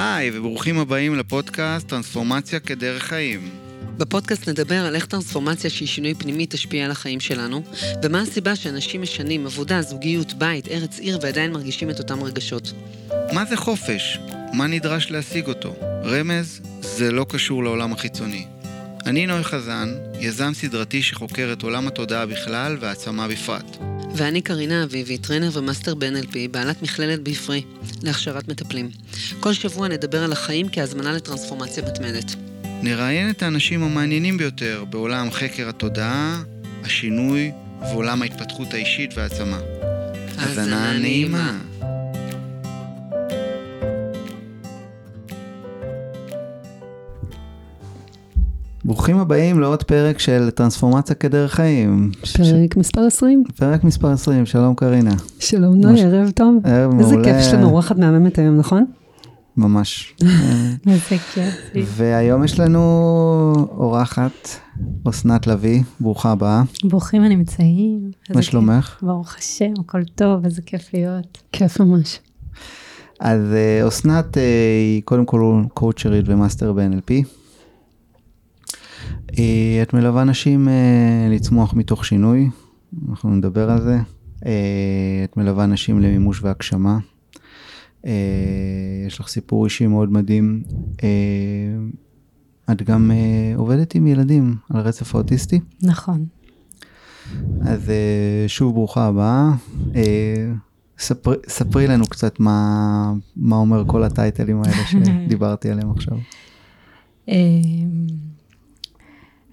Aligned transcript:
היי, 0.00 0.30
וברוכים 0.38 0.78
הבאים 0.78 1.14
לפודקאסט 1.14 1.88
טרנספורמציה 1.88 2.60
כדרך 2.60 3.02
חיים. 3.02 3.50
בפודקאסט 3.96 4.48
נדבר 4.48 4.86
על 4.86 4.94
איך 4.94 5.06
טרנספורמציה 5.06 5.70
שהיא 5.70 5.88
שינוי 5.88 6.14
פנימי 6.14 6.46
תשפיע 6.48 6.84
על 6.84 6.90
החיים 6.90 7.20
שלנו, 7.20 7.62
ומה 8.02 8.20
הסיבה 8.20 8.56
שאנשים 8.56 9.02
משנים 9.02 9.46
עבודה, 9.46 9.82
זוגיות, 9.82 10.32
בית, 10.32 10.68
ארץ, 10.68 10.98
עיר 10.98 11.18
ועדיין 11.22 11.52
מרגישים 11.52 11.90
את 11.90 11.98
אותם 11.98 12.22
רגשות. 12.22 12.72
מה 13.32 13.44
זה 13.44 13.56
חופש? 13.56 14.18
מה 14.52 14.66
נדרש 14.66 15.10
להשיג 15.10 15.48
אותו? 15.48 15.74
רמז, 16.04 16.60
זה 16.80 17.12
לא 17.12 17.26
קשור 17.28 17.64
לעולם 17.64 17.92
החיצוני. 17.92 18.46
אני 19.06 19.26
נוי 19.26 19.44
חזן, 19.44 19.94
יזם 20.20 20.54
סדרתי 20.54 21.02
שחוקר 21.02 21.50
את 21.52 21.62
עולם 21.62 21.86
התודעה 21.86 22.26
בכלל 22.26 22.76
והעצמה 22.80 23.28
בפרט. 23.28 23.97
ואני 24.16 24.40
קרינה 24.42 24.84
אביבי, 24.84 25.18
טרנר 25.18 25.50
ומאסטר 25.52 25.94
ב-NLP, 25.94 26.34
בעלת 26.50 26.82
מכללת 26.82 27.20
בעפרי, 27.22 27.62
להכשרת 28.02 28.48
מטפלים. 28.48 28.90
כל 29.40 29.52
שבוע 29.52 29.88
נדבר 29.88 30.24
על 30.24 30.32
החיים 30.32 30.66
כהזמנה 30.72 31.12
לטרנספורמציה 31.12 31.82
מתמדת. 31.86 32.34
נראיין 32.82 33.30
את 33.30 33.42
האנשים 33.42 33.82
המעניינים 33.82 34.38
ביותר 34.38 34.84
בעולם 34.90 35.30
חקר 35.30 35.68
התודעה, 35.68 36.42
השינוי 36.84 37.52
ועולם 37.80 38.22
ההתפתחות 38.22 38.74
האישית 38.74 39.10
והעצמה. 39.16 39.58
האזנה 40.38 40.98
נעימה. 40.98 41.58
ברוכים 48.88 49.18
הבאים 49.18 49.60
לעוד 49.60 49.82
פרק 49.82 50.18
של 50.18 50.50
טרנספורמציה 50.50 51.14
כדרך 51.16 51.54
חיים. 51.54 52.10
פרק 52.36 52.76
מספר 52.76 53.00
20. 53.00 53.44
פרק 53.56 53.84
מספר 53.84 54.08
20, 54.08 54.46
שלום 54.46 54.74
קרינה. 54.74 55.14
שלום 55.38 55.74
נוי, 55.80 55.92
מש- 55.92 56.00
ערב 56.00 56.30
טוב. 56.30 56.54
ערב 56.64 56.92
איזה 56.98 57.12
מעולה. 57.16 57.24
כיף, 57.24 57.36
יש 57.40 57.54
לנו 57.54 57.66
אורחת 57.68 57.96
מהממת 57.98 58.38
היום, 58.38 58.56
נכון? 58.56 58.84
ממש. 59.56 60.14
איזה 60.86 61.00
כיף. 61.34 61.54
והיום 61.86 62.44
יש 62.44 62.60
לנו 62.60 62.80
אורחת, 63.70 64.48
אסנת 65.08 65.46
לביא, 65.46 65.82
ברוכה 66.00 66.30
הבאה. 66.30 66.62
ברוכים 66.84 67.22
הנמצאים. 67.22 68.00
מה 68.02 68.10
איזה 68.30 68.42
שלומך? 68.42 68.98
ברוך 69.02 69.34
השם, 69.38 69.72
הכל 69.80 70.04
טוב, 70.14 70.44
איזה 70.44 70.62
כיף 70.62 70.94
להיות. 70.94 71.38
כיף 71.52 71.80
ממש. 71.80 72.20
אז 73.20 73.40
אה, 73.52 73.88
אסנת 73.88 74.38
אה, 74.38 74.42
היא 74.94 75.02
קודם 75.04 75.24
כל 75.24 75.62
קואוצ'רית 75.74 76.24
ומאסטר 76.28 76.72
ב-NLP. 76.72 77.24
אה, 79.38 79.82
את 79.82 79.94
מלווה 79.94 80.24
נשים 80.24 80.68
אה, 80.68 81.28
לצמוח 81.30 81.74
מתוך 81.74 82.04
שינוי, 82.04 82.50
אנחנו 83.08 83.36
נדבר 83.36 83.70
על 83.70 83.82
זה. 83.82 83.98
אה, 84.46 85.20
את 85.24 85.36
מלווה 85.36 85.66
נשים 85.66 86.00
למימוש 86.00 86.42
והגשמה. 86.42 86.98
יש 89.06 89.20
לך 89.20 89.28
סיפור 89.28 89.64
אישי 89.64 89.86
מאוד 89.86 90.12
מדהים. 90.12 90.62
את 92.72 92.82
גם 92.82 93.10
עובדת 93.56 93.94
עם 93.94 94.06
ילדים 94.06 94.54
על 94.70 94.80
הרצף 94.80 95.14
האוטיסטי. 95.14 95.60
נכון. 95.82 96.26
אז 97.60 97.92
שוב 98.46 98.74
ברוכה 98.74 99.06
הבאה. 99.06 99.50
אה, 99.94 100.52
ספרי, 100.98 101.36
ספרי 101.48 101.86
לנו 101.86 102.06
קצת 102.06 102.40
מה, 102.40 103.12
מה 103.36 103.56
אומר 103.56 103.84
כל 103.86 104.04
הטייטלים 104.04 104.62
האלה 104.62 104.84
שדיברתי 104.90 105.70
עליהם 105.70 105.90
עכשיו. 105.90 106.18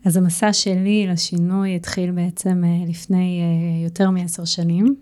אז 0.05 0.17
המסע 0.17 0.53
שלי 0.53 1.07
לשינוי 1.07 1.75
התחיל 1.75 2.11
בעצם 2.11 2.63
אה, 2.63 2.85
לפני 2.87 3.41
אה, 3.41 3.83
יותר 3.83 4.09
מעשר 4.09 4.45
שנים. 4.45 4.95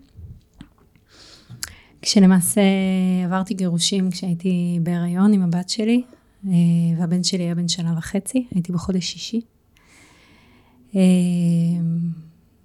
כשלמעשה 2.02 2.60
עברתי 3.24 3.54
גירושים 3.54 4.10
כשהייתי 4.10 4.78
בהיריון 4.82 5.32
עם 5.32 5.42
הבת 5.42 5.68
שלי, 5.68 6.02
אה, 6.46 6.52
והבן 6.98 7.22
שלי 7.22 7.42
היה 7.42 7.54
בן 7.54 7.68
שנה 7.68 7.94
וחצי, 7.98 8.46
הייתי 8.54 8.72
בחודש 8.72 9.04
שישי. 9.04 9.40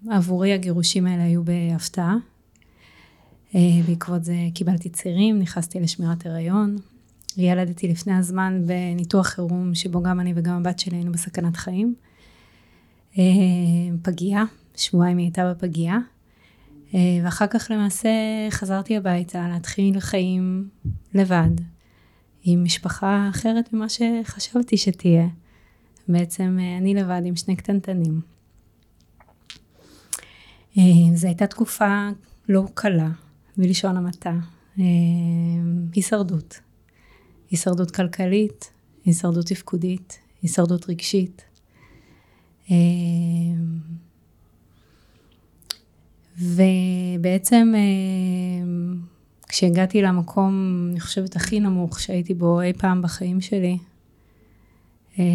עבורי 0.10 0.54
הגירושים 0.54 1.08
האלה 1.08 1.24
היו 1.24 1.42
בהפתעה. 1.44 2.16
בעקבות 3.88 4.24
זה 4.24 4.36
קיבלתי 4.54 4.90
צירים, 4.90 5.40
נכנסתי 5.40 5.80
לשמירת 5.80 6.26
הריון. 6.26 6.76
ילדתי 7.38 7.88
לפני 7.88 8.14
הזמן 8.14 8.62
בניתוח 8.66 9.28
חירום 9.28 9.76
שבו 9.76 10.04
גם 10.04 10.20
אני 10.20 10.34
וגם 10.36 10.54
הבת 10.54 10.80
שלי 10.80 10.98
היינו 10.98 11.12
בסכנת 11.12 11.58
חיים. 11.58 11.96
אה, 13.18 13.24
פגייה, 14.02 14.44
שבועיים 14.76 15.18
היא 15.18 15.26
הייתה 15.26 15.52
בפגייה. 15.52 15.98
אה, 16.94 17.00
ואחר 17.24 17.48
כך 17.48 17.72
למעשה 17.72 18.10
חזרתי 18.50 18.98
הביתה 18.98 19.48
להתחיל 19.54 20.00
חיים 20.00 20.70
לבד, 21.14 21.50
עם 22.44 22.64
משפחה 22.64 23.28
אחרת 23.30 23.74
ממה 23.74 23.86
שחשבתי 23.90 24.78
שתהיה. 24.78 25.28
בעצם 26.08 26.58
אה, 26.62 26.78
אני 26.78 26.94
לבד 26.94 27.22
עם 27.26 27.36
שני 27.36 27.56
קטנטנים. 27.56 28.22
זו 31.14 31.28
הייתה 31.28 31.48
תקופה 31.48 32.10
לא 32.50 32.64
קלה, 32.74 33.10
בלשון 33.58 33.98
המעטה. 33.98 34.34
הישרדות. 35.94 36.60
הישרדות 37.50 37.92
כלכלית, 37.92 38.72
הישרדות 39.06 39.46
תפקודית, 39.46 40.20
הישרדות 40.42 40.90
רגשית. 40.90 41.49
אה, 42.72 42.76
ובעצם 46.38 47.74
אה, 47.76 48.68
כשהגעתי 49.48 50.02
למקום, 50.02 50.86
אני 50.92 51.00
חושבת, 51.00 51.36
הכי 51.36 51.60
נמוך 51.60 52.00
שהייתי 52.00 52.34
בו 52.34 52.62
אי 52.62 52.74
פעם 52.74 53.02
בחיים 53.02 53.42
שלי, 53.42 53.78
אה, 55.20 55.26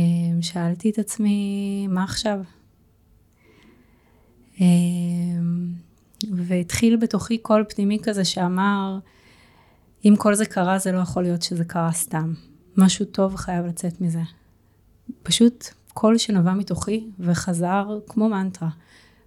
שאלתי 0.41 0.91
את 0.91 0.99
עצמי, 0.99 1.87
מה 1.91 2.05
עכשיו? 2.05 2.41
והתחיל 6.33 6.97
בתוכי 6.97 7.39
קול 7.39 7.65
פנימי 7.69 7.99
כזה 8.03 8.25
שאמר, 8.25 8.99
אם 10.05 10.15
כל 10.19 10.35
זה 10.35 10.47
קרה, 10.47 10.79
זה 10.79 10.93
לא 10.93 10.99
יכול 10.99 11.23
להיות 11.23 11.43
שזה 11.43 11.65
קרה 11.65 11.93
סתם. 11.93 12.35
משהו 12.77 13.05
טוב 13.05 13.37
חייב 13.37 13.67
לצאת 13.67 14.01
מזה. 14.01 14.23
פשוט 15.23 15.65
קול 15.95 16.19
שנבע 16.19 16.55
מתוכי 16.55 17.07
וחזר 17.21 17.99
כמו 18.09 18.29
מנטרה. 18.29 18.69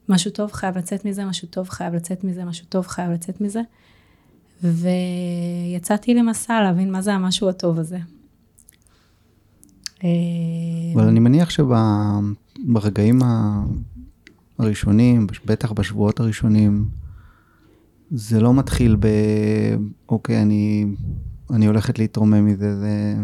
משהו 0.09 0.31
טוב 0.31 0.51
חייב 0.51 0.78
לצאת 0.78 1.05
מזה, 1.05 1.25
משהו 1.25 1.47
טוב 1.47 1.69
חייב 1.69 1.94
לצאת 1.94 2.23
מזה, 2.23 2.45
משהו 2.45 2.66
טוב 2.69 2.88
חייב 2.88 3.11
לצאת 3.11 3.41
מזה. 3.41 3.61
ויצאתי 4.63 6.13
למסע 6.13 6.61
להבין 6.61 6.91
מה 6.91 7.01
זה 7.01 7.13
המשהו 7.13 7.50
הטוב 7.50 7.79
הזה. 7.79 7.97
אה, 10.03 10.09
אבל 10.94 11.07
אני 11.07 11.19
מניח 11.19 11.50
שברגעים 11.50 13.19
הראשונים, 14.59 15.28
בטח 15.45 15.72
בשבועות 15.72 16.19
הראשונים, 16.19 16.85
זה 18.11 18.39
לא 18.39 18.53
מתחיל 18.53 18.95
ב... 18.99 19.07
אוקיי, 20.09 20.41
אני, 20.41 20.85
אני 21.52 21.66
הולכת 21.66 22.00
להתרומם 22.00 22.46
מזה. 22.46 22.80
זה... 22.80 23.16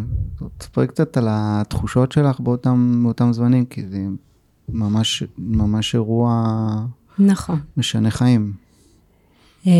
תספרי 0.57 0.87
קצת 0.87 1.17
על 1.17 1.27
התחושות 1.29 2.11
שלך 2.11 2.39
באותם, 2.39 2.99
באותם 3.03 3.33
זמנים, 3.33 3.65
כי 3.65 3.87
זה 3.87 4.05
ממש, 4.69 5.23
ממש 5.37 5.95
אירוע 5.95 6.45
נכון. 7.19 7.59
משנה 7.77 8.11
חיים. 8.11 8.53
אמ, 9.65 9.71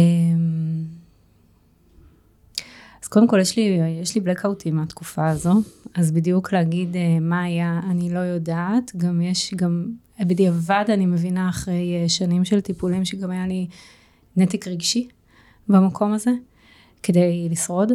אז 3.04 3.08
קודם 3.08 3.28
כל 3.28 3.40
יש 3.40 3.58
לי, 3.58 3.80
יש 4.02 4.16
לי 4.16 4.22
בלקאוטים 4.22 4.75
מהתקופה 4.75 5.28
הזו, 5.28 5.54
אז 5.96 6.12
בדיוק 6.12 6.54
להגיד 6.54 6.96
אה, 6.96 7.20
מה 7.22 7.44
היה, 7.44 7.80
אני 7.90 8.14
לא 8.14 8.20
יודעת, 8.20 8.92
גם 8.98 9.22
יש, 9.22 9.54
גם 9.54 9.86
בדיעבד 10.20 10.86
אני 10.90 11.06
מבינה 11.06 11.50
אחרי 11.50 12.02
אה, 12.02 12.10
שנים 12.10 12.46
של 12.46 12.62
טיפולים 12.62 13.06
שגם 13.06 13.31
היה 13.31 13.48
לי 13.48 13.68
נתק 14.38 14.68
רגשי 14.68 15.07
במקום 15.68 16.13
הזה, 16.13 16.31
כדי 17.04 17.48
לשרוד. 17.51 17.92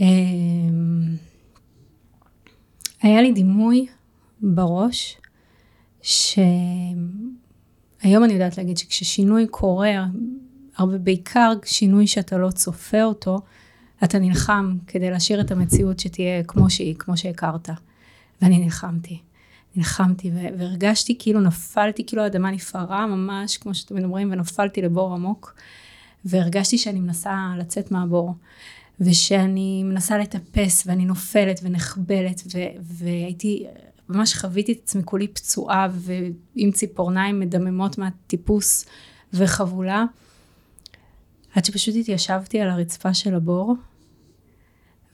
אמ, 0.00 1.16
היה 3.02 3.22
לי 3.22 3.32
דימוי 3.32 3.86
בראש, 4.40 5.16
שהיום 6.02 6.44
אני 8.02 8.32
יודעת 8.32 8.58
להגיד 8.58 8.78
שכששינוי 8.78 9.46
קורה, 9.46 10.06
הרבה 10.76 10.98
בעיקר 10.98 11.52
שינוי 11.64 12.06
שאתה 12.06 12.38
לא 12.38 12.50
צופה 12.50 13.02
אותו, 13.02 13.38
אתה 14.04 14.18
נלחם 14.18 14.76
כדי 14.86 15.10
להשאיר 15.10 15.40
את 15.40 15.50
המציאות 15.50 15.98
שתהיה 15.98 16.44
כמו 16.44 16.70
שהיא, 16.70 16.94
כמו 16.98 17.16
שהכרת. 17.16 17.68
ואני 18.42 18.58
נלחמתי. 18.58 19.20
נלחמתי 19.76 20.30
והרגשתי 20.58 21.16
כאילו 21.18 21.40
נפלתי, 21.40 22.06
כאילו 22.06 22.22
האדמה 22.22 22.50
נפערה 22.50 23.06
ממש, 23.06 23.56
כמו 23.56 23.74
שאתם 23.74 24.04
אומרים, 24.04 24.32
ונפלתי 24.32 24.82
לבור 24.82 25.14
עמוק. 25.14 25.54
והרגשתי 26.24 26.78
שאני 26.78 27.00
מנסה 27.00 27.52
לצאת 27.58 27.90
מהבור. 27.90 28.34
ושאני 29.00 29.82
מנסה 29.84 30.18
לטפס 30.18 30.86
ואני 30.86 31.04
נופלת 31.04 31.60
ונחבלת 31.62 32.42
ו- 32.54 32.80
והייתי, 32.80 33.66
ממש 34.08 34.34
חוויתי 34.34 34.72
את 34.72 34.78
עצמי 34.82 35.02
כולי 35.04 35.28
פצועה 35.28 35.88
ועם 35.92 36.70
ציפורניים 36.70 37.40
מדממות 37.40 37.98
מהטיפוס 37.98 38.86
וחבולה. 39.32 40.04
עד 41.54 41.64
שפשוט 41.64 41.94
התיישבתי 42.00 42.60
על 42.60 42.70
הרצפה 42.70 43.14
של 43.14 43.34
הבור 43.34 43.74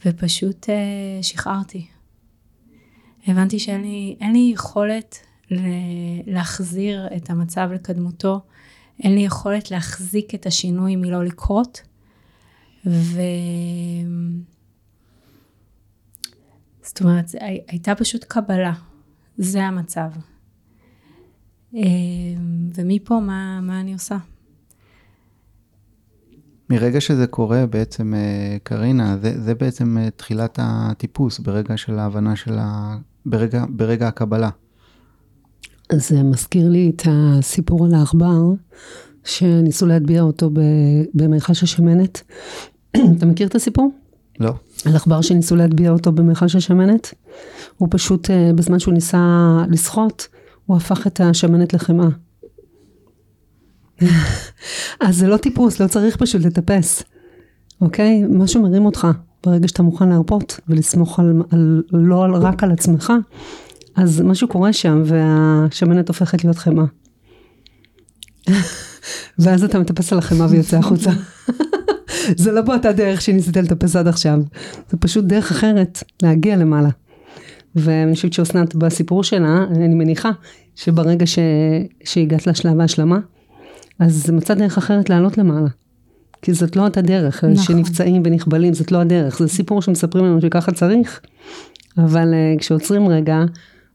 ופשוט 0.06 0.70
אה, 0.70 1.22
שחררתי. 1.22 1.86
הבנתי 3.26 3.58
שאין 3.58 3.82
לי, 3.82 4.16
לי 4.20 4.50
יכולת 4.54 5.18
להחזיר 6.26 7.06
את 7.16 7.30
המצב 7.30 7.68
לקדמותו, 7.74 8.40
אין 9.02 9.14
לי 9.14 9.20
יכולת 9.20 9.70
להחזיק 9.70 10.34
את 10.34 10.46
השינוי 10.46 10.96
מלא 10.96 11.24
לקרות, 11.24 11.82
ו... 12.86 13.20
זאת 16.82 17.00
אומרת, 17.00 17.24
הי- 17.40 17.60
הייתה 17.68 17.94
פשוט 17.94 18.24
קבלה, 18.24 18.72
זה 19.38 19.62
המצב. 19.64 20.10
אה, 21.76 21.80
ומפה 22.74 23.20
מה, 23.20 23.60
מה 23.62 23.80
אני 23.80 23.92
עושה? 23.92 24.16
מרגע 26.70 27.00
שזה 27.00 27.26
קורה 27.26 27.66
בעצם, 27.66 28.14
אה, 28.14 28.56
קרינה, 28.62 29.18
זה, 29.22 29.40
זה 29.40 29.54
בעצם 29.54 29.98
אה, 29.98 30.10
תחילת 30.10 30.58
הטיפוס, 30.62 31.38
ברגע 31.38 31.76
של 31.76 31.98
ההבנה 31.98 32.36
של 32.36 32.58
ה... 32.58 32.96
ברגע, 33.26 33.64
ברגע 33.68 34.08
הקבלה. 34.08 34.50
אז 35.90 36.08
זה 36.08 36.22
מזכיר 36.22 36.68
לי 36.68 36.92
את 36.96 37.02
הסיפור 37.10 37.84
על 37.86 37.94
העכבר, 37.94 38.40
שניסו 39.24 39.86
להטביע 39.86 40.22
אותו 40.22 40.50
ב- 40.50 40.60
במכל 41.14 41.54
של 41.54 41.66
שמנת. 41.66 42.22
אתה 43.16 43.26
מכיר 43.26 43.46
את 43.46 43.54
הסיפור? 43.54 43.92
לא? 44.40 44.52
על 44.86 44.96
עכבר 44.96 45.20
שניסו 45.20 45.56
להטביע 45.56 45.90
אותו 45.90 46.12
במכל 46.12 46.48
של 46.48 46.60
שמנת? 46.60 47.14
הוא 47.78 47.88
פשוט, 47.90 48.30
אה, 48.30 48.50
בזמן 48.54 48.78
שהוא 48.78 48.94
ניסה 48.94 49.18
לשחות, 49.70 50.28
הוא 50.66 50.76
הפך 50.76 51.06
את 51.06 51.20
השמנת 51.20 51.74
לחמאה. 51.74 52.08
אז 55.00 55.16
זה 55.16 55.28
לא 55.28 55.36
טיפוס, 55.36 55.80
לא 55.80 55.86
צריך 55.86 56.16
פשוט 56.16 56.42
לטפס, 56.42 57.02
אוקיי? 57.80 58.24
משהו 58.30 58.62
מרים 58.62 58.86
אותך 58.86 59.06
ברגע 59.44 59.68
שאתה 59.68 59.82
מוכן 59.82 60.08
להרפות 60.08 60.60
ולסמוך 60.68 61.20
על, 61.20 61.42
על, 61.50 61.82
לא 61.92 62.24
על, 62.24 62.34
רק 62.34 62.62
על 62.62 62.72
עצמך, 62.72 63.12
אז 63.96 64.20
משהו 64.20 64.48
קורה 64.48 64.72
שם 64.72 65.02
והשמנת 65.04 66.08
הופכת 66.08 66.44
להיות 66.44 66.58
חמאה. 66.58 66.84
ואז 69.38 69.64
אתה 69.64 69.78
מטפס 69.78 70.12
על 70.12 70.18
החמאה 70.18 70.46
ויוצא 70.50 70.78
החוצה. 70.78 71.10
זה 72.36 72.52
לא 72.52 72.62
באותה 72.62 72.92
דרך 72.92 73.20
שניסית 73.20 73.56
לטפס 73.56 73.96
עד 73.96 74.08
עכשיו, 74.08 74.38
זה 74.90 74.96
פשוט 74.96 75.24
דרך 75.24 75.50
אחרת 75.50 76.02
להגיע 76.22 76.56
למעלה. 76.56 76.88
ואני 77.76 78.14
חושבת 78.14 78.32
שאסנת 78.32 78.74
בסיפור 78.74 79.24
שלה, 79.24 79.64
אני 79.70 79.94
מניחה 79.94 80.30
שברגע 80.74 81.26
ש... 81.26 81.38
שהגעת 82.04 82.46
לשלב 82.46 82.80
ההשלמה, 82.80 83.18
אז 83.98 84.26
זה 84.26 84.32
מצא 84.32 84.54
דרך 84.54 84.78
אחרת 84.78 85.10
לעלות 85.10 85.38
למעלה. 85.38 85.68
כי 86.42 86.52
זאת 86.52 86.76
לא 86.76 86.84
אותה 86.84 87.02
דרך, 87.02 87.44
נכון. 87.44 87.64
שנפצעים 87.64 88.22
ונכבלים, 88.24 88.74
זאת 88.74 88.92
לא 88.92 88.98
הדרך, 88.98 89.38
זה 89.38 89.48
סיפור 89.48 89.82
שמספרים 89.82 90.24
לנו 90.24 90.40
שככה 90.40 90.72
צריך, 90.72 91.20
אבל 91.98 92.32
uh, 92.32 92.58
כשעוצרים 92.60 93.08
רגע, 93.08 93.44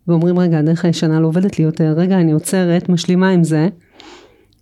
ואומרים 0.07 0.39
רגע, 0.39 0.59
הדרך 0.59 0.85
הישנה 0.85 1.19
לא 1.19 1.27
עובדת 1.27 1.59
לי 1.59 1.65
יותר, 1.65 1.93
רגע, 1.97 2.19
אני 2.19 2.31
עוצרת, 2.31 2.89
משלימה 2.89 3.29
עם 3.29 3.43
זה, 3.43 3.69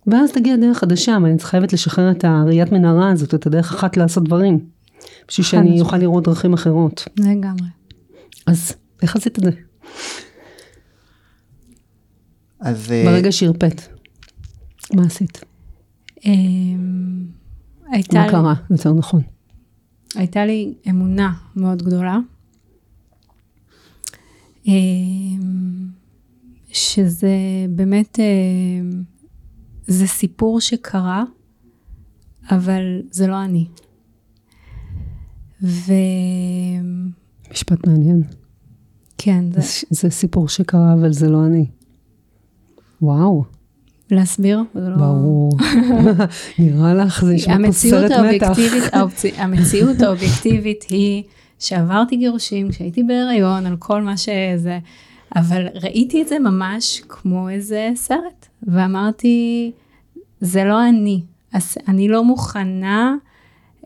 ואז 0.06 0.32
תגיע 0.32 0.56
דרך 0.56 0.78
חדשה, 0.78 1.16
אבל 1.16 1.28
אני 1.30 1.38
חייבת 1.38 1.72
לשחרר 1.72 2.10
את 2.10 2.24
הראיית 2.24 2.72
מנהרה 2.72 3.10
הזאת, 3.10 3.34
את 3.34 3.46
הדרך 3.46 3.74
אחת 3.74 3.96
לעשות 3.96 4.24
דברים, 4.24 4.58
בשביל 5.28 5.44
שאני. 5.46 5.80
אוכל 5.80 5.96
לראות 5.96 6.24
דרכים 6.24 6.52
אחרות. 6.54 7.04
לגמרי. 7.18 7.68
אז 8.46 8.72
איך 9.02 9.16
עשית 9.16 9.38
את 9.38 9.44
זה? 9.44 9.50
אז 12.60 12.92
אה, 12.92 13.02
ברגע 13.06 13.32
שהרפאת, 13.32 13.80
מה 14.94 15.02
עשית? 15.06 15.40
אמ, 16.24 17.26
הייתה 17.92 18.18
מה 18.18 18.24
לי- 18.26 18.30
קרה, 18.32 18.54
יותר 18.70 18.92
נכון. 18.92 19.22
הייתה 20.14 20.46
לי 20.46 20.74
אמונה 20.90 21.32
מאוד 21.56 21.82
גדולה, 21.82 22.18
אמ, 24.66 25.86
שזה 26.72 27.36
באמת, 27.68 28.18
אמ, 28.20 29.02
זה 29.86 30.06
סיפור 30.06 30.60
שקרה, 30.60 31.24
אבל 32.50 33.02
זה 33.10 33.26
לא 33.26 33.44
אני. 33.44 33.66
וכן, 35.62 36.86
משפט 37.52 37.86
מעניין. 37.86 38.22
זה 39.24 39.40
זה, 39.50 39.62
זה 39.90 40.10
סיפור 40.10 40.48
שקרה, 40.48 40.92
אבל 40.92 41.12
זה 41.12 41.28
לא 41.28 41.46
אני. 41.46 41.66
וואו, 43.02 43.44
להסביר? 44.10 44.62
לא... 44.74 44.96
ברור. 44.96 45.52
נראה 46.58 46.94
לך, 46.94 47.24
זה 47.24 47.34
נשמע 47.34 47.56
פה 47.66 47.72
סרט 47.72 48.10
מתח. 48.34 48.58
המציאות 49.36 50.00
האובייקטיבית 50.00 50.84
היא 50.88 51.22
שעברתי 51.58 52.16
גירושים, 52.16 52.70
כשהייתי 52.70 53.02
בהיריון, 53.02 53.66
על 53.66 53.76
כל 53.78 54.02
מה 54.02 54.16
שזה, 54.16 54.78
אבל 55.36 55.66
ראיתי 55.74 56.22
את 56.22 56.28
זה 56.28 56.38
ממש 56.38 57.02
כמו 57.08 57.48
איזה 57.48 57.90
סרט, 57.94 58.48
ואמרתי, 58.62 59.72
זה 60.40 60.64
לא 60.64 60.88
אני, 60.88 61.22
אז 61.52 61.78
אני 61.88 62.08
לא 62.08 62.24
מוכנה 62.24 63.14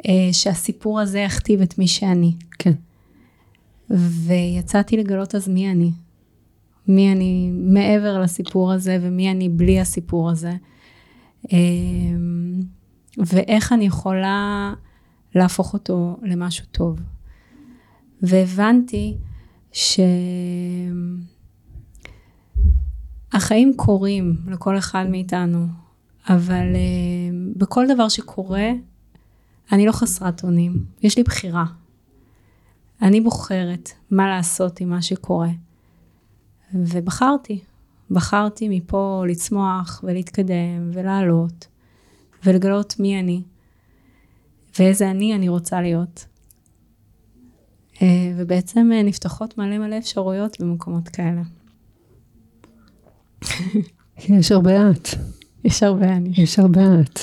אה, 0.07 0.33
שהסיפור 0.33 1.01
הזה 1.01 1.19
יכתיב 1.19 1.61
את 1.61 1.79
מי 1.79 1.89
שאני. 1.89 2.35
כן. 2.59 2.73
ויצאתי 3.91 4.97
לגלות 4.97 5.35
אז 5.35 5.49
מי 5.49 5.71
אני. 5.71 5.91
מי 6.89 7.13
אני 7.13 7.51
מעבר 7.55 8.21
לסיפור 8.21 8.73
הזה 8.73 8.99
ומי 9.01 9.31
אני 9.31 9.49
בלי 9.49 9.81
הסיפור 9.81 10.31
הזה. 10.31 10.53
אמ, 11.53 12.63
ואיך 13.19 13.73
אני 13.73 13.87
יכולה 13.87 14.73
להפוך 15.35 15.73
אותו 15.73 16.17
למשהו 16.23 16.65
טוב. 16.73 17.01
והבנתי 18.23 19.17
שהחיים 23.33 23.73
קורים 23.77 24.37
לכל 24.47 24.79
אחד 24.79 25.05
מאיתנו, 25.09 25.67
אבל 26.29 26.67
אמ, 26.75 27.53
בכל 27.57 27.87
דבר 27.95 28.09
שקורה, 28.09 28.71
אני 29.73 29.87
לא 29.87 29.93
חסרת 29.93 30.45
אונים, 30.45 30.85
יש 31.03 31.17
לי 31.17 31.23
בחירה. 31.23 31.65
אני 33.03 33.21
בוחרת 33.21 33.91
מה 34.11 34.29
לעשות 34.29 34.81
עם 34.81 34.89
מה 34.89 35.03
שקורה. 35.03 35.49
ובחרתי. 36.75 37.61
בחרתי 38.11 38.69
מפה 38.69 39.25
לצמוח 39.29 40.01
ולהתקדם 40.05 40.91
ולעלות 40.93 41.67
ולגלות 42.45 42.95
מי 42.99 43.21
אני 43.21 43.43
ואיזה 44.79 45.11
אני 45.11 45.35
אני 45.35 45.49
רוצה 45.49 45.81
להיות. 45.81 46.27
אה, 48.03 48.33
ובעצם 48.37 48.91
אה, 48.93 49.03
נפתחות 49.03 49.59
מלא 49.59 49.79
מלא 49.79 49.99
אפשרויות 49.99 50.61
במקומות 50.61 51.09
כאלה. 51.09 51.43
יש 54.19 54.53
הרבה 54.53 54.91
את. 54.91 55.09
יש 55.65 55.83
הרבה 55.83 56.17
אני. 56.17 56.33
יש 56.37 56.59
הרבה 56.59 56.81
את. 57.01 57.19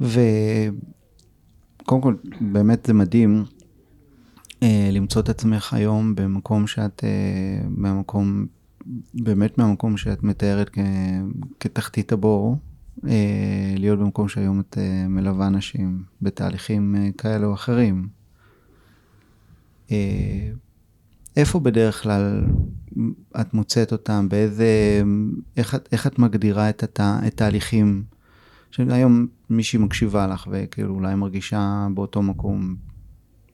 וקודם 0.00 2.02
כל, 2.02 2.14
באמת 2.40 2.86
זה 2.86 2.94
מדהים 2.94 3.44
אה, 4.62 4.88
למצוא 4.92 5.22
את 5.22 5.28
עצמך 5.28 5.74
היום 5.74 6.14
במקום 6.14 6.66
שאת, 6.66 7.04
אה, 7.04 7.68
מהמקום, 7.68 8.46
באמת 9.14 9.58
מהמקום 9.58 9.96
שאת 9.96 10.22
מתארת 10.22 10.70
כ, 10.72 10.78
כתחתית 11.60 12.12
הבור, 12.12 12.56
אה, 13.08 13.74
להיות 13.78 13.98
במקום 13.98 14.28
שהיום 14.28 14.60
את 14.60 14.78
אה, 14.78 15.08
מלווה 15.08 15.46
אנשים 15.46 16.02
בתהליכים 16.22 16.94
אה, 16.98 17.08
כאלה 17.18 17.46
או 17.46 17.54
אחרים. 17.54 18.08
אה, 19.90 20.50
איפה 21.36 21.60
בדרך 21.60 22.02
כלל 22.02 22.44
את 23.40 23.54
מוצאת 23.54 23.92
אותם? 23.92 24.28
באיזה... 24.28 25.02
איך 25.56 25.76
איך 25.92 26.06
את 26.06 26.18
מגדירה 26.18 26.70
את, 26.70 26.82
הת, 26.82 27.00
את 27.00 27.32
התהליכים? 27.32 28.04
שהיום 28.70 29.26
מישהי 29.50 29.78
מקשיבה 29.78 30.26
לך 30.26 30.48
וכאילו 30.50 30.94
אולי 30.94 31.14
מרגישה 31.14 31.88
באותו 31.94 32.22
מקום. 32.22 32.76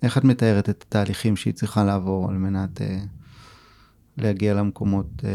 איך 0.02 0.18
את 0.18 0.24
מתארת 0.24 0.68
את 0.68 0.84
התהליכים 0.88 1.36
שהיא 1.36 1.54
צריכה 1.54 1.84
לעבור 1.84 2.30
על 2.30 2.36
מנת 2.36 2.80
אה, 2.82 3.00
להגיע 4.16 4.54
למקומות, 4.54 5.06
אה, 5.24 5.30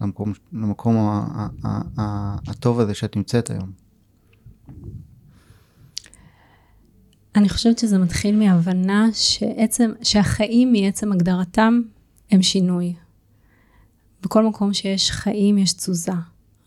למקום, 0.00 0.32
למקום 0.52 0.96
ה, 0.96 1.26
ה, 1.34 1.48
ה, 1.64 1.80
ה, 2.00 2.36
הטוב 2.46 2.80
הזה 2.80 2.94
שאת 2.94 3.16
נמצאת 3.16 3.50
היום? 3.50 3.70
אני 7.36 7.48
חושבת 7.48 7.78
שזה 7.78 7.98
מתחיל 7.98 8.36
מהבנה 8.36 9.08
שעצם, 9.12 9.90
שהחיים 10.02 10.72
מעצם 10.72 11.12
הגדרתם 11.12 11.80
הם 12.30 12.42
שינוי. 12.42 12.94
בכל 14.22 14.46
מקום 14.46 14.74
שיש 14.74 15.10
חיים 15.10 15.58
יש 15.58 15.72
תזוזה, 15.72 16.12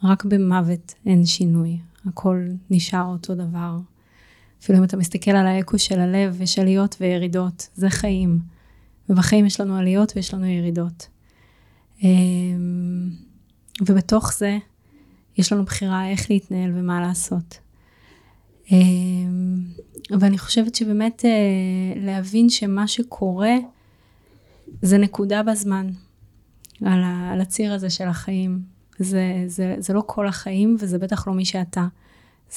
רק 0.03 0.25
במוות 0.25 0.93
אין 1.05 1.25
שינוי, 1.25 1.79
הכל 2.05 2.47
נשאר 2.69 3.05
אותו 3.05 3.35
דבר. 3.35 3.77
אפילו 4.61 4.77
אם 4.77 4.83
אתה 4.83 4.97
מסתכל 4.97 5.31
על 5.31 5.47
האקו 5.47 5.79
של 5.79 5.99
הלב, 5.99 6.41
יש 6.41 6.59
עליות 6.59 6.95
וירידות, 7.01 7.67
זה 7.75 7.89
חיים. 7.89 8.39
ובחיים 9.09 9.45
יש 9.45 9.61
לנו 9.61 9.75
עליות 9.75 10.13
ויש 10.15 10.33
לנו 10.33 10.45
ירידות. 10.45 11.07
אמ, 12.03 13.09
ובתוך 13.81 14.33
זה 14.33 14.57
יש 15.37 15.53
לנו 15.53 15.65
בחירה 15.65 16.09
איך 16.09 16.31
להתנהל 16.31 16.71
ומה 16.75 17.01
לעשות. 17.01 17.59
ואני 20.19 20.37
חושבת 20.37 20.75
שבאמת 20.75 21.25
להבין 21.95 22.49
שמה 22.49 22.87
שקורה 22.87 23.55
זה 24.81 24.97
נקודה 24.97 25.43
בזמן, 25.43 25.89
על, 26.85 27.03
ה, 27.03 27.31
על 27.33 27.41
הציר 27.41 27.73
הזה 27.73 27.89
של 27.89 28.07
החיים. 28.07 28.61
זה, 28.99 29.43
זה, 29.47 29.75
זה 29.77 29.93
לא 29.93 30.03
כל 30.05 30.27
החיים 30.27 30.75
וזה 30.79 30.97
בטח 30.97 31.27
לא 31.27 31.33
מי 31.33 31.45
שאתה. 31.45 31.87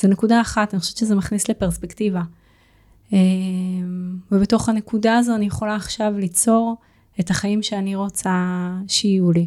זה 0.00 0.08
נקודה 0.08 0.40
אחת, 0.40 0.74
אני 0.74 0.80
חושבת 0.80 0.96
שזה 0.96 1.14
מכניס 1.14 1.48
לפרספקטיבה. 1.48 2.22
ובתוך 4.32 4.68
הנקודה 4.68 5.18
הזו 5.18 5.34
אני 5.34 5.46
יכולה 5.46 5.76
עכשיו 5.76 6.14
ליצור 6.18 6.76
את 7.20 7.30
החיים 7.30 7.62
שאני 7.62 7.96
רוצה 7.96 8.68
שיהיו 8.88 9.32
לי. 9.32 9.46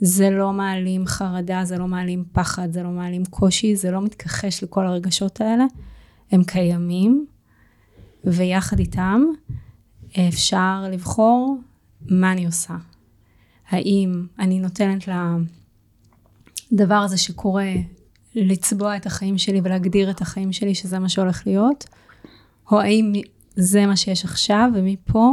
זה 0.00 0.30
לא 0.30 0.52
מעלים 0.52 1.06
חרדה, 1.06 1.64
זה 1.64 1.78
לא 1.78 1.88
מעלים 1.88 2.24
פחד, 2.32 2.72
זה 2.72 2.82
לא 2.82 2.90
מעלים 2.90 3.24
קושי, 3.24 3.76
זה 3.76 3.90
לא 3.90 4.02
מתכחש 4.02 4.62
לכל 4.62 4.86
הרגשות 4.86 5.40
האלה. 5.40 5.64
הם 6.32 6.44
קיימים, 6.44 7.26
ויחד 8.24 8.78
איתם 8.78 9.22
אפשר 10.28 10.84
לבחור 10.92 11.58
מה 12.10 12.32
אני 12.32 12.46
עושה. 12.46 12.74
האם 13.70 14.26
אני 14.38 14.60
נותנת 14.60 15.08
לדבר 16.72 16.94
הזה 16.94 17.16
שקורה 17.16 17.72
לצבוע 18.34 18.96
את 18.96 19.06
החיים 19.06 19.38
שלי 19.38 19.60
ולהגדיר 19.64 20.10
את 20.10 20.20
החיים 20.20 20.52
שלי 20.52 20.74
שזה 20.74 20.98
מה 20.98 21.08
שהולך 21.08 21.46
להיות, 21.46 21.84
או 22.72 22.80
האם 22.80 23.12
זה 23.56 23.86
מה 23.86 23.96
שיש 23.96 24.24
עכשיו 24.24 24.70
ומפה 24.74 25.30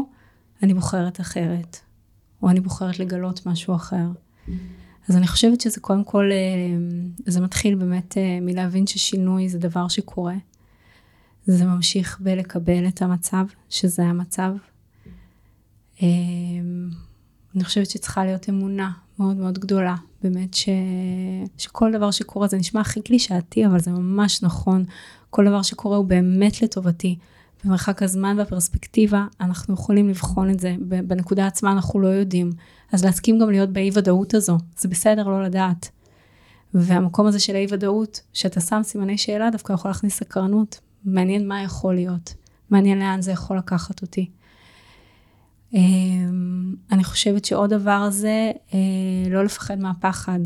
אני 0.64 0.74
בוחרת 0.74 1.20
אחרת, 1.20 1.80
או 2.44 2.50
אני 2.50 2.60
בוחרת 2.60 3.00
לגלות 3.00 3.46
משהו 3.46 3.76
אחר. 3.76 4.06
אז 5.10 5.18
אני 5.18 5.28
חושבת 5.28 5.62
שזה 5.62 5.80
קודם 5.80 6.04
כל, 6.04 6.30
אה, 6.32 6.38
זה 7.26 7.42
מתחיל 7.42 7.76
באמת 7.76 8.18
אה, 8.18 8.40
מלהבין 8.42 8.88
ששינוי 8.88 9.50
זה 9.50 9.60
דבר 9.60 9.88
שקורה. 9.88 10.36
זה 11.46 11.66
ממשיך 11.66 12.20
בלקבל 12.20 12.88
את 12.88 13.02
המצב, 13.02 13.46
שזה 13.70 14.04
המצב. 14.04 14.54
אני 17.56 17.64
חושבת 17.64 17.90
שצריכה 17.90 18.26
להיות 18.26 18.50
אמונה 18.50 18.92
מאוד 19.20 19.38
מאוד 19.38 19.60
גדולה, 19.60 19.96
באמת 20.24 20.54
ש... 20.54 20.70
שכל 21.58 21.92
דבר 21.92 22.12
שקורה, 22.12 22.48
זה 22.48 22.58
נשמע 22.58 22.82
הכי 22.82 23.02
קלישאתי, 23.02 23.66
אבל 23.66 23.80
זה 23.80 23.92
ממש 23.92 24.44
נכון. 24.44 24.86
כל 25.30 25.46
דבר 25.46 25.62
שקורה 25.62 25.98
הוא 25.98 26.06
באמת 26.06 26.62
לטובתי. 26.62 27.18
במרחק 27.64 28.04
הזמן 28.04 28.36
והפרספקטיבה, 28.40 29.26
אנחנו 29.42 29.74
יכולים 29.74 30.10
לבחון 30.10 30.50
את 30.50 30.60
זה. 30.60 30.76
בנקודה 30.80 31.48
עצמה 31.48 31.72
אנחנו 31.72 32.00
לא 32.00 32.08
יודעים. 32.08 32.52
אז 32.92 33.06
להסכים 33.06 33.40
גם 33.40 33.50
להיות 33.50 33.70
באי 33.70 33.90
ודאות 33.94 34.34
הזו, 34.34 34.58
זה 34.78 34.90
בסדר 34.90 35.28
לא 35.28 35.44
לדעת. 35.44 35.90
והמקום 36.74 37.28
הזה 37.28 37.40
של 37.40 37.56
האי 37.56 37.66
ודאות, 37.70 38.22
שאתה 38.34 38.62
שם 38.62 38.82
סימני 38.84 39.18
שאלה, 39.18 39.50
דווקא 39.50 39.74
יכול 39.74 39.90
להכניס 39.90 40.18
סקרנות. 40.18 40.80
מעניין 41.06 41.48
מה 41.48 41.64
יכול 41.64 41.96
להיות. 41.96 42.34
מעניין 42.70 43.00
לאן 43.00 43.22
זה 43.22 43.32
יכול 43.32 43.58
לקחת 43.58 44.02
אותי. 44.02 44.30
אמ, 45.74 46.76
אני 46.92 47.04
חושבת 47.04 47.46
שעוד 47.46 47.70
דבר 47.70 48.10
זה 48.10 48.52
אה, 48.74 48.80
לא 49.30 49.46
לפחד 49.46 49.80
מהפחד. 49.80 50.40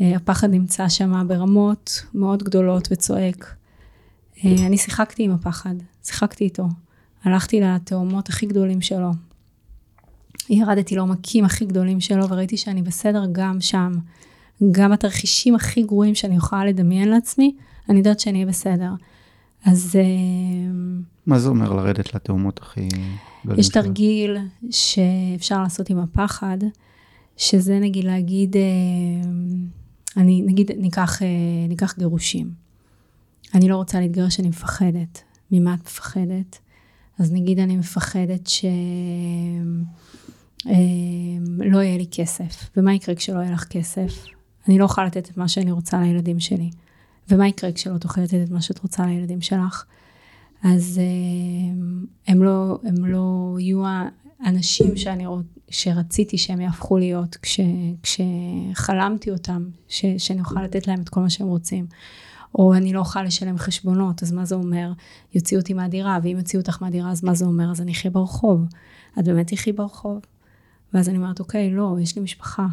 אה, 0.00 0.16
הפחד 0.16 0.50
נמצא 0.50 0.88
שם 0.88 1.28
ברמות 1.28 2.02
מאוד 2.14 2.42
גדולות 2.42 2.88
וצועק. 2.90 3.54
אה, 4.44 4.66
אני 4.66 4.78
שיחקתי 4.78 5.22
עם 5.22 5.30
הפחד, 5.30 5.74
שיחקתי 6.04 6.44
איתו. 6.44 6.68
הלכתי 7.24 7.60
לתאומות 7.60 8.28
הכי 8.28 8.46
גדולים 8.46 8.80
שלו. 8.80 9.10
ירדתי 10.50 10.96
לעומקים 10.96 11.44
הכי 11.44 11.64
גדולים 11.64 12.00
שלו 12.00 12.28
וראיתי 12.28 12.56
שאני 12.56 12.82
בסדר 12.82 13.24
גם 13.32 13.60
שם. 13.60 13.92
גם 14.72 14.92
התרחישים 14.92 15.54
הכי 15.54 15.82
גרועים 15.82 16.14
שאני 16.14 16.36
יכולה 16.36 16.64
לדמיין 16.64 17.08
לעצמי, 17.08 17.54
אני 17.88 17.98
יודעת 17.98 18.20
שאני 18.20 18.38
אהיה 18.38 18.46
בסדר. 18.46 18.90
אז... 19.64 19.98
מה 21.26 21.38
זה 21.38 21.48
אומר 21.48 21.72
לרדת 21.72 22.14
לתאומות 22.14 22.60
הכי... 22.62 22.88
יש 23.56 23.68
תרגיל 23.68 24.36
שאפשר 24.70 25.62
לעשות 25.62 25.90
עם 25.90 25.98
הפחד, 25.98 26.58
שזה 27.36 27.78
נגיד 27.78 28.04
להגיד, 28.04 28.56
אה, 28.56 28.62
אני, 30.16 30.42
נגיד 30.46 30.70
ניקח, 30.78 31.22
אה, 31.22 31.28
ניקח 31.68 31.98
גירושים. 31.98 32.50
אני 33.54 33.68
לא 33.68 33.76
רוצה 33.76 34.00
להתגרש, 34.00 34.40
אני 34.40 34.48
מפחדת. 34.48 35.22
ממה 35.50 35.74
את 35.74 35.80
מפחדת? 35.80 36.58
אז 37.18 37.32
נגיד 37.32 37.58
אני 37.58 37.76
מפחדת 37.76 38.46
שלא 38.46 38.70
אה, 41.78 41.84
יהיה 41.84 41.98
לי 41.98 42.06
כסף. 42.10 42.70
ומה 42.76 42.94
יקרה 42.94 43.14
כשלא 43.14 43.38
יהיה 43.38 43.52
לך 43.52 43.64
כסף? 43.64 44.24
אני 44.68 44.78
לא 44.78 44.84
אוכל 44.84 45.04
לתת 45.04 45.30
את 45.30 45.36
מה 45.36 45.48
שאני 45.48 45.72
רוצה 45.72 46.00
לילדים 46.00 46.40
שלי. 46.40 46.70
ומה 47.28 47.48
יקרה 47.48 47.72
כשלא 47.72 47.98
תוכלי 47.98 48.24
לתת 48.24 48.40
את 48.44 48.50
מה 48.50 48.60
שאת 48.60 48.78
רוצה 48.78 49.06
לילדים 49.06 49.40
שלך? 49.40 49.84
אז 50.62 51.00
אה, 51.02 51.74
הם 52.26 52.42
לא, 52.42 52.78
הם 52.84 53.04
לא 53.04 53.56
יהיו 53.58 53.82
האנשים 54.40 54.96
שאני, 54.96 55.24
שרציתי 55.70 56.38
שהם 56.38 56.60
יהפכו 56.60 56.98
להיות 56.98 57.36
כש, 57.42 57.60
כשחלמתי 58.02 59.30
אותם, 59.30 59.68
ש, 59.88 60.04
שאני 60.18 60.40
אוכל 60.40 60.62
לתת 60.62 60.86
להם 60.86 61.00
את 61.00 61.08
כל 61.08 61.20
מה 61.20 61.30
שהם 61.30 61.46
רוצים. 61.46 61.86
או 62.54 62.74
אני 62.74 62.92
לא 62.92 62.98
אוכל 62.98 63.22
לשלם 63.22 63.58
חשבונות, 63.58 64.22
אז 64.22 64.32
מה 64.32 64.44
זה 64.44 64.54
אומר? 64.54 64.92
יוציאו 65.34 65.60
אותי 65.60 65.74
מהדירה, 65.74 66.18
ואם 66.22 66.36
יוציאו 66.36 66.60
אותך 66.60 66.82
מהדירה, 66.82 67.10
אז 67.10 67.24
מה 67.24 67.34
זה 67.34 67.44
אומר? 67.44 67.70
אז 67.70 67.80
אני 67.80 67.92
אחיה 67.92 68.10
ברחוב. 68.10 68.64
את 69.18 69.24
באמת 69.24 69.46
תחי 69.46 69.72
ברחוב? 69.72 70.20
ואז 70.94 71.08
אני 71.08 71.18
אומרת, 71.18 71.40
אוקיי, 71.40 71.70
לא, 71.70 71.96
יש 72.00 72.16
לי 72.16 72.22
משפחה. 72.22 72.66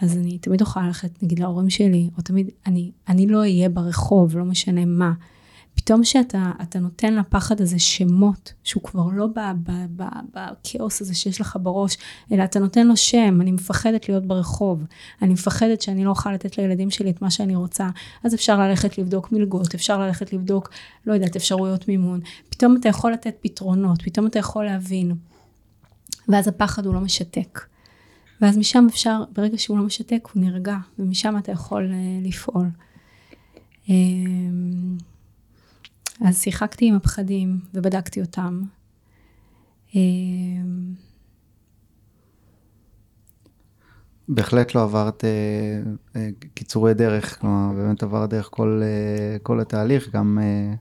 אז 0.00 0.16
אני 0.18 0.38
תמיד 0.38 0.60
אוכל 0.60 0.86
ללכת, 0.86 1.22
נגיד, 1.22 1.38
להורים 1.38 1.70
שלי, 1.70 2.10
או 2.16 2.22
תמיד, 2.22 2.50
אני, 2.66 2.90
אני 3.08 3.26
לא 3.26 3.38
אהיה 3.38 3.68
ברחוב, 3.68 4.36
לא 4.36 4.44
משנה 4.44 4.84
מה. 4.84 5.12
פתאום 5.74 6.04
שאתה 6.04 6.78
נותן 6.80 7.14
לפחד 7.14 7.60
הזה 7.60 7.78
שמות, 7.78 8.52
שהוא 8.64 8.82
כבר 8.82 9.06
לא 9.12 9.28
בכאוס 10.32 11.00
הזה 11.00 11.14
שיש 11.14 11.40
לך 11.40 11.58
בראש, 11.62 11.96
אלא 12.32 12.44
אתה 12.44 12.58
נותן 12.58 12.86
לו 12.86 12.96
שם, 12.96 13.40
אני 13.40 13.52
מפחדת 13.52 14.08
להיות 14.08 14.26
ברחוב, 14.26 14.84
אני 15.22 15.32
מפחדת 15.32 15.82
שאני 15.82 16.04
לא 16.04 16.10
אוכל 16.10 16.32
לתת 16.32 16.58
לילדים 16.58 16.90
שלי 16.90 17.10
את 17.10 17.22
מה 17.22 17.30
שאני 17.30 17.56
רוצה, 17.56 17.88
אז 18.24 18.34
אפשר 18.34 18.58
ללכת 18.58 18.98
לבדוק 18.98 19.32
מלגות, 19.32 19.74
אפשר 19.74 19.98
ללכת 19.98 20.32
לבדוק, 20.32 20.70
לא 21.06 21.14
יודעת, 21.14 21.36
אפשרויות 21.36 21.88
מימון, 21.88 22.20
פתאום 22.48 22.76
אתה 22.80 22.88
יכול 22.88 23.12
לתת 23.12 23.34
פתרונות, 23.40 24.02
פתאום 24.02 24.26
אתה 24.26 24.38
יכול 24.38 24.64
להבין, 24.64 25.14
ואז 26.28 26.48
הפחד 26.48 26.86
הוא 26.86 26.94
לא 26.94 27.00
משתק. 27.00 27.60
ואז 28.40 28.58
משם 28.58 28.86
אפשר, 28.90 29.22
ברגע 29.32 29.58
שהוא 29.58 29.78
לא 29.78 29.84
משתק, 29.84 30.28
הוא 30.34 30.42
נרגע, 30.42 30.76
ומשם 30.98 31.38
אתה 31.38 31.52
יכול 31.52 31.90
uh, 31.90 32.28
לפעול. 32.28 32.66
Um, 33.86 33.90
אז 36.24 36.42
שיחקתי 36.42 36.88
עם 36.88 36.94
הפחדים 36.94 37.60
ובדקתי 37.74 38.20
אותם. 38.20 38.62
אמ, 39.94 40.94
בהחלט 44.28 44.74
לא 44.74 44.82
עברת 44.82 45.24
אה, 45.24 45.30
אה, 46.16 46.28
קיצורי 46.54 46.94
דרך, 46.94 47.40
כלומר 47.40 47.72
באמת 47.72 48.02
עברת 48.02 48.30
דרך 48.30 48.48
כל, 48.50 48.80
אה, 48.82 49.38
כל 49.38 49.60
התהליך, 49.60 50.14
גם, 50.14 50.38
אה, 50.42 50.74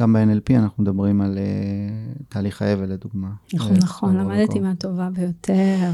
גם 0.00 0.12
ב-NLP 0.12 0.56
אנחנו 0.56 0.82
מדברים 0.82 1.20
על 1.20 1.38
אה, 1.38 2.12
תהליך 2.28 2.62
האבל 2.62 2.92
לדוגמה. 2.92 3.30
נכון, 3.54 3.76
נכון, 3.76 4.16
למדתי 4.16 4.60
מהטובה 4.60 5.10
ביותר, 5.10 5.90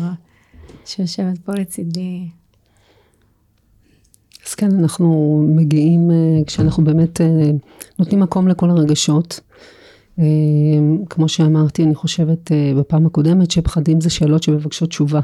שיושבת 0.85 1.39
פה 1.39 1.53
לצידי. 1.53 2.29
כן, 4.59 4.79
אנחנו 4.79 5.39
מגיעים, 5.49 6.11
אה, 6.11 6.17
כשאנחנו 6.47 6.85
באמת 6.85 7.21
אה, 7.21 7.51
נותנים 7.99 8.21
מקום 8.21 8.49
לכל 8.49 8.71
הרגשות. 8.71 9.41
אה, 10.19 10.25
כמו 11.11 11.29
שאמרתי, 11.29 11.85
אני 11.85 11.95
חושבת 11.95 12.51
בפעם 12.79 13.07
הקודמת, 13.07 13.51
שפחדים 13.51 14.01
זה 14.01 14.11
שאלות 14.11 14.43
שמבקשות 14.43 14.89
תשובה. 14.89 15.21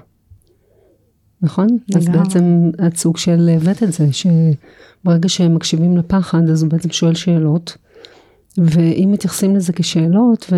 נכון? 1.43 1.67
לגמרי. 1.89 1.99
אז 1.99 2.09
בעצם 2.09 2.71
את 2.87 2.97
סוג 2.97 3.17
של 3.17 3.51
הבאת 3.57 3.83
את 3.83 3.93
זה, 3.93 4.07
שברגע 4.13 5.29
שהם 5.29 5.55
מקשיבים 5.55 5.97
לפחד, 5.97 6.49
אז 6.51 6.63
הוא 6.63 6.71
בעצם 6.71 6.91
שואל 6.91 7.15
שאלות, 7.15 7.77
ואם 8.59 9.09
מתייחסים 9.13 9.57
לזה 9.57 9.73
כשאלות, 9.73 10.53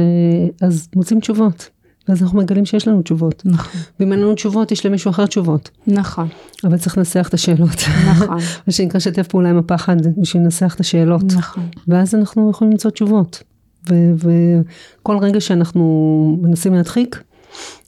אז 0.60 0.88
מוצאים 0.96 1.20
תשובות. 1.20 1.70
ואז 2.08 2.22
אנחנו 2.22 2.38
מגלים 2.38 2.66
שיש 2.66 2.88
לנו 2.88 3.02
תשובות. 3.02 3.42
נכון. 3.44 3.80
ואם 4.00 4.12
אין 4.12 4.20
לנו 4.20 4.34
תשובות, 4.34 4.72
יש 4.72 4.86
למישהו 4.86 5.10
אחר 5.10 5.26
תשובות. 5.26 5.70
נכון. 5.86 6.28
אבל 6.64 6.78
צריך 6.78 6.98
לנסח 6.98 7.28
את 7.28 7.34
השאלות. 7.34 7.82
נכון. 8.10 8.38
מה 8.66 8.72
שנקרא 8.72 8.98
לשתף 8.98 9.28
פעולה 9.28 9.50
עם 9.50 9.58
הפחד 9.58 9.96
בשביל 10.16 10.42
לנסח 10.42 10.74
את 10.74 10.80
השאלות. 10.80 11.24
נכון. 11.36 11.68
ואז 11.88 12.14
אנחנו 12.14 12.50
יכולים 12.50 12.72
למצוא 12.72 12.90
תשובות. 12.90 13.42
וכל 13.88 15.18
רגע 15.18 15.40
שאנחנו 15.40 16.38
מנסים 16.42 16.74
להדחיק, 16.74 17.22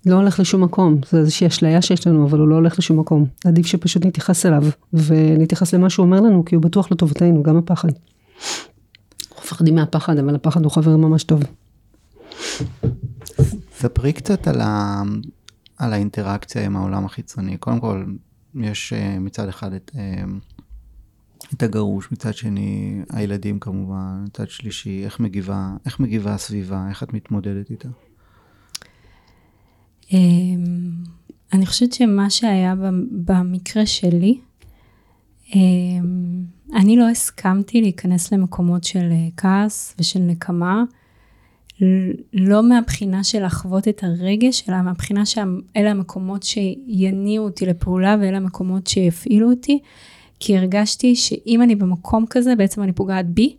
לא 0.06 0.14
הולך 0.14 0.40
לשום 0.40 0.64
מקום. 0.64 1.00
זה 1.10 1.18
איזושהי 1.18 1.46
אשליה 1.46 1.82
שיש 1.82 2.06
לנו, 2.06 2.26
אבל 2.26 2.38
הוא 2.38 2.48
לא 2.48 2.54
הולך 2.54 2.78
לשום 2.78 3.00
מקום. 3.00 3.26
עדיף 3.44 3.66
שפשוט 3.66 4.06
נתייחס 4.06 4.46
אליו, 4.46 4.64
ונתייחס 4.92 5.74
למה 5.74 5.90
שהוא 5.90 6.06
אומר 6.06 6.20
לנו, 6.20 6.44
כי 6.44 6.54
הוא 6.54 6.62
בטוח 6.62 6.92
לטובתנו, 6.92 7.42
גם 7.42 7.56
הפחד. 7.56 7.88
אנחנו 7.88 9.42
מפחדים 9.42 9.74
מהפחד, 9.74 10.18
אבל 10.18 10.34
הפחד 10.34 10.64
הוא 10.64 10.72
חבר 10.72 10.96
ממש 10.96 11.24
טוב. 11.24 11.42
ספרי 13.78 14.12
קצת 14.12 14.48
על, 14.48 14.60
ה... 14.60 15.02
על 15.76 15.92
האינטראקציה 15.92 16.64
עם 16.64 16.76
העולם 16.76 17.04
החיצוני. 17.04 17.56
קודם 17.56 17.80
כל, 17.80 18.04
יש 18.54 18.92
אה, 18.92 19.18
מצד 19.18 19.48
אחד 19.48 19.72
את, 19.72 19.90
אה, 19.98 20.24
את 21.54 21.62
הגרוש, 21.62 22.12
מצד 22.12 22.34
שני 22.34 23.00
הילדים 23.10 23.58
כמובן, 23.58 24.24
מצד 24.26 24.48
שלישי, 24.48 25.04
איך 25.04 25.20
מגיבה, 25.20 25.76
איך 25.86 26.00
מגיבה 26.00 26.34
הסביבה, 26.34 26.86
איך 26.88 27.02
את 27.02 27.12
מתמודדת 27.12 27.70
איתה? 27.70 27.88
אמ, 30.12 30.92
אני 31.52 31.66
חושבת 31.66 31.92
שמה 31.92 32.30
שהיה 32.30 32.74
במקרה 33.10 33.86
שלי, 33.86 34.40
אמ, 35.54 36.44
אני 36.74 36.96
לא 36.96 37.08
הסכמתי 37.08 37.80
להיכנס 37.80 38.32
למקומות 38.32 38.84
של 38.84 39.08
אה, 39.10 39.28
כעס 39.36 39.94
ושל 39.98 40.20
נקמה, 40.20 40.84
לא 42.32 42.68
מהבחינה 42.68 43.24
של 43.24 43.44
לחוות 43.44 43.88
את 43.88 44.04
הרגש, 44.04 44.68
אלא 44.68 44.82
מהבחינה 44.82 45.26
שאלה 45.26 45.90
המקומות 45.90 46.42
שיניעו 46.42 47.44
אותי 47.44 47.66
לפעולה 47.66 48.16
ואלה 48.20 48.36
המקומות 48.36 48.86
שיפעילו 48.86 49.50
אותי, 49.50 49.78
כי 50.40 50.58
הרגשתי 50.58 51.16
שאם 51.16 51.62
אני 51.62 51.74
במקום 51.74 52.24
כזה, 52.30 52.54
בעצם 52.56 52.82
אני 52.82 52.92
פוגעת 52.92 53.26
בי 53.26 53.56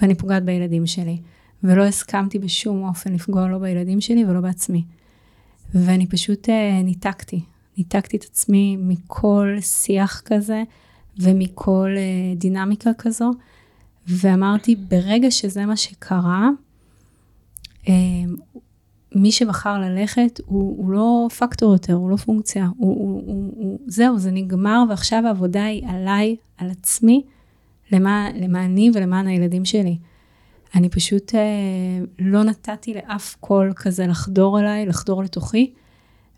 ואני 0.00 0.14
פוגעת 0.14 0.44
בילדים 0.44 0.86
שלי. 0.86 1.18
ולא 1.64 1.82
הסכמתי 1.82 2.38
בשום 2.38 2.88
אופן 2.88 3.12
לפגוע 3.12 3.48
לא 3.48 3.58
בילדים 3.58 4.00
שלי 4.00 4.24
ולא 4.24 4.40
בעצמי. 4.40 4.84
ואני 5.74 6.06
פשוט 6.06 6.48
uh, 6.48 6.84
ניתקתי, 6.84 7.40
ניתקתי 7.78 8.16
את 8.16 8.24
עצמי 8.24 8.76
מכל 8.80 9.56
שיח 9.60 10.22
כזה 10.24 10.62
ומכל 11.18 11.90
uh, 11.96 12.38
דינמיקה 12.38 12.90
כזו, 12.98 13.30
ואמרתי, 14.08 14.76
ברגע 14.76 15.30
שזה 15.30 15.66
מה 15.66 15.76
שקרה, 15.76 16.48
מי 19.14 19.32
שבחר 19.32 19.78
ללכת 19.78 20.40
הוא, 20.46 20.76
הוא 20.78 20.90
לא 20.90 21.28
פקטור 21.38 21.72
יותר, 21.72 21.94
הוא 21.94 22.10
לא 22.10 22.16
פונקציה, 22.16 22.68
הוא, 22.76 22.96
הוא, 22.98 23.22
הוא, 23.26 23.52
הוא, 23.56 23.78
זהו, 23.86 24.18
זה 24.18 24.30
נגמר, 24.30 24.84
ועכשיו 24.88 25.22
העבודה 25.26 25.64
היא 25.64 25.82
עליי, 25.88 26.36
על 26.56 26.70
עצמי, 26.70 27.22
למען, 27.92 28.36
למעני 28.36 28.90
ולמען 28.94 29.26
הילדים 29.26 29.64
שלי. 29.64 29.98
אני 30.74 30.88
פשוט 30.88 31.34
אה, 31.34 31.40
לא 32.18 32.42
נתתי 32.42 32.94
לאף 32.94 33.36
קול 33.40 33.72
כזה 33.76 34.06
לחדור 34.06 34.60
אליי, 34.60 34.86
לחדור 34.86 35.22
לתוכי, 35.22 35.72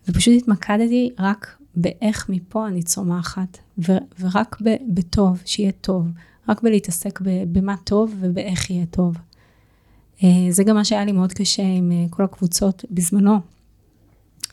ופשוט 0.08 0.34
התמקדתי 0.36 1.10
רק 1.18 1.58
באיך 1.76 2.28
מפה 2.28 2.68
אני 2.68 2.82
צומחת, 2.82 3.58
ו- 3.78 3.98
ורק 4.20 4.56
ב- 4.64 4.76
בטוב, 4.94 5.42
שיהיה 5.44 5.72
טוב, 5.72 6.06
רק 6.48 6.62
בלהתעסק 6.62 7.20
במה 7.52 7.76
טוב 7.84 8.14
ובאיך 8.20 8.70
יהיה 8.70 8.86
טוב. 8.86 9.16
אה, 10.24 10.46
זה 10.50 10.64
גם 10.64 10.76
מה 10.76 10.84
שהיה 10.84 11.04
לי 11.04 11.12
מאוד 11.12 11.32
קשה 11.32 11.62
עם 11.62 11.92
אה, 11.92 12.04
כל 12.10 12.24
הקבוצות 12.24 12.84
בזמנו 12.90 13.40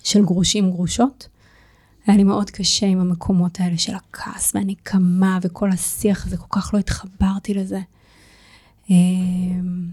של 0.03 0.25
גרושים 0.25 0.71
גרושות. 0.71 1.27
היה 2.07 2.17
לי 2.17 2.23
מאוד 2.23 2.49
קשה 2.49 2.85
עם 2.85 2.99
המקומות 2.99 3.59
האלה 3.59 3.77
של 3.77 3.95
הכעס 3.95 4.55
והנקמה 4.55 5.39
וכל 5.41 5.69
השיח 5.71 6.27
הזה, 6.27 6.37
כל 6.37 6.59
כך 6.59 6.73
לא 6.73 6.79
התחברתי 6.79 7.53
לזה. 7.53 7.79
אמ, 8.89 9.87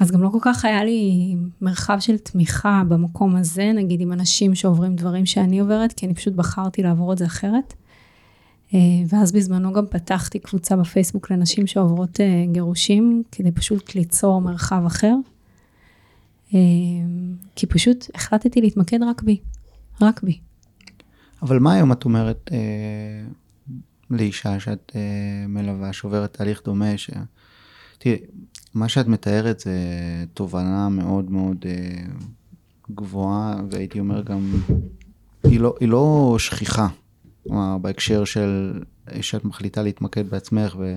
אז 0.00 0.10
גם 0.10 0.22
לא 0.22 0.28
כל 0.28 0.38
כך 0.40 0.64
היה 0.64 0.84
לי 0.84 1.36
מרחב 1.60 1.96
של 2.00 2.18
תמיכה 2.18 2.82
במקום 2.88 3.36
הזה, 3.36 3.72
נגיד 3.74 4.00
עם 4.00 4.12
אנשים 4.12 4.54
שעוברים 4.54 4.96
דברים 4.96 5.26
שאני 5.26 5.58
עוברת, 5.58 5.92
כי 5.92 6.06
אני 6.06 6.14
פשוט 6.14 6.34
בחרתי 6.34 6.82
לעבור 6.82 7.12
את 7.12 7.18
זה 7.18 7.26
אחרת. 7.26 7.74
אה, 8.74 8.78
ואז 9.08 9.32
בזמנו 9.32 9.72
גם 9.72 9.86
פתחתי 9.86 10.38
קבוצה 10.38 10.76
בפייסבוק 10.76 11.30
לנשים 11.30 11.66
שעוברות 11.66 12.20
אה, 12.20 12.44
גירושים, 12.52 13.22
כדי 13.32 13.52
פשוט 13.52 13.94
ליצור 13.94 14.40
מרחב 14.40 14.82
אחר. 14.86 15.14
אה, 16.54 16.58
כי 17.56 17.66
פשוט 17.66 18.10
החלטתי 18.14 18.60
להתמקד 18.60 19.02
רק 19.02 19.22
בי, 19.22 19.40
רק 20.00 20.22
בי. 20.22 20.38
אבל 21.42 21.58
מה 21.58 21.72
היום 21.72 21.92
את 21.92 22.04
אומרת 22.04 22.50
אה, 22.52 22.58
לאישה 24.10 24.60
שאת 24.60 24.92
אה, 24.96 25.46
מלווה, 25.48 25.92
שעוברת 25.92 26.32
תהליך 26.32 26.62
דומה, 26.64 26.98
ש... 26.98 27.10
תראי, 27.98 28.16
מה 28.74 28.88
שאת 28.88 29.06
מתארת 29.06 29.60
זה 29.60 29.74
תובנה 30.34 30.88
מאוד 30.88 31.30
מאוד 31.30 31.56
אה, 31.66 32.04
גבוהה, 32.90 33.56
והייתי 33.70 34.00
אומר 34.00 34.22
גם, 34.22 34.52
היא 35.44 35.60
לא, 35.60 35.74
היא 35.80 35.88
לא 35.88 36.36
שכיחה, 36.38 36.88
כלומר, 37.48 37.78
בהקשר 37.78 38.24
של 38.24 38.82
שאת 39.20 39.44
מחליטה 39.44 39.82
להתמקד 39.82 40.30
בעצמך, 40.30 40.76
ו... 40.78 40.96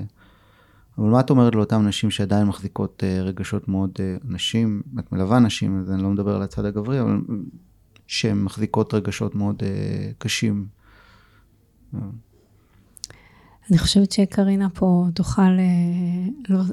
אבל 0.98 1.08
מה 1.10 1.20
את 1.20 1.30
אומרת 1.30 1.56
לאותן 1.56 1.88
נשים 1.88 2.12
שעדיין 2.12 2.48
מחזיקות 2.48 3.04
אה, 3.04 3.22
רגשות 3.22 3.68
מאוד, 3.68 3.92
אה, 4.00 4.16
נשים, 4.24 4.82
את 5.00 5.12
מלווה 5.12 5.40
נשים, 5.40 5.82
אז 5.82 5.92
אני 5.92 6.04
לא 6.04 6.10
מדבר 6.10 6.36
על 6.36 6.42
הצד 6.42 6.66
הגברי, 6.66 7.02
אבל 7.02 7.22
שהן 8.08 8.38
מחזיקות 8.38 8.94
רגשות 8.94 9.36
מאוד 9.36 9.64
אה, 9.64 10.12
קשים. 10.18 10.66
אני 13.70 13.78
חושבת 13.78 14.12
שקרינה 14.12 14.70
פה 14.70 15.06
תוכל 15.14 15.58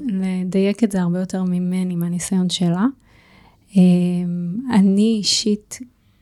לדייק 0.07 0.83
את 0.83 0.91
זה 0.91 1.01
הרבה 1.01 1.19
יותר 1.19 1.43
ממני, 1.43 1.95
מהניסיון 1.95 2.49
שלה. 2.49 2.85
אני 4.73 5.15
אישית 5.17 5.79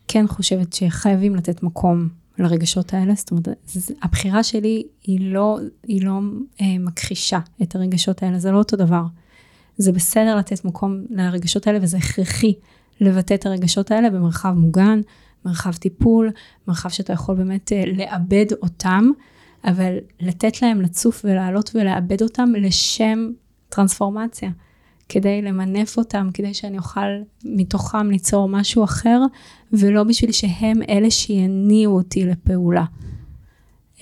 כן 0.07 0.27
חושבת 0.27 0.73
שחייבים 0.73 1.35
לתת 1.35 1.63
מקום 1.63 2.09
לרגשות 2.37 2.93
האלה, 2.93 3.15
זאת 3.15 3.31
אומרת, 3.31 3.47
הבחירה 4.01 4.43
שלי 4.43 4.83
היא 5.03 5.33
לא, 5.33 5.59
היא 5.87 6.05
לא 6.05 6.19
אה, 6.61 6.65
מכחישה 6.79 7.39
את 7.61 7.75
הרגשות 7.75 8.23
האלה, 8.23 8.39
זה 8.39 8.51
לא 8.51 8.57
אותו 8.57 8.77
דבר. 8.77 9.03
זה 9.77 9.91
בסדר 9.91 10.35
לתת 10.35 10.65
מקום 10.65 11.05
לרגשות 11.09 11.67
האלה 11.67 11.79
וזה 11.81 11.97
הכרחי 11.97 12.53
לבטא 13.01 13.33
את 13.33 13.45
הרגשות 13.45 13.91
האלה 13.91 14.09
במרחב 14.09 14.51
מוגן, 14.51 15.01
מרחב 15.45 15.73
טיפול, 15.73 16.31
מרחב 16.67 16.89
שאתה 16.89 17.13
יכול 17.13 17.35
באמת 17.35 17.71
לאבד 17.95 18.45
אותם. 18.61 19.11
אבל 19.65 19.97
לתת 20.19 20.61
להם 20.61 20.81
לצוף 20.81 21.21
ולעלות 21.25 21.71
ולעבד 21.75 22.21
אותם 22.21 22.49
לשם 22.57 23.29
טרנספורמציה, 23.69 24.49
כדי 25.09 25.41
למנף 25.41 25.97
אותם, 25.97 26.29
כדי 26.33 26.53
שאני 26.53 26.77
אוכל 26.77 27.09
מתוכם 27.45 28.11
ליצור 28.11 28.49
משהו 28.49 28.83
אחר, 28.83 29.21
ולא 29.73 30.03
בשביל 30.03 30.31
שהם 30.31 30.81
אלה 30.89 31.11
שיניעו 31.11 31.95
אותי 31.95 32.25
לפעולה. 32.25 32.85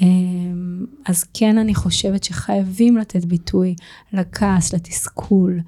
אמ, 0.02 0.86
אז 1.06 1.24
כן, 1.34 1.58
אני 1.58 1.76
חושבת 1.76 2.24
שחייבים 2.24 2.98
לתת 2.98 3.26
ביטוי 3.26 3.76
לכעס, 4.14 4.74
לתסכול, 4.74 5.60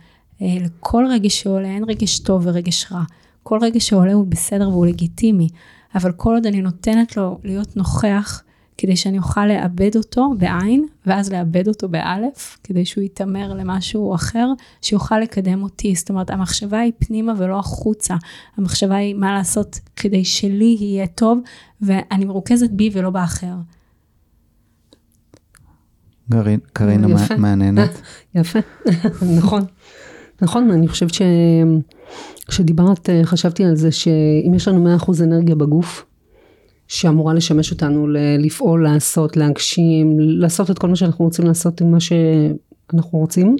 אה, 0.41 0.58
לכל 0.60 1.06
רגש 1.10 1.41
שעולה, 1.41 1.67
אין 1.67 1.84
רגש 1.84 2.19
טוב 2.19 2.41
ורגש 2.46 2.91
רע. 2.91 3.04
כל 3.43 3.60
רגש 3.62 3.88
שעולה 3.88 4.13
הוא 4.13 4.28
בסדר 4.28 4.69
והוא 4.69 4.86
לגיטימי, 4.86 5.48
אבל 5.96 6.12
כל 6.12 6.34
עוד 6.34 6.46
אני 6.46 6.62
נותנת 6.62 7.17
לו 7.17 7.39
להיות 7.43 7.78
נוכח, 7.78 8.43
כדי 8.78 8.96
שאני 8.96 9.18
אוכל 9.18 9.46
לאבד 9.46 9.96
אותו 9.96 10.34
בעין, 10.38 10.86
ואז 11.06 11.32
לאבד 11.32 11.68
אותו 11.68 11.90
באלף, 11.90 12.58
כדי 12.64 12.86
שהוא 12.86 13.04
יתעמר 13.04 13.54
למשהו 13.54 14.16
אחר, 14.16 14.48
שיוכל 14.82 15.20
לקדם 15.20 15.64
אותי. 15.64 15.96
זאת 15.96 16.10
אומרת, 16.10 16.30
המחשבה 16.30 16.80
היא 16.80 16.92
פנימה 17.00 17.34
ולא 17.38 17.60
החוצה. 17.60 18.16
המחשבה 18.58 18.96
היא 18.96 19.16
מה 19.16 19.34
לעשות 19.34 19.80
כדי 19.96 20.26
שלי 20.26 20.78
יהיה 20.80 21.08
טוב, 21.08 21.40
ואני 21.82 22.26
מרוכזת 22.26 22.70
בי 22.70 22.90
ולא 22.94 23.10
באחר. 23.10 23.54
קרינה 26.74 27.08
מעניינת. 27.38 28.02
יפה, 28.36 28.60
נכון. 29.38 29.62
נכון, 30.42 30.72
אני 30.72 30.88
חושבת 30.88 31.14
ש... 31.14 31.22
כשדיברת, 32.48 33.10
חשבתי 33.24 33.66
על 33.66 33.76
זה 33.76 33.92
שאם 33.92 34.54
יש 34.54 34.68
לנו 34.68 34.98
100% 34.98 35.24
אנרגיה 35.24 35.56
בגוף, 35.56 36.06
שאמורה 36.93 37.34
לשמש 37.34 37.71
אותנו 37.71 38.08
לפעול, 38.39 38.84
לעשות, 38.84 39.38
להגשים, 39.38 40.19
לעשות 40.19 40.71
את 40.71 40.79
כל 40.79 40.88
מה 40.88 40.95
שאנחנו 40.95 41.25
רוצים 41.25 41.45
לעשות 41.45 41.82
עם 41.82 41.91
מה 41.91 41.97
שאנחנו 41.99 43.19
רוצים. 43.19 43.56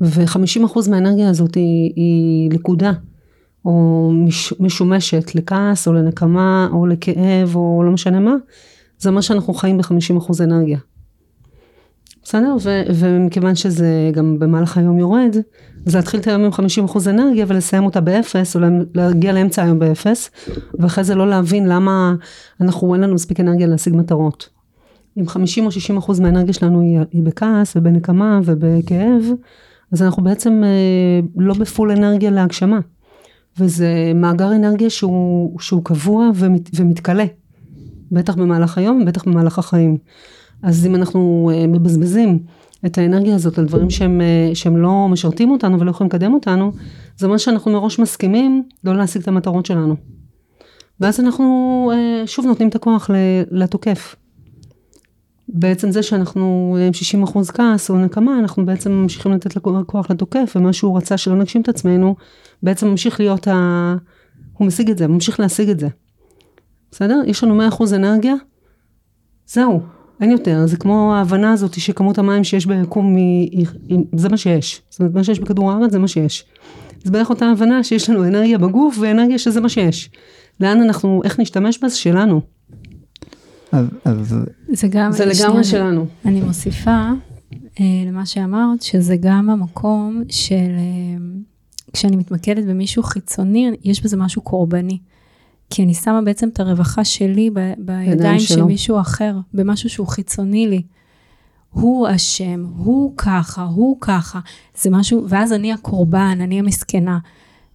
ו-50% 0.00 0.90
מהאנרגיה 0.90 1.28
הזאת 1.28 1.54
היא, 1.54 1.92
היא 1.96 2.50
לכודה, 2.50 2.92
או 3.64 4.10
מש, 4.14 4.52
משומשת 4.60 5.34
לכעס, 5.34 5.88
או 5.88 5.92
לנקמה, 5.92 6.68
או 6.72 6.86
לכאב, 6.86 7.56
או 7.56 7.82
לא 7.86 7.90
משנה 7.90 8.20
מה. 8.20 8.34
זה 8.98 9.08
אומר 9.08 9.20
שאנחנו 9.20 9.54
חיים 9.54 9.78
ב-50% 9.78 10.44
אנרגיה. 10.44 10.78
בסדר? 12.22 12.56
ו- 12.62 12.82
ומכיוון 12.94 13.54
שזה 13.54 14.10
גם 14.12 14.38
במהלך 14.38 14.78
היום 14.78 14.98
יורד, 14.98 15.36
אז 15.86 15.96
להתחיל 15.96 16.20
את 16.20 16.26
היום 16.26 16.44
עם 16.44 16.50
50% 16.52 17.10
אנרגיה 17.10 17.44
ולסיים 17.48 17.84
אותה 17.84 18.00
באפס, 18.00 18.56
או 18.56 18.60
להגיע 18.94 19.32
לאמצע 19.32 19.62
היום 19.62 19.78
באפס, 19.78 20.30
ואחרי 20.78 21.04
זה 21.04 21.14
לא 21.14 21.28
להבין 21.28 21.68
למה 21.68 22.14
אנחנו, 22.60 22.94
אין 22.94 23.02
לנו 23.02 23.14
מספיק 23.14 23.40
אנרגיה 23.40 23.66
להשיג 23.66 23.96
מטרות. 23.96 24.48
אם 25.18 25.28
50 25.28 25.66
או 25.66 25.70
60 25.72 25.96
אחוז 25.96 26.20
מהאנרגיה 26.20 26.54
שלנו 26.54 26.80
היא, 26.80 26.98
היא 27.12 27.22
בכעס 27.22 27.76
ובנקמה 27.76 28.40
ובכאב, 28.44 29.24
אז 29.92 30.02
אנחנו 30.02 30.22
בעצם 30.22 30.62
אה, 30.64 31.20
לא 31.36 31.54
בפול 31.54 31.90
אנרגיה 31.90 32.30
להגשמה. 32.30 32.80
וזה 33.58 34.12
מאגר 34.14 34.52
אנרגיה 34.52 34.90
שהוא, 34.90 35.60
שהוא 35.60 35.84
קבוע 35.84 36.30
ומת, 36.34 36.70
ומתכלה. 36.74 37.24
בטח 38.12 38.34
במהלך 38.34 38.78
היום, 38.78 39.04
בטח 39.04 39.24
במהלך 39.24 39.58
החיים. 39.58 39.96
אז 40.62 40.86
אם 40.86 40.94
אנחנו 40.94 41.50
אה, 41.54 41.66
מבזבזים 41.66 42.38
את 42.86 42.98
האנרגיה 42.98 43.34
הזאת 43.34 43.58
על 43.58 43.64
דברים 43.64 43.90
שהם, 43.90 44.20
אה, 44.20 44.54
שהם 44.54 44.76
לא 44.76 45.08
משרתים 45.10 45.50
אותנו 45.50 45.80
ולא 45.80 45.90
יכולים 45.90 46.08
לקדם 46.08 46.34
אותנו, 46.34 46.72
זה 47.16 47.26
אומר 47.26 47.38
שאנחנו 47.38 47.72
מראש 47.72 47.98
מסכימים 47.98 48.62
לא 48.84 48.96
להשיג 48.96 49.22
את 49.22 49.28
המטרות 49.28 49.66
שלנו. 49.66 49.96
ואז 51.00 51.20
אנחנו 51.20 51.90
אה, 51.94 52.26
שוב 52.26 52.46
נותנים 52.46 52.68
את 52.68 52.74
הכוח 52.74 53.10
לתוקף. 53.50 54.16
בעצם 55.48 55.90
זה 55.90 56.02
שאנחנו 56.02 56.76
עם 56.86 56.92
60 56.92 57.22
אחוז 57.22 57.50
כעס 57.50 57.90
או 57.90 57.98
נקמה, 57.98 58.38
אנחנו 58.38 58.66
בעצם 58.66 58.92
ממשיכים 58.92 59.32
לתת 59.32 59.58
כוח 59.86 60.10
לתוקף, 60.10 60.52
ומה 60.56 60.72
שהוא 60.72 60.96
רצה 60.96 61.16
שלא 61.16 61.36
נגשים 61.36 61.62
את 61.62 61.68
עצמנו, 61.68 62.14
בעצם 62.62 62.88
ממשיך 62.88 63.20
להיות 63.20 63.48
ה... 63.48 63.96
הוא 64.52 64.66
משיג 64.66 64.90
את 64.90 64.98
זה, 64.98 65.08
ממשיך 65.08 65.40
להשיג 65.40 65.70
את 65.70 65.80
זה. 65.80 65.88
בסדר? 66.90 67.20
יש 67.26 67.44
לנו 67.44 67.54
100 67.54 67.68
אחוז 67.68 67.94
אנרגיה, 67.94 68.34
זהו, 69.46 69.80
אין 70.22 70.30
יותר. 70.30 70.66
זה 70.66 70.76
כמו 70.76 71.14
ההבנה 71.14 71.52
הזאת 71.52 71.80
שכמות 71.80 72.18
המים 72.18 72.44
שיש 72.44 72.66
ביקום, 72.66 73.16
היא, 73.16 73.66
זה 74.16 74.28
מה 74.28 74.36
שיש. 74.36 74.82
זאת 74.90 75.00
אומרת, 75.00 75.14
מה 75.14 75.24
שיש 75.24 75.40
בכדור 75.40 75.72
הארץ 75.72 75.92
זה 75.92 75.98
מה 75.98 76.08
שיש. 76.08 76.44
זה 77.04 77.10
בערך 77.10 77.30
אותה 77.30 77.46
הבנה 77.46 77.84
שיש 77.84 78.10
לנו 78.10 78.24
אנרגיה 78.24 78.58
בגוף 78.58 78.98
ואנרגיה 79.00 79.38
שזה 79.38 79.60
מה 79.60 79.68
שיש. 79.68 80.10
לאן 80.60 80.82
אנחנו, 80.82 81.20
איך 81.24 81.40
נשתמש 81.40 81.78
בה 81.78 81.88
זה 81.88 81.96
שלנו. 81.96 82.40
אז, 83.72 83.86
אז 84.04 84.36
זה 84.72 84.88
גם, 84.90 85.12
זה 85.12 85.24
לגמרי 85.24 85.64
שלנו. 85.64 86.06
אני 86.24 86.40
מוסיפה 86.40 87.08
אה, 87.80 87.84
למה 88.06 88.26
שאמרת, 88.26 88.82
שזה 88.82 89.16
גם 89.20 89.50
המקום 89.50 90.22
של, 90.28 90.54
אה, 90.54 91.42
כשאני 91.92 92.16
מתמקדת 92.16 92.64
במישהו 92.64 93.02
חיצוני, 93.02 93.70
יש 93.84 94.02
בזה 94.04 94.16
משהו 94.16 94.42
קורבני. 94.42 94.98
כי 95.72 95.82
אני 95.82 95.94
שמה 95.94 96.22
בעצם 96.22 96.48
את 96.48 96.60
הרווחה 96.60 97.04
שלי 97.04 97.50
ב, 97.50 97.58
בידיים 97.78 98.38
של. 98.40 98.54
מישהו 98.66 99.00
אחר, 99.00 99.36
במשהו 99.54 99.88
שהוא 99.90 100.06
חיצוני 100.06 100.66
לי. 100.66 100.82
הוא 101.70 102.08
אשם, 102.14 102.64
הוא 102.76 103.14
ככה, 103.16 103.62
הוא 103.62 103.96
ככה. 104.00 104.40
זה 104.82 104.90
משהו, 104.90 105.24
ואז 105.28 105.52
אני 105.52 105.72
הקורבן, 105.72 106.38
אני 106.40 106.58
המסכנה. 106.58 107.18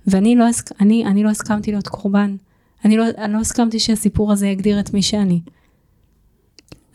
ואני 0.07 0.35
לא, 0.35 0.45
הסכ- 0.49 0.71
אני, 0.81 1.05
אני 1.05 1.23
לא 1.23 1.29
הסכמתי 1.29 1.71
להיות 1.71 1.87
קורבן. 1.87 2.35
אני 2.85 2.97
לא, 2.97 3.03
אני 3.17 3.33
לא 3.33 3.39
הסכמתי 3.39 3.79
שהסיפור 3.79 4.31
הזה 4.31 4.47
יגדיר 4.47 4.79
את 4.79 4.93
מי 4.93 5.01
שאני. 5.01 5.41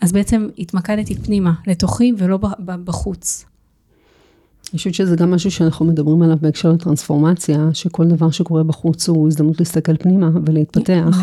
אז 0.01 0.11
בעצם 0.11 0.47
התמקדתי 0.57 1.15
פנימה, 1.15 1.53
לתוכי 1.67 2.13
ולא 2.17 2.39
בחוץ. 2.65 3.45
אני 4.73 4.77
חושבת 4.77 4.93
שזה 4.93 5.15
גם 5.15 5.31
משהו 5.31 5.51
שאנחנו 5.51 5.85
מדברים 5.85 6.21
עליו 6.21 6.37
בהקשר 6.41 6.71
לטרנספורמציה, 6.71 7.69
שכל 7.73 8.07
דבר 8.07 8.31
שקורה 8.31 8.63
בחוץ 8.63 9.09
הוא 9.09 9.27
הזדמנות 9.27 9.59
להסתכל 9.59 9.97
פנימה 9.97 10.29
ולהתפתח. 10.45 11.17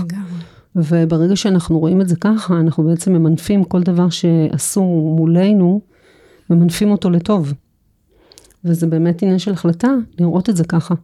וברגע 0.76 1.36
שאנחנו 1.36 1.78
רואים 1.78 2.00
את 2.00 2.08
זה 2.08 2.16
ככה, 2.16 2.60
אנחנו 2.60 2.84
בעצם 2.84 3.12
ממנפים 3.12 3.64
כל 3.64 3.82
דבר 3.82 4.08
שעשו 4.10 4.82
מולנו, 5.16 5.80
ממנפים 6.50 6.90
אותו 6.90 7.10
לטוב. 7.10 7.52
וזה 8.64 8.86
באמת 8.86 9.22
עניין 9.22 9.38
של 9.38 9.52
החלטה 9.52 9.90
לראות 10.18 10.50
את 10.50 10.56
זה 10.56 10.64
ככה. 10.64 10.94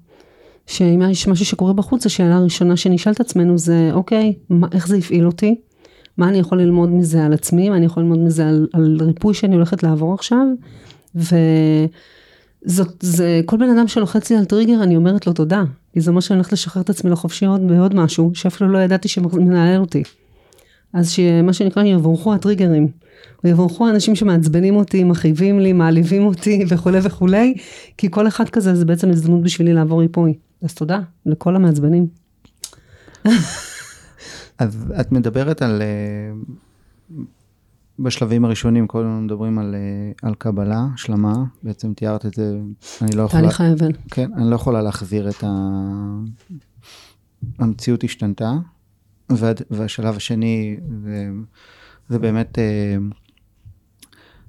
שאם 0.67 1.03
יש 1.11 1.29
משהו 1.29 1.45
שקורה 1.45 1.73
בחוץ, 1.73 2.07
השאלה 2.07 2.37
הראשונה 2.37 2.77
שנשאל 2.77 3.13
את 3.13 3.21
עצמנו 3.21 3.59
זה, 3.59 3.91
אוקיי, 3.93 4.35
מה, 4.51 4.67
איך 4.73 4.89
זה 4.89 4.97
הפעיל 4.97 5.27
אותי? 5.27 5.61
מה 6.17 6.29
אני 6.29 6.39
יכול 6.39 6.61
ללמוד 6.61 6.91
מזה 6.91 7.25
על 7.25 7.33
עצמי? 7.33 7.71
מה 7.71 7.77
אני 7.77 7.87
יכול 7.87 8.03
ללמוד 8.03 8.19
מזה 8.19 8.49
על, 8.49 8.69
על 8.73 8.99
ריפוי 9.01 9.35
שאני 9.35 9.55
הולכת 9.55 9.83
לעבור 9.83 10.15
עכשיו? 10.15 10.47
וזאת, 12.65 12.89
זה, 13.01 13.41
כל 13.47 13.57
בן 13.57 13.79
אדם 13.79 13.89
שלוחץ 13.89 14.31
לי 14.31 14.37
על 14.37 14.45
טריגר, 14.45 14.83
אני 14.83 14.97
אומרת 14.97 15.27
לו 15.27 15.33
תודה. 15.33 15.63
כי 15.93 16.01
זה 16.01 16.11
אומר 16.11 16.21
שאני 16.21 16.37
הולכת 16.37 16.53
לשחרר 16.53 16.83
את 16.83 16.91
עצמי 16.91 17.11
לחופשי 17.11 17.47
עוד 17.47 17.69
בעוד 17.69 17.95
משהו, 17.95 18.31
שאפילו 18.35 18.71
לא 18.71 18.79
ידעתי 18.79 19.09
שמנהל 19.09 19.81
אותי. 19.81 20.03
אז 20.93 21.11
שמה 21.11 21.53
שנקרא, 21.53 21.85
יבורכו 21.85 22.35
הטריגרים. 22.35 22.89
ויבורכו 23.45 23.87
האנשים 23.87 24.17
שמעצבנים 24.17 24.77
אותי, 24.77 25.05
מכאיבים 25.05 25.61
לי, 25.61 25.73
מעליבים 25.73 26.27
אותי 26.27 26.65
וכולי 26.69 26.99
וכולי, 27.03 27.55
כי 27.99 28.11
כל 28.11 28.29
אחד 28.29 28.49
כזה 28.49 28.75
זה 28.75 28.85
בעצם 28.85 29.11
הזדמנות 29.11 29.43
בשבילי 29.43 29.73
לעבור 29.73 30.01
ריפוי. 30.01 30.35
אז 30.63 30.75
תודה 30.75 31.01
לכל 31.27 31.57
המעצבנים. 31.57 32.07
אז 34.59 34.93
את 35.01 35.13
מדברת 35.13 35.63
על, 35.63 35.83
אה, 35.83 35.87
בשלבים 37.99 38.45
הראשונים, 38.45 38.87
כל 38.87 38.99
הזמן 38.99 39.25
מדברים 39.25 39.59
על, 39.59 39.75
אה, 39.75 40.29
על 40.29 40.35
קבלה, 40.35 40.87
השלמה, 40.95 41.45
בעצם 41.63 41.95
תיארת 41.95 42.27
את 42.27 42.35
זה, 42.35 42.59
אני 43.03 43.17
לא 43.17 43.23
יכולה, 43.23 43.43
תהליך 43.43 43.61
האבן. 43.61 43.91
כן, 44.11 44.31
אני 44.37 44.51
לא 44.51 44.55
יכולה 44.55 44.83
להחזיר 44.83 45.29
את 45.29 45.45
ה... 45.45 45.49
המציאות 47.59 48.05
השתנתה, 48.05 48.53
וה, 49.31 49.53
והשלב 49.71 50.17
השני 50.17 50.77
זה, 51.05 51.31
זה 52.09 52.19
באמת 52.19 52.59
אה, 52.59 52.97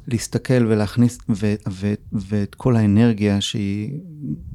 להסתכל 0.07 0.65
ולהכניס, 0.67 1.17
ו, 1.29 1.55
ו, 1.69 1.93
ואת 2.11 2.55
כל 2.55 2.75
האנרגיה 2.75 3.41
שהיא 3.41 3.99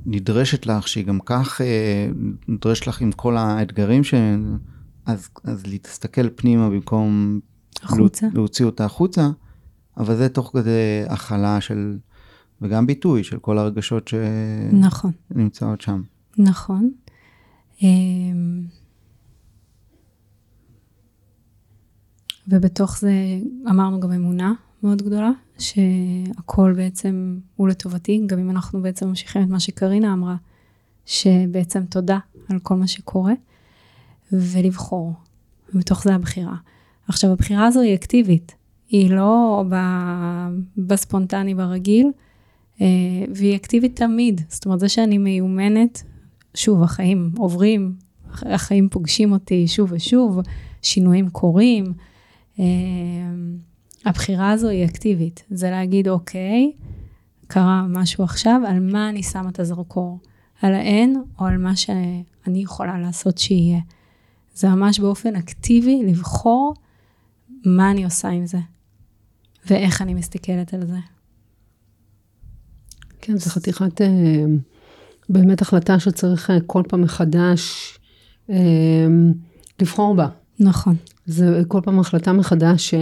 נדרשת 0.07 0.67
לך, 0.67 0.89
שהיא 0.89 1.05
גם 1.05 1.19
כך 1.21 1.61
אה, 1.61 2.09
נדרשת 2.49 2.87
לך 2.87 3.01
עם 3.01 3.13
כל 3.13 3.37
האתגרים 3.37 4.05
ש... 4.05 4.15
אז, 5.07 5.29
אז 5.45 5.67
להסתכל 5.67 6.31
פנימה 6.31 6.71
במקום 6.71 7.41
החוצה. 7.83 8.27
להוציא 8.35 8.65
אותה 8.65 8.85
החוצה, 8.85 9.31
אבל 9.97 10.17
זה 10.17 10.29
תוך 10.29 10.51
כדי 10.53 11.05
הכלה 11.09 11.61
של, 11.61 11.99
וגם 12.63 12.87
ביטוי 12.87 13.25
של 13.25 13.39
כל 13.39 13.59
הרגשות 13.59 14.11
נכון, 14.73 15.11
שנמצאות 15.33 15.81
שם. 15.81 16.03
נכון. 16.39 16.91
אמ, 17.83 18.67
ובתוך 22.49 22.99
זה 22.99 23.13
אמרנו 23.71 24.01
גם 24.01 24.13
אמונה 24.13 24.53
מאוד 24.83 25.03
גדולה, 25.03 25.31
שהכל 25.59 26.73
בעצם 26.77 27.39
הוא 27.57 27.69
לטובתי, 27.69 28.23
גם 28.27 28.39
אם 28.39 28.51
אנחנו 28.51 28.83
בעצם 28.83 29.09
ממשיכים 29.09 29.43
את 29.43 29.49
מה 29.49 29.61
שקרינה 29.61 30.13
אמרה, 30.13 30.37
שבעצם 31.07 31.85
תודה 31.85 32.19
על 32.49 32.59
כל 32.59 32.77
מה 32.77 32.87
שקורה, 32.87 33.33
ולבחור. 34.33 35.15
ובתוך 35.75 36.03
זה 36.03 36.15
הבחירה. 36.15 36.57
עכשיו, 37.09 37.33
הבחירה 37.33 37.67
הזו 37.67 37.81
היא 37.81 37.95
אקטיבית, 37.95 38.55
היא 38.89 39.11
לא 39.11 39.65
ב- 39.69 40.49
בספונטני 40.79 41.55
ברגיל, 41.55 42.07
אה, 42.81 42.87
והיא 43.35 43.57
אקטיבית 43.57 43.97
תמיד. 43.97 44.41
זאת 44.49 44.65
אומרת, 44.65 44.81
זה 44.81 44.89
שאני 44.89 45.19
מיומנת, 45.19 46.03
שוב, 46.55 46.83
החיים 46.83 47.31
עוברים, 47.37 47.95
החיים 48.33 48.89
פוגשים 48.89 49.33
אותי 49.33 49.69
שוב 49.69 49.93
ושוב, 49.93 50.41
שינויים 50.83 51.31
קורים. 51.31 51.85
אה, 52.61 52.65
הבחירה 54.05 54.51
הזו 54.51 54.69
היא 54.69 54.85
אקטיבית. 54.85 55.45
זה 55.51 55.71
להגיד, 55.71 56.09
אוקיי, 56.09 56.73
קרה 57.47 57.87
משהו 57.89 58.25
עכשיו, 58.25 58.63
על 58.69 58.81
מה 58.81 59.09
אני 59.09 59.23
שמה 59.23 59.49
את 59.49 59.61
הזרקור? 59.61 60.19
על 60.63 60.75
האין 60.75 61.23
או 61.39 61.47
על 61.47 61.59
מה 61.59 61.77
שאני 61.77 62.63
יכולה 62.63 62.99
לעשות 62.99 63.39
שיהיה? 63.39 63.81
זה 64.55 64.69
ממש 64.69 65.01
באופן 65.01 65.37
אקטיבי 65.37 66.03
לבחור 66.07 66.75
מה 67.65 67.91
אני 67.91 68.05
עושה 68.05 68.29
עם 68.29 68.47
זה, 68.47 68.59
ואיך 69.67 70.03
אני 70.03 70.15
מסתכלת 70.15 70.75
על 70.75 70.87
זה. 70.87 70.99
כן, 73.21 73.37
זו 73.37 73.51
חתיכת, 73.51 74.01
אה, 74.01 74.45
באמת 75.29 75.63
החלטה 75.63 75.99
שצריך 75.99 76.51
אה, 76.51 76.59
כל 76.67 76.83
פעם 76.89 77.03
מחדש 77.03 77.95
אה, 78.51 78.57
לבחור 79.81 80.15
בה. 80.15 80.29
נכון. 80.61 80.97
זה 81.27 81.63
כל 81.69 81.81
פעם 81.85 82.01
החלטה 82.01 82.33
מחדש, 82.33 82.95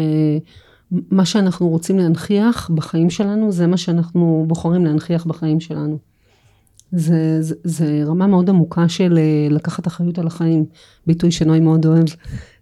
מה 0.91 1.25
שאנחנו 1.25 1.69
רוצים 1.69 1.99
להנכיח 1.99 2.71
בחיים 2.75 3.11
שלנו, 3.11 3.53
זה 3.53 3.67
מה 3.67 3.77
שאנחנו 3.77 4.45
בוחרים 4.49 4.85
להנכיח 4.85 5.25
בחיים 5.25 5.61
שלנו. 5.61 5.99
זה, 6.93 7.43
זה, 7.43 7.55
זה 7.65 8.03
רמה 8.07 8.27
מאוד 8.27 8.51
עמוקה 8.51 8.89
של 8.89 9.19
אה, 9.19 9.49
לקחת 9.51 9.87
אחריות 9.87 10.19
על 10.19 10.27
החיים, 10.27 10.65
ביטוי 11.07 11.31
שנוי 11.31 11.61
מאוד 11.61 11.87
אוהב. 11.87 12.05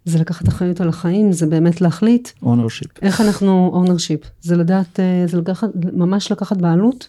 זה 0.05 0.19
לקחת 0.19 0.47
אחריות 0.47 0.81
על 0.81 0.89
החיים, 0.89 1.31
זה 1.31 1.47
באמת 1.47 1.81
להחליט 1.81 2.29
ownership. 2.43 2.99
איך 3.01 3.21
אנחנו 3.21 3.83
ownership, 3.85 4.27
זה 4.41 4.55
לדעת, 4.57 4.99
אה, 4.99 5.23
זה 5.27 5.37
לקחת, 5.37 5.69
ממש 5.93 6.31
לקחת 6.31 6.57
בעלות 6.57 7.07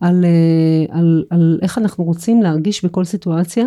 על, 0.00 0.24
אה, 0.24 0.98
על, 0.98 1.24
על 1.30 1.58
איך 1.62 1.78
אנחנו 1.78 2.04
רוצים 2.04 2.42
להרגיש 2.42 2.84
בכל 2.84 3.04
סיטואציה, 3.04 3.66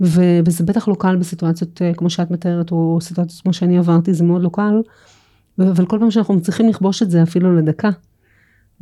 ו- 0.00 0.40
וזה 0.44 0.64
בטח 0.64 0.88
לא 0.88 0.94
קל 0.98 1.16
בסיטואציות 1.16 1.82
כמו 1.96 2.10
שאת 2.10 2.30
מתארת, 2.30 2.70
או 2.72 2.98
סיטואציות 3.00 3.42
כמו 3.42 3.52
שאני 3.52 3.78
עברתי, 3.78 4.14
זה 4.14 4.24
מאוד 4.24 4.42
לא 4.42 4.50
קל, 4.52 4.80
אבל 5.58 5.86
כל 5.86 5.98
פעם 5.98 6.10
שאנחנו 6.10 6.34
מצליחים 6.34 6.68
לכבוש 6.68 7.02
את 7.02 7.10
זה 7.10 7.22
אפילו 7.22 7.56
לדקה, 7.56 7.90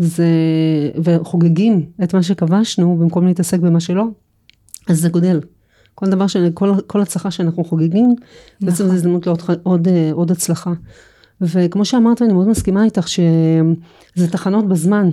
זה, 0.02 0.26
וחוגגים 1.04 1.86
את 2.02 2.14
מה 2.14 2.22
שכבשנו 2.22 2.96
במקום 2.96 3.26
להתעסק 3.26 3.58
במה 3.58 3.80
שלא, 3.80 4.04
אז 4.88 5.00
זה 5.00 5.08
גודל. 5.08 5.40
כל 5.94 6.06
דבר, 6.06 6.26
ש... 6.26 6.36
כל, 6.54 6.72
כל 6.86 7.00
הצלחה 7.00 7.30
שאנחנו 7.30 7.64
חוגגים, 7.64 8.04
נכון. 8.06 8.18
בעצם 8.60 8.86
זו 8.86 8.92
הזדמנות 8.92 9.26
לעוד 9.26 9.42
עוד, 9.62 9.88
אה, 9.88 10.10
עוד 10.12 10.30
הצלחה. 10.30 10.72
וכמו 11.40 11.84
שאמרת, 11.84 12.22
ואני 12.22 12.32
מאוד 12.32 12.48
מסכימה 12.48 12.84
איתך, 12.84 13.08
שזה 13.08 14.30
תחנות 14.30 14.68
בזמן. 14.68 15.10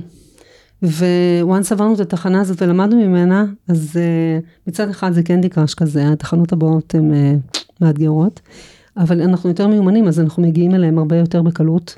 וואנס 1.41 1.71
עברנו 1.71 1.93
את 1.93 1.99
התחנה 1.99 2.41
הזאת 2.41 2.61
ולמדנו 2.61 2.97
ממנה, 2.97 3.45
אז 3.67 3.93
uh, 3.93 4.45
מצד 4.67 4.89
אחד 4.89 5.13
זה 5.13 5.23
קנדי 5.23 5.49
קראש 5.49 5.73
כזה, 5.73 6.11
התחנות 6.11 6.53
הבאות 6.53 6.95
הן 6.95 7.11
uh, 7.11 7.59
מאתגרות, 7.81 8.39
אבל 8.97 9.21
אנחנו 9.21 9.49
יותר 9.49 9.67
מיומנים, 9.67 10.07
אז 10.07 10.19
אנחנו 10.19 10.43
מגיעים 10.43 10.75
אליהם 10.75 10.97
הרבה 10.97 11.15
יותר 11.17 11.41
בקלות. 11.41 11.97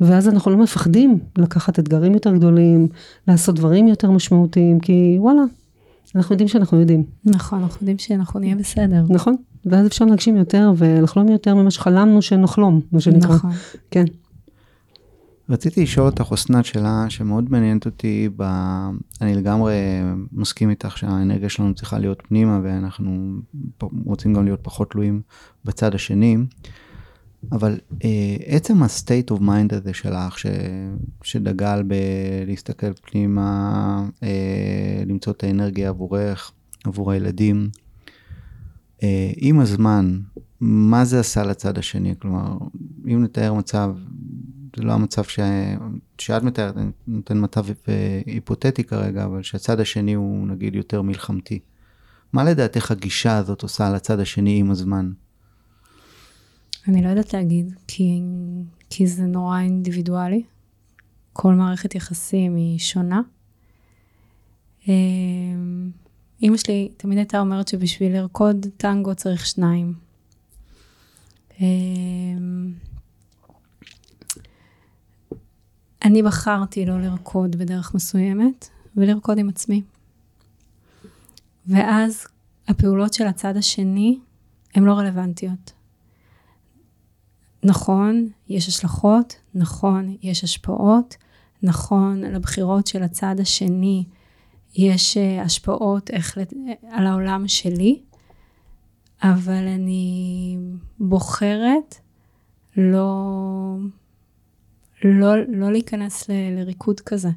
ואז 0.00 0.28
אנחנו 0.28 0.50
לא 0.50 0.56
מפחדים 0.56 1.18
לקחת 1.38 1.78
אתגרים 1.78 2.14
יותר 2.14 2.36
גדולים, 2.36 2.88
לעשות 3.28 3.54
דברים 3.54 3.88
יותר 3.88 4.10
משמעותיים, 4.10 4.80
כי 4.80 5.16
וואלה, 5.18 5.42
אנחנו 6.14 6.32
יודעים 6.32 6.48
שאנחנו 6.48 6.80
יודעים. 6.80 7.04
נכון, 7.24 7.62
אנחנו 7.62 7.78
יודעים 7.80 7.98
שאנחנו 7.98 8.40
נהיה 8.40 8.56
בסדר. 8.56 9.04
נכון, 9.08 9.36
ואז 9.66 9.86
אפשר 9.86 10.04
להגשים 10.04 10.36
יותר 10.36 10.72
ולחלום 10.76 11.28
יותר 11.28 11.54
ממה 11.54 11.70
שחלמנו 11.70 12.22
שנחלום, 12.22 12.80
מה 12.92 13.00
שנקרא. 13.00 13.34
נכון. 13.34 13.50
כן. 13.90 14.04
רציתי 15.48 15.82
לשאול 15.82 16.06
אותך, 16.06 16.32
אסנת, 16.34 16.64
שאלה 16.64 17.06
שמאוד 17.08 17.50
מעניינת 17.50 17.86
אותי, 17.86 18.28
ב... 18.36 18.42
אני 19.20 19.34
לגמרי 19.34 19.74
מסכים 20.32 20.70
איתך 20.70 20.98
שהאנרגיה 20.98 21.48
שלנו 21.48 21.74
צריכה 21.74 21.98
להיות 21.98 22.22
פנימה, 22.28 22.60
ואנחנו 22.62 23.34
רוצים 24.04 24.34
גם 24.34 24.44
להיות 24.44 24.60
פחות 24.62 24.90
תלויים 24.90 25.20
בצד 25.64 25.94
השני, 25.94 26.36
אבל 27.52 27.78
אה, 28.04 28.36
עצם 28.46 28.82
ה-state 28.82 29.30
of 29.30 29.40
mind 29.40 29.74
הזה 29.74 29.94
שלך, 29.94 30.38
ש... 30.38 30.46
שדגל 31.22 31.82
בלהסתכל 31.82 32.92
פנימה, 32.92 34.08
אה, 34.22 35.02
למצוא 35.06 35.32
את 35.32 35.44
האנרגיה 35.44 35.88
עבורך, 35.88 36.52
עבור 36.84 37.12
הילדים, 37.12 37.70
אה, 39.02 39.30
עם 39.36 39.60
הזמן, 39.60 40.20
מה 40.60 41.04
זה 41.04 41.20
עשה 41.20 41.42
לצד 41.42 41.78
השני? 41.78 42.14
כלומר, 42.18 42.58
אם 43.06 43.22
נתאר 43.22 43.54
מצב, 43.54 43.94
זה 44.76 44.82
לא 44.82 44.92
המצב 44.92 45.24
ש... 45.24 45.40
שאת 46.18 46.42
מתארת, 46.42 46.76
אני 46.76 46.90
נותן 47.06 47.44
מצב 47.44 47.64
היפותטי 48.26 48.84
כרגע, 48.84 49.24
אבל 49.24 49.42
שהצד 49.42 49.80
השני 49.80 50.14
הוא 50.14 50.46
נגיד 50.48 50.74
יותר 50.74 51.02
מלחמתי. 51.02 51.58
מה 52.32 52.44
לדעתך 52.44 52.90
הגישה 52.90 53.36
הזאת 53.36 53.62
עושה 53.62 53.90
לצד 53.90 54.20
השני 54.20 54.58
עם 54.60 54.70
הזמן? 54.70 55.12
אני 56.88 57.02
לא 57.02 57.08
יודעת 57.08 57.32
להגיד, 57.34 57.74
כי, 57.86 58.20
כי 58.90 59.06
זה 59.06 59.22
נורא 59.22 59.60
אינדיבידואלי. 59.60 60.42
כל 61.32 61.54
מערכת 61.54 61.94
יחסים 61.94 62.56
היא 62.56 62.78
שונה. 62.78 63.20
אימא 66.42 66.56
שלי 66.56 66.88
תמיד 66.96 67.18
הייתה 67.18 67.40
אומרת 67.40 67.68
שבשביל 67.68 68.12
לרקוד 68.12 68.66
טנגו 68.76 69.14
צריך 69.14 69.46
שניים. 69.46 69.94
אני 76.04 76.22
בחרתי 76.24 76.86
לא 76.86 77.00
לרקוד 77.00 77.56
בדרך 77.56 77.94
מסוימת, 77.94 78.68
ולרקוד 78.96 79.38
עם 79.38 79.48
עצמי. 79.48 79.82
ואז 81.66 82.26
הפעולות 82.68 83.14
של 83.14 83.26
הצד 83.26 83.56
השני 83.56 84.18
הן 84.74 84.84
לא 84.84 84.92
רלוונטיות. 84.92 85.72
נכון, 87.64 88.28
יש 88.48 88.68
השלכות, 88.68 89.36
נכון, 89.54 90.16
יש 90.22 90.44
השפעות, 90.44 91.16
נכון, 91.62 92.20
לבחירות 92.20 92.86
של 92.86 93.02
הצד 93.02 93.34
השני 93.40 94.04
יש 94.74 95.16
אה, 95.16 95.42
השפעות 95.42 96.10
איך, 96.10 96.38
על 96.90 97.06
העולם 97.06 97.48
שלי, 97.48 98.00
אבל 99.22 99.68
אני 99.68 100.56
בוחרת 100.98 101.94
לא, 102.76 103.76
לא, 105.04 105.34
לא 105.48 105.72
להיכנס 105.72 106.28
ל, 106.28 106.32
לריקוד 106.60 107.00
כזה. 107.00 107.30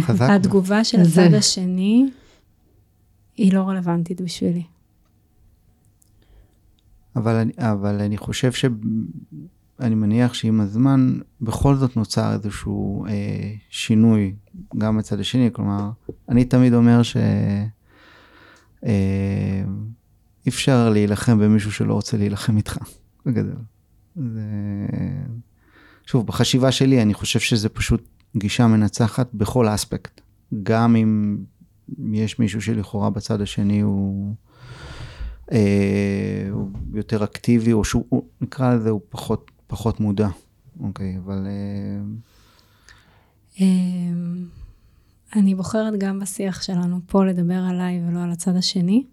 חזק. 0.00 0.26
התגובה 0.30 0.84
של 0.84 1.00
הצד 1.00 1.34
השני 1.34 2.06
היא 3.38 3.52
לא 3.52 3.62
רלוונטית 3.68 4.20
בשבילי. 4.20 4.62
אבל 7.16 7.34
אני, 7.34 7.52
אבל 7.58 8.00
אני 8.00 8.16
חושב 8.16 8.52
ש... 8.52 8.64
אני 9.80 9.94
מניח 9.94 10.34
שעם 10.34 10.60
הזמן 10.60 11.18
בכל 11.40 11.76
זאת 11.76 11.96
נוצר 11.96 12.32
איזשהו 12.32 13.06
אה, 13.06 13.54
שינוי 13.70 14.34
גם 14.78 14.98
בצד 14.98 15.20
השני, 15.20 15.50
כלומר, 15.52 15.90
אני 16.28 16.44
תמיד 16.44 16.74
אומר 16.74 17.02
שאי 17.02 17.20
אה, 18.84 19.62
אפשר 20.48 20.90
להילחם 20.90 21.38
במישהו 21.38 21.72
שלא 21.72 21.94
רוצה 21.94 22.16
להילחם 22.16 22.56
איתך, 22.56 22.78
בגדול. 23.26 23.62
זה... 24.16 24.46
שוב, 26.06 26.26
בחשיבה 26.26 26.72
שלי 26.72 27.02
אני 27.02 27.14
חושב 27.14 27.40
שזה 27.40 27.68
פשוט 27.68 28.08
גישה 28.36 28.66
מנצחת 28.66 29.28
בכל 29.34 29.68
אספקט. 29.68 30.20
גם 30.62 30.96
אם 30.96 31.38
יש 32.12 32.38
מישהו 32.38 32.62
שלכאורה 32.62 33.10
בצד 33.10 33.40
השני 33.40 33.80
הוא... 33.80 34.34
אה, 35.52 36.48
הוא 36.50 36.70
יותר 36.94 37.24
אקטיבי, 37.24 37.72
או 37.72 37.84
שהוא, 37.84 38.22
נקרא 38.40 38.74
לזה, 38.74 38.90
הוא 38.90 39.00
פחות 39.08 39.50
פחות 39.68 40.00
מודע, 40.00 40.28
אוקיי, 40.80 41.18
אבל... 41.24 41.46
אה, 41.46 42.00
אמ, 43.60 44.46
אני 45.36 45.54
בוחרת 45.54 45.94
גם 45.98 46.20
בשיח 46.20 46.62
שלנו 46.62 47.00
פה 47.06 47.24
לדבר 47.24 47.64
עליי 47.70 48.02
ולא 48.06 48.22
על 48.22 48.30
הצד 48.30 48.56
השני. 48.56 49.04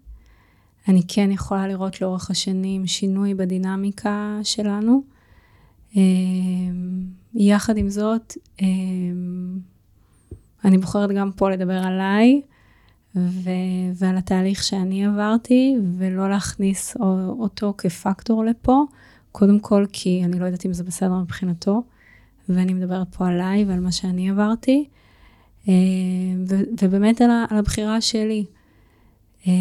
אני 0.88 1.02
כן 1.08 1.30
יכולה 1.30 1.68
לראות 1.68 2.00
לאורך 2.00 2.30
השנים 2.30 2.86
שינוי 2.86 3.34
בדינמיקה 3.34 4.38
שלנו. 4.42 5.02
אמ, 5.96 7.04
יחד 7.34 7.76
עם 7.76 7.88
זאת, 7.88 8.34
אמ, 8.62 9.58
אני 10.64 10.78
בוחרת 10.78 11.10
גם 11.10 11.32
פה 11.32 11.50
לדבר 11.50 11.78
עליי 11.78 12.40
ו- 13.16 13.90
ועל 13.94 14.16
התהליך 14.16 14.62
שאני 14.62 15.06
עברתי, 15.06 15.76
ולא 15.98 16.30
להכניס 16.30 16.96
אותו 17.38 17.74
כפקטור 17.78 18.44
לפה. 18.44 18.84
קודם 19.32 19.60
כל 19.60 19.86
כי 19.92 20.22
אני 20.24 20.38
לא 20.38 20.44
יודעת 20.44 20.66
אם 20.66 20.72
זה 20.72 20.84
בסדר 20.84 21.14
מבחינתו, 21.14 21.82
ואני 22.48 22.74
מדברת 22.74 23.14
פה 23.14 23.28
עליי 23.28 23.64
ועל 23.64 23.80
מה 23.80 23.92
שאני 23.92 24.30
עברתי, 24.30 24.88
אה, 25.68 25.72
ו- 26.48 26.64
ובאמת 26.82 27.20
על, 27.20 27.30
על 27.50 27.58
הבחירה 27.58 28.00
שלי. 28.00 28.44
אה, 29.46 29.52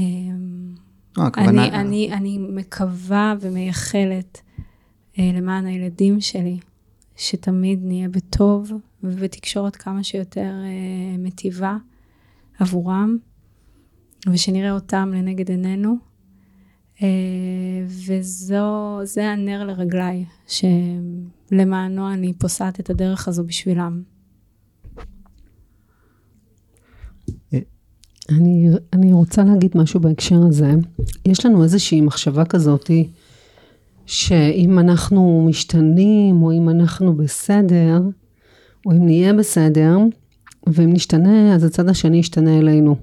אני, 1.37 1.71
אני, 1.71 2.09
אני 2.13 2.37
מקווה 2.37 3.35
ומייחלת 3.41 4.41
אה, 5.19 5.31
למען 5.33 5.65
הילדים 5.65 6.21
שלי, 6.21 6.59
שתמיד 7.15 7.79
נהיה 7.83 8.09
בטוב 8.09 8.71
ובתקשורת 9.03 9.75
כמה 9.75 10.03
שיותר 10.03 10.53
מטיבה 11.19 11.77
עבורם, 12.59 13.17
ושנראה 14.33 14.71
אותם 14.71 15.11
לנגד 15.13 15.49
עינינו. 15.49 15.95
אה, 17.01 17.07
וזה 17.87 19.31
הנר 19.31 19.63
לרגליי, 19.63 20.25
שלמענו 20.47 22.13
אני 22.13 22.33
פוסעת 22.33 22.79
את 22.79 22.89
הדרך 22.89 23.27
הזו 23.27 23.43
בשבילם. 23.43 24.01
אני, 28.29 28.69
אני 28.93 29.13
רוצה 29.13 29.43
להגיד 29.43 29.71
משהו 29.75 29.99
בהקשר 29.99 30.39
הזה. 30.47 30.71
יש 31.25 31.45
לנו 31.45 31.63
איזושהי 31.63 32.01
מחשבה 32.01 32.45
כזאתי, 32.45 33.09
שאם 34.05 34.79
אנחנו 34.79 35.45
משתנים, 35.49 36.43
או 36.43 36.51
אם 36.51 36.69
אנחנו 36.69 37.15
בסדר, 37.15 38.01
או 38.85 38.91
אם 38.91 39.05
נהיה 39.05 39.33
בסדר, 39.33 39.97
ואם 40.67 40.93
נשתנה, 40.93 41.55
אז 41.55 41.63
הצד 41.63 41.89
השני 41.89 42.17
ישתנה 42.17 42.57
אלינו. 42.57 42.95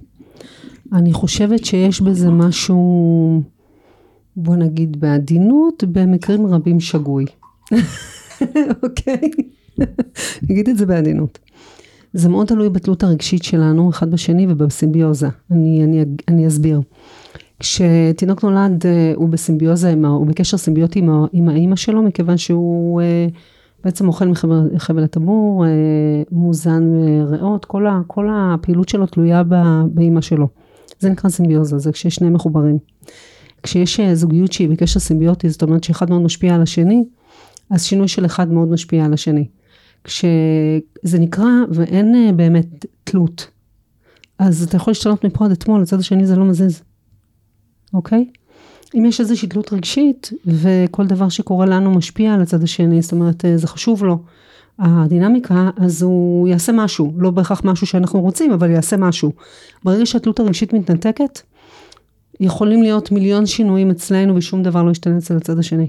אני 0.92 1.12
חושבת 1.12 1.64
שיש 1.64 2.00
בזה 2.00 2.30
משהו 2.30 3.42
בוא 4.36 4.56
נגיד 4.56 5.00
בעדינות, 5.00 5.84
במקרים 5.92 6.46
רבים 6.46 6.80
שגוי. 6.80 7.24
אוקיי? 8.82 9.30
נגיד 10.42 10.68
את 10.68 10.78
זה 10.78 10.86
בעדינות. 10.86 11.38
זה 12.12 12.28
מאוד 12.28 12.46
תלוי 12.46 12.68
בתלות 12.68 13.02
הרגשית 13.02 13.42
שלנו 13.42 13.90
אחד 13.90 14.10
בשני 14.10 14.46
ובסימביוזה. 14.48 15.28
אני, 15.50 15.84
אני, 15.84 16.04
אני 16.28 16.46
אסביר. 16.46 16.80
כשתינוק 17.58 18.44
נולד 18.44 18.86
אה, 18.86 19.12
הוא 19.16 19.28
בסימביוזה, 19.28 19.94
הוא 20.06 20.26
בקשר 20.26 20.56
סימביוטי 20.56 20.98
עם, 20.98 21.24
עם 21.32 21.48
האימא 21.48 21.76
שלו, 21.76 22.02
מכיוון 22.02 22.36
שהוא 22.36 23.00
אה, 23.00 23.26
בעצם 23.84 24.08
אוכל 24.08 24.28
מחבל 24.72 25.04
הטבור, 25.04 25.66
אה, 25.66 25.70
מוזן 26.30 26.82
ריאות, 27.26 27.64
כל, 27.64 27.86
כל 28.06 28.28
הפעילות 28.32 28.88
שלו 28.88 29.06
תלויה 29.06 29.42
באימא 29.86 30.20
שלו. 30.20 30.48
זה 31.02 31.10
נקרא 31.10 31.30
סימביוזה, 31.30 31.78
זה 31.78 31.90
שני 31.94 32.30
מחוברים. 32.30 32.78
כשיש 33.62 34.00
אה, 34.00 34.14
זוגיות 34.14 34.52
שהיא 34.52 34.68
בקשר 34.68 35.00
סימביוטי, 35.00 35.50
זאת 35.50 35.62
אומרת 35.62 35.84
שאחד 35.84 36.10
מאוד 36.10 36.22
משפיע 36.22 36.54
על 36.54 36.62
השני, 36.62 37.04
אז 37.70 37.84
שינוי 37.84 38.08
של 38.08 38.26
אחד 38.26 38.52
מאוד 38.52 38.68
משפיע 38.68 39.04
על 39.04 39.12
השני. 39.12 39.48
כשזה 40.04 41.18
נקרא 41.18 41.50
ואין 41.70 42.14
אה, 42.14 42.32
באמת 42.32 42.86
תלות, 43.04 43.50
אז 44.38 44.62
אתה 44.62 44.76
יכול 44.76 44.90
להשתנות 44.90 45.24
מפה 45.24 45.44
עד 45.44 45.50
אתמול, 45.50 45.82
לצד 45.82 46.00
השני 46.00 46.26
זה 46.26 46.36
לא 46.36 46.44
מזיז, 46.44 46.82
אוקיי? 47.94 48.24
אם 48.94 49.04
יש 49.06 49.20
איזושהי 49.20 49.48
תלות 49.48 49.72
רגשית, 49.72 50.30
וכל 50.46 51.06
דבר 51.06 51.28
שקורה 51.28 51.66
לנו 51.66 51.90
משפיע 51.90 52.34
על 52.34 52.42
הצד 52.42 52.62
השני, 52.62 53.02
זאת 53.02 53.12
אומרת, 53.12 53.44
אה, 53.44 53.56
זה 53.56 53.66
חשוב 53.66 54.04
לו, 54.04 54.18
הדינמיקה, 54.82 55.70
אז 55.76 56.02
הוא 56.02 56.48
יעשה 56.48 56.72
משהו, 56.72 57.12
לא 57.16 57.30
בהכרח 57.30 57.64
משהו 57.64 57.86
שאנחנו 57.86 58.20
רוצים, 58.20 58.52
אבל 58.52 58.70
יעשה 58.70 58.96
משהו. 58.96 59.32
ברגע 59.84 60.06
שהתלות 60.06 60.40
הרגשית 60.40 60.72
מתנתקת, 60.72 61.40
יכולים 62.40 62.82
להיות 62.82 63.12
מיליון 63.12 63.46
שינויים 63.46 63.90
אצלנו 63.90 64.36
ושום 64.36 64.62
דבר 64.62 64.82
לא 64.82 64.90
ישתנה 64.90 65.18
אצל 65.18 65.36
הצד 65.36 65.58
השני. 65.58 65.88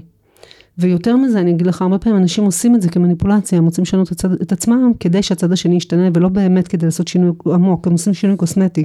ויותר 0.78 1.16
מזה, 1.16 1.40
אני 1.40 1.50
אגיד 1.50 1.66
לך, 1.66 1.82
הרבה 1.82 1.98
פעמים 1.98 2.18
אנשים 2.18 2.44
עושים 2.44 2.74
את 2.74 2.82
זה 2.82 2.88
כמניפולציה, 2.88 3.58
הם 3.58 3.64
רוצים 3.64 3.82
לשנות 3.82 4.12
את, 4.42 4.52
עצמם 4.52 4.92
כדי 5.00 5.22
שהצד 5.22 5.52
השני 5.52 5.76
ישתנה, 5.76 6.08
ולא 6.14 6.28
באמת 6.28 6.68
כדי 6.68 6.86
לעשות 6.86 7.08
שינוי 7.08 7.32
עמוק, 7.46 7.86
הם 7.86 7.92
עושים 7.92 8.14
שינוי 8.14 8.36
קוסמטי. 8.36 8.84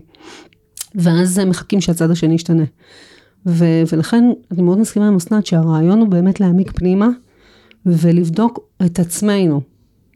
ואז 0.96 1.38
הם 1.38 1.50
מחכים 1.50 1.82
שהצד 1.82 2.12
השני 2.12 2.34
ישתנה. 2.34 2.64
ו- 3.46 3.84
ולכן 3.92 4.24
אני 4.52 4.62
מאוד 4.62 4.80
מסכימה 4.80 5.08
עם 5.08 5.16
אסנת 5.16 5.46
שהרעיון 5.46 6.00
הוא 6.00 6.08
באמת 6.08 6.40
להעמיק 6.40 6.72
פנימה 6.72 7.08
ולבדוק 7.86 8.60
את 8.86 9.00
עצמנו. 9.00 9.62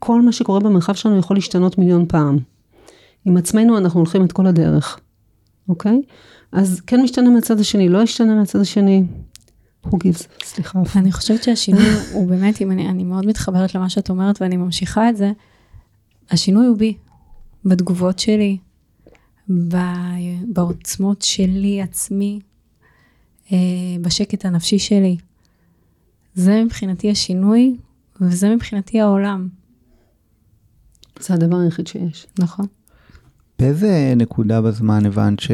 כל 0.06 0.22
מה 0.22 0.32
שקורה 0.32 0.60
במרחב 0.60 0.94
שלנו 0.94 1.18
יכול 1.18 1.38
להשתנות 1.38 1.78
מיליון 1.78 2.06
פעם. 2.08 2.38
עם 3.26 3.38
עצמנו 3.38 3.78
אנחנו 3.78 4.00
הולכים 4.00 4.26
את 4.26 4.32
כל 4.32 4.48
הדרך, 4.48 5.00
אוקיי? 5.70 6.02
אז 6.52 6.82
כן 6.88 7.02
משתנה 7.02 7.30
מהצד 7.30 7.60
השני, 7.60 7.90
לא 7.90 8.02
ישתנה 8.04 8.36
מהצד 8.36 8.60
השני. 8.60 9.04
who 9.86 9.90
gives, 9.90 10.44
סליחה. 10.44 10.80
אני 10.96 11.12
חושבת 11.12 11.44
שהשינוי 11.44 11.86
הוא 12.12 12.28
באמת, 12.28 12.62
אם 12.62 12.72
אני, 12.72 12.90
אני 12.90 13.04
מאוד 13.04 13.26
מתחברת 13.26 13.76
למה 13.76 13.90
שאת 13.90 14.10
אומרת 14.10 14.42
ואני 14.42 14.58
ממשיכה 14.58 15.10
את 15.10 15.18
זה, 15.18 15.32
השינוי 16.32 16.66
הוא 16.66 16.78
בי, 16.78 16.98
בתגובות 17.66 18.20
שלי, 18.20 18.58
ב- 19.50 20.46
בעוצמות 20.54 21.22
שלי 21.22 21.82
עצמי, 21.82 22.40
אה, 23.52 23.58
בשקט 24.02 24.46
הנפשי 24.46 24.80
שלי. 24.80 25.18
זה 26.36 26.64
מבחינתי 26.64 27.12
השינוי, 27.12 27.78
וזה 28.22 28.56
מבחינתי 28.56 29.02
העולם, 29.02 29.48
זה 31.20 31.34
הדבר 31.34 31.58
היחיד 31.58 31.88
שיש. 31.88 32.28
נכון? 32.40 32.66
באיזה 33.60 34.14
נקודה 34.16 34.62
בזמן 34.62 35.06
הבנת 35.06 35.40
ש... 35.40 35.52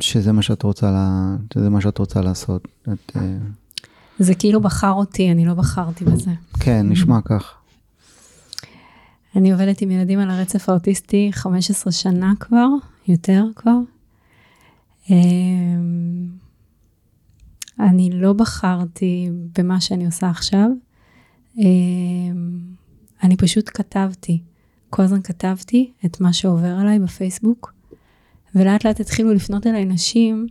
שזה 0.00 0.32
מה 0.32 0.42
שאת 0.42 0.62
רוצה, 0.62 0.90
לה... 0.90 1.36
שזה 1.54 1.70
מה 1.70 1.80
שאת 1.80 1.98
רוצה 1.98 2.20
לעשות? 2.20 2.68
את, 2.82 3.12
אה, 3.16 3.36
זה 4.18 4.34
כאילו 4.34 4.60
בחר 4.60 4.92
אותי, 4.92 5.32
אני 5.32 5.44
לא 5.44 5.54
בחרתי 5.54 6.04
בזה. 6.04 6.30
כן, 6.60 6.86
נשמע 6.88 7.18
כך. 7.24 7.54
אני 9.36 9.52
עובדת 9.52 9.80
עם 9.80 9.90
ילדים 9.90 10.18
על 10.18 10.30
הרצף 10.30 10.68
האוטיסטי 10.68 11.30
15 11.32 11.92
שנה 11.92 12.32
כבר, 12.40 12.68
יותר 13.08 13.44
כבר. 13.56 13.78
אמ, 15.10 16.26
אני 17.80 18.10
לא 18.12 18.32
בחרתי 18.32 19.30
במה 19.58 19.80
שאני 19.80 20.06
עושה 20.06 20.30
עכשיו. 20.30 20.68
אמ, 23.22 23.26
אני 23.26 23.36
פשוט 23.36 23.70
כתבתי. 23.74 24.42
כל 24.90 25.02
הזמן 25.02 25.22
כתבתי 25.22 25.92
את 26.04 26.20
מה 26.20 26.32
שעובר 26.32 26.76
עליי 26.80 26.98
בפייסבוק, 26.98 27.72
ולאט 28.54 28.86
לאט 28.86 29.00
התחילו 29.00 29.34
לפנות 29.34 29.66
אליי 29.66 29.84
נשים 29.84 30.46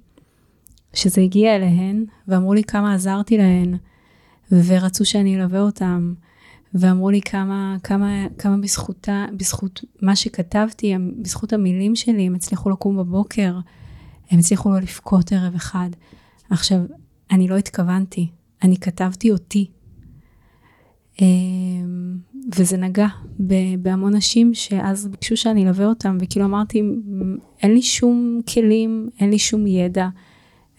שזה 0.94 1.22
הגיע 1.22 1.56
אליהן, 1.56 2.06
ואמרו 2.28 2.54
לי 2.54 2.64
כמה 2.64 2.94
עזרתי 2.94 3.38
להן, 3.38 3.78
ורצו 4.52 5.06
שאני 5.06 5.36
אלווה 5.36 5.60
אותם, 5.60 6.14
ואמרו 6.74 7.10
לי 7.10 7.22
כמה, 7.22 7.78
כמה, 7.84 8.26
כמה 8.38 8.58
בזכותה, 8.58 9.26
בזכות 9.38 9.84
מה 10.02 10.16
שכתבתי, 10.16 10.96
בזכות 11.22 11.54
המילים 11.54 11.96
שלי, 11.96 12.26
הם 12.26 12.36
הצליחו 12.36 12.70
לקום 12.70 12.98
בבוקר, 12.98 13.60
הם 14.32 14.40
הצליחו 14.40 14.70
לא 14.70 14.80
לבכות 14.80 15.32
ערב 15.32 15.56
אחד. 15.56 15.90
עכשיו, 16.50 16.80
אני 17.32 17.48
לא 17.48 17.58
התכוונתי, 17.58 18.28
אני 18.64 18.78
כתבתי 18.78 19.32
אותי. 19.32 19.72
וזה 22.56 22.78
נגע 22.78 23.08
בהמון 23.80 24.16
נשים 24.16 24.54
שאז 24.54 25.08
ביקשו 25.08 25.38
שאני 25.38 25.66
אלווה 25.66 25.86
אותם, 25.86 26.18
וכאילו 26.22 26.46
אמרתי, 26.46 26.82
אין 27.62 27.74
לי 27.74 27.82
שום 27.82 28.42
כלים, 28.54 29.10
אין 29.20 29.30
לי 29.30 29.40
שום 29.40 29.68
ידע. 29.68 30.08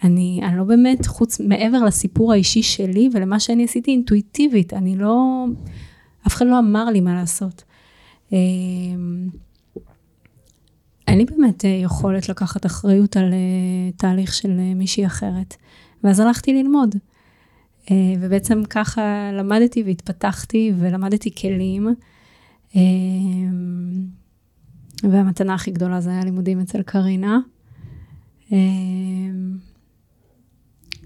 אני, 0.05 0.41
אני 0.43 0.57
לא 0.57 0.65
באמת, 0.65 1.07
חוץ, 1.07 1.41
מעבר 1.41 1.85
לסיפור 1.85 2.33
האישי 2.33 2.63
שלי 2.63 3.09
ולמה 3.13 3.41
שאני 3.41 3.65
עשיתי 3.65 3.91
אינטואיטיבית, 3.91 4.75
אני 4.75 4.97
לא, 4.97 5.45
אף 6.27 6.35
אחד 6.35 6.47
לא 6.47 6.59
אמר 6.59 6.85
לי 6.85 7.01
מה 7.01 7.15
לעשות. 7.15 7.65
אמ, 8.33 9.29
אין 11.09 11.19
לי 11.19 11.25
באמת 11.25 11.65
אה, 11.65 11.71
יכולת 11.71 12.29
לקחת 12.29 12.67
אחריות 12.67 13.17
על 13.17 13.33
אה, 13.33 13.93
תהליך 13.97 14.35
של 14.35 14.51
אה, 14.59 14.75
מישהי 14.75 15.07
אחרת. 15.07 15.57
ואז 16.05 16.21
הלכתי 16.21 16.53
ללמוד. 16.53 16.95
ובעצם 18.21 18.63
ככה 18.71 19.31
למדתי 19.33 19.83
והתפתחתי 19.83 20.73
ולמדתי 20.79 21.35
כלים. 21.35 21.95
והמתנה 25.03 25.55
הכי 25.55 25.71
גדולה 25.71 26.01
זה 26.01 26.11
היה 26.11 26.25
לימודים 26.25 26.61
אצל 26.61 26.83
קרינה. 26.83 27.39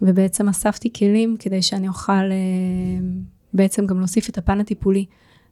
ובעצם 0.03 0.49
אספתי 0.49 0.93
כלים 0.93 1.37
כדי 1.39 1.63
שאני 1.63 1.89
אוכל 1.89 2.31
בעצם 3.55 3.87
גם 3.87 3.99
להוסיף 3.99 4.29
את 4.29 4.39
הפן 4.39 4.61
הטיפולי 4.61 5.05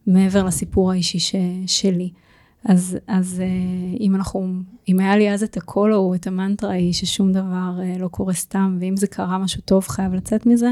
מעבר 0.06 0.44
לסיפור 0.44 0.92
האישי 0.92 1.18
ש, 1.18 1.34
שלי. 1.66 2.10
אז, 2.64 2.98
אז 3.06 3.42
אם 4.00 4.14
אנחנו, 4.14 4.52
אם 4.88 5.00
היה 5.00 5.16
לי 5.16 5.32
אז 5.32 5.42
את 5.42 5.56
הקול 5.56 5.94
או 5.94 6.14
את 6.14 6.26
המנטרה 6.26 6.72
היא 6.72 6.92
ששום 6.92 7.32
דבר 7.32 7.78
לא 7.98 8.08
קורה 8.08 8.32
סתם, 8.32 8.76
ואם 8.80 8.96
זה 8.96 9.06
קרה 9.06 9.38
משהו 9.38 9.62
טוב 9.64 9.88
חייב 9.88 10.14
לצאת 10.14 10.46
מזה, 10.46 10.70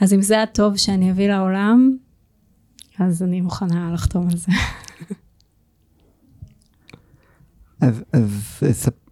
אז 0.00 0.12
אם 0.12 0.22
זה 0.22 0.42
הטוב 0.42 0.76
שאני 0.76 1.10
אביא 1.10 1.28
לעולם, 1.28 1.96
אז 2.98 3.22
אני 3.22 3.40
מוכנה 3.40 3.92
לחתום 3.92 4.28
על 4.30 4.36
זה. 4.36 4.52
אז, 7.80 8.02
אז 8.12 8.54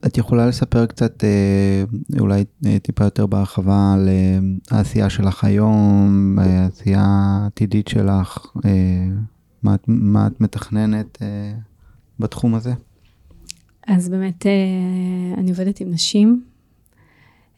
את 0.07 0.19
יכולה 0.19 0.47
לספר 0.47 0.87
קצת, 0.87 1.25
אה, 1.25 1.85
אולי 2.21 2.45
אה, 2.67 2.79
טיפה 2.79 3.05
יותר 3.05 3.27
בהרחבה, 3.27 3.93
על 3.95 4.09
אה, 4.09 4.39
העשייה 4.71 5.11
שלך 5.11 5.45
היום, 5.45 6.39
העשייה 6.39 7.05
העתידית 7.07 7.89
שלך, 7.89 8.47
מה, 9.63 9.77
מה 9.89 10.27
את 10.27 10.41
מתכננת 10.41 11.19
בתחום 12.19 12.55
הזה? 12.55 12.73
אז 13.87 14.09
באמת, 14.09 14.47
אני 15.39 15.51
עובדת 15.51 15.81
עם 15.81 15.91
נשים, 15.91 16.45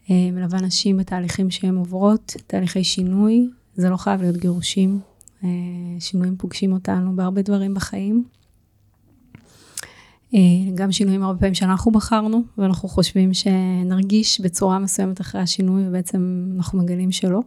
מלווה 0.09 0.61
נשים 0.61 0.97
בתהליכים 0.97 1.49
שהן 1.49 1.75
עוברות, 1.75 2.35
תהליכי 2.47 2.83
שינוי, 2.83 3.49
זה 3.75 3.89
לא 3.89 3.97
חייב 3.97 4.21
להיות 4.21 4.37
גירושים, 4.37 4.99
שינויים 5.99 6.37
פוגשים 6.37 6.73
אותנו 6.73 7.15
בהרבה 7.15 7.41
דברים 7.41 7.73
בחיים. 7.73 8.23
גם 10.75 10.91
שינויים 10.91 11.23
הרבה 11.23 11.39
פעמים 11.39 11.53
שאנחנו 11.53 11.91
בחרנו, 11.91 12.43
ואנחנו 12.57 12.89
חושבים 12.89 13.33
שנרגיש 13.33 14.41
בצורה 14.41 14.79
מסוימת 14.79 15.21
אחרי 15.21 15.41
השינוי, 15.41 15.87
ובעצם 15.87 16.51
אנחנו 16.55 16.79
מגלים 16.79 17.11
שלא. 17.11 17.41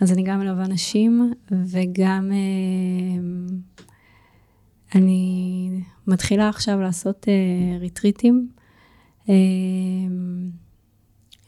אז 0.00 0.12
אני 0.12 0.22
גם 0.22 0.38
מלווה 0.38 0.68
נשים, 0.68 1.32
וגם 1.50 2.32
אני 4.94 5.70
מתחילה 6.06 6.48
עכשיו 6.48 6.80
לעשות 6.80 7.26
ריטריטים, 7.80 8.48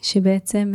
שבעצם 0.03 0.75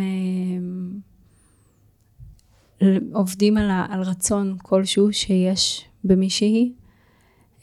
עובדים 3.14 3.58
על, 3.58 3.70
על 3.90 4.02
רצון 4.02 4.58
כלשהו 4.62 5.14
שיש 5.14 5.86
במישהי, 6.04 6.74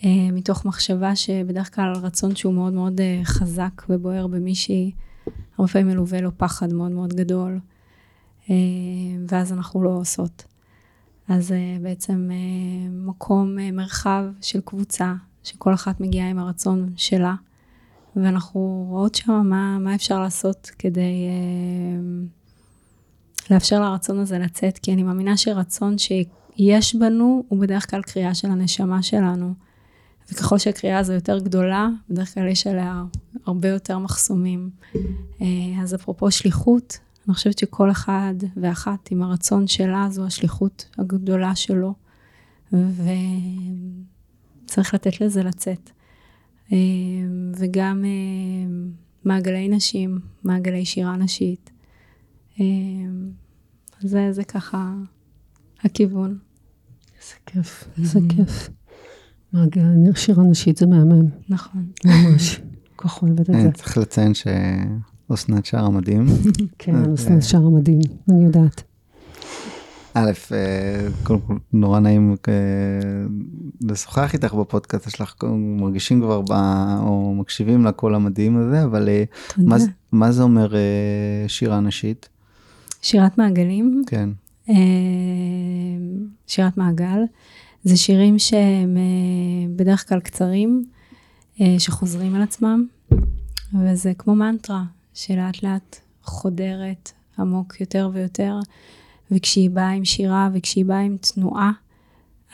אה, 0.05 0.29
מתוך 0.33 0.65
מחשבה 0.65 1.17
שבדרך 1.17 1.75
כלל 1.75 1.93
רצון 1.93 2.37
שהוא 2.37 2.55
מאוד 2.55 2.73
מאוד 2.73 3.01
אה, 3.01 3.21
חזק 3.25 3.83
ובוער 3.89 4.27
במישהי, 4.27 4.93
הרבה 5.59 5.73
פעמים 5.73 5.89
מלווה 5.89 6.21
לו 6.21 6.31
פחד 6.39 6.73
מאוד 6.73 6.93
מאוד 6.93 7.15
גדול, 7.15 7.59
אה, 8.51 8.55
ואז 9.29 9.53
אנחנו 9.53 9.83
לא 9.83 9.91
עושות. 9.91 10.45
אז 11.29 11.55
בעצם 11.83 12.31
מקום, 12.91 13.57
מרחב 13.73 14.25
של 14.41 14.61
קבוצה, 14.61 15.15
שכל 15.45 15.75
אחת 15.75 16.01
מגיעה 16.01 16.31
עם 16.31 16.39
הרצון 16.39 16.93
שלה, 16.97 17.35
ואנחנו 18.17 18.87
רואות 18.89 19.15
שם 19.15 19.43
מה, 19.45 19.79
מה 19.79 19.95
אפשר 19.95 20.21
לעשות 20.21 20.71
כדי 20.79 21.29
לאפשר 23.51 23.81
לרצון 23.81 24.19
הזה 24.19 24.39
לצאת, 24.39 24.79
כי 24.79 24.93
אני 24.93 25.03
מאמינה 25.03 25.37
שרצון 25.37 25.97
שיש 25.99 26.95
בנו 26.95 27.45
הוא 27.49 27.61
בדרך 27.61 27.91
כלל 27.91 28.03
קריאה 28.03 28.35
של 28.35 28.51
הנשמה 28.51 29.03
שלנו. 29.03 29.55
וככל 30.33 30.59
שהקריאה 30.59 30.99
הזו 30.99 31.13
יותר 31.13 31.39
גדולה, 31.39 31.89
בדרך 32.11 32.35
כלל 32.35 32.49
יש 32.49 32.67
עליה 32.67 33.05
הרבה 33.47 33.69
יותר 33.69 33.99
מחסומים. 33.99 34.71
אה, 35.41 35.47
אז 35.83 35.95
אפרופו 35.95 36.31
שליחות, 36.31 36.99
אני 37.27 37.35
חושבת 37.35 37.59
שכל 37.59 37.91
אחד 37.91 38.35
ואחת 38.57 39.11
עם 39.11 39.23
הרצון 39.23 39.67
שלה, 39.67 40.07
זו 40.11 40.27
השליחות 40.27 40.87
הגדולה 40.99 41.57
שלו, 41.57 41.95
וצריך 42.73 42.95
לתת 44.95 45.21
לזה 45.21 45.43
לצאת. 45.43 45.91
אה, 46.73 46.77
וגם 47.57 48.05
אה, 48.05 48.71
מעגלי 49.25 49.69
נשים, 49.69 50.19
מעגלי 50.45 50.85
שירה 50.85 51.17
נשית. 51.17 51.71
זה, 54.01 54.33
זה 54.33 54.45
ככה 54.45 54.95
הכיוון. 55.85 56.39
איזה 57.19 57.35
כיף, 57.47 57.85
איזה 57.99 58.21
כיף. 58.29 58.71
מעגל, 59.53 59.83
שירה 60.15 60.45
נשית 60.45 60.77
זה 60.77 60.87
מהמם. 60.87 61.27
נכון. 61.49 61.87
ממש. 62.05 62.61
כל 62.97 63.09
כך 63.09 63.23
אוהבת 63.23 63.41
את 63.41 63.55
זה. 63.63 63.71
צריך 63.75 63.99
לציין 63.99 64.33
שאסנת 64.35 65.67
שרה 65.67 65.91
מדהים. 65.91 66.27
כן, 66.79 67.13
אסנת 67.15 67.43
שרה 67.43 67.71
מדהים, 67.71 68.01
אני 68.31 68.45
יודעת. 68.45 68.83
א', 70.15 70.31
אה, 70.53 70.57
קודם 71.25 71.41
כל 71.41 71.55
נורא 71.73 72.01
נעים 72.01 72.37
אה, 72.49 72.55
לשוחח 73.81 74.35
איתך 74.35 74.55
בפודקאסט 74.55 75.11
שלך, 75.11 75.35
מרגישים 75.57 76.21
כבר 76.21 76.41
ב... 76.41 76.53
או 77.03 77.35
מקשיבים 77.35 77.85
לקול 77.85 78.15
המדהים 78.15 78.57
הזה, 78.57 78.85
אבל 78.85 79.09
אה. 79.09 79.25
מה, 79.59 79.79
זה- 79.79 79.91
מה 80.13 80.33
זה 80.33 80.43
אומר 80.43 80.73
שירה 81.49 81.81
נשית? 81.81 82.29
שירת 83.03 83.39
מעגלים, 83.39 84.03
כן. 84.07 84.29
שירת 86.47 86.77
מעגל, 86.77 87.21
זה 87.85 87.97
שירים 87.97 88.39
שהם 88.39 88.97
בדרך 89.77 90.09
כלל 90.09 90.21
קצרים, 90.21 90.85
שחוזרים 91.79 92.35
על 92.35 92.43
עצמם, 92.43 92.87
וזה 93.85 94.13
כמו 94.19 94.35
מנטרה 94.35 94.83
שלאט 95.15 95.63
לאט 95.63 95.97
חודרת 96.25 97.13
עמוק 97.39 97.81
יותר 97.81 98.11
ויותר, 98.13 98.59
וכשהיא 99.31 99.71
באה 99.71 99.91
עם 99.91 100.05
שירה 100.05 100.49
וכשהיא 100.53 100.85
באה 100.85 101.01
עם 101.01 101.17
תנועה, 101.17 101.73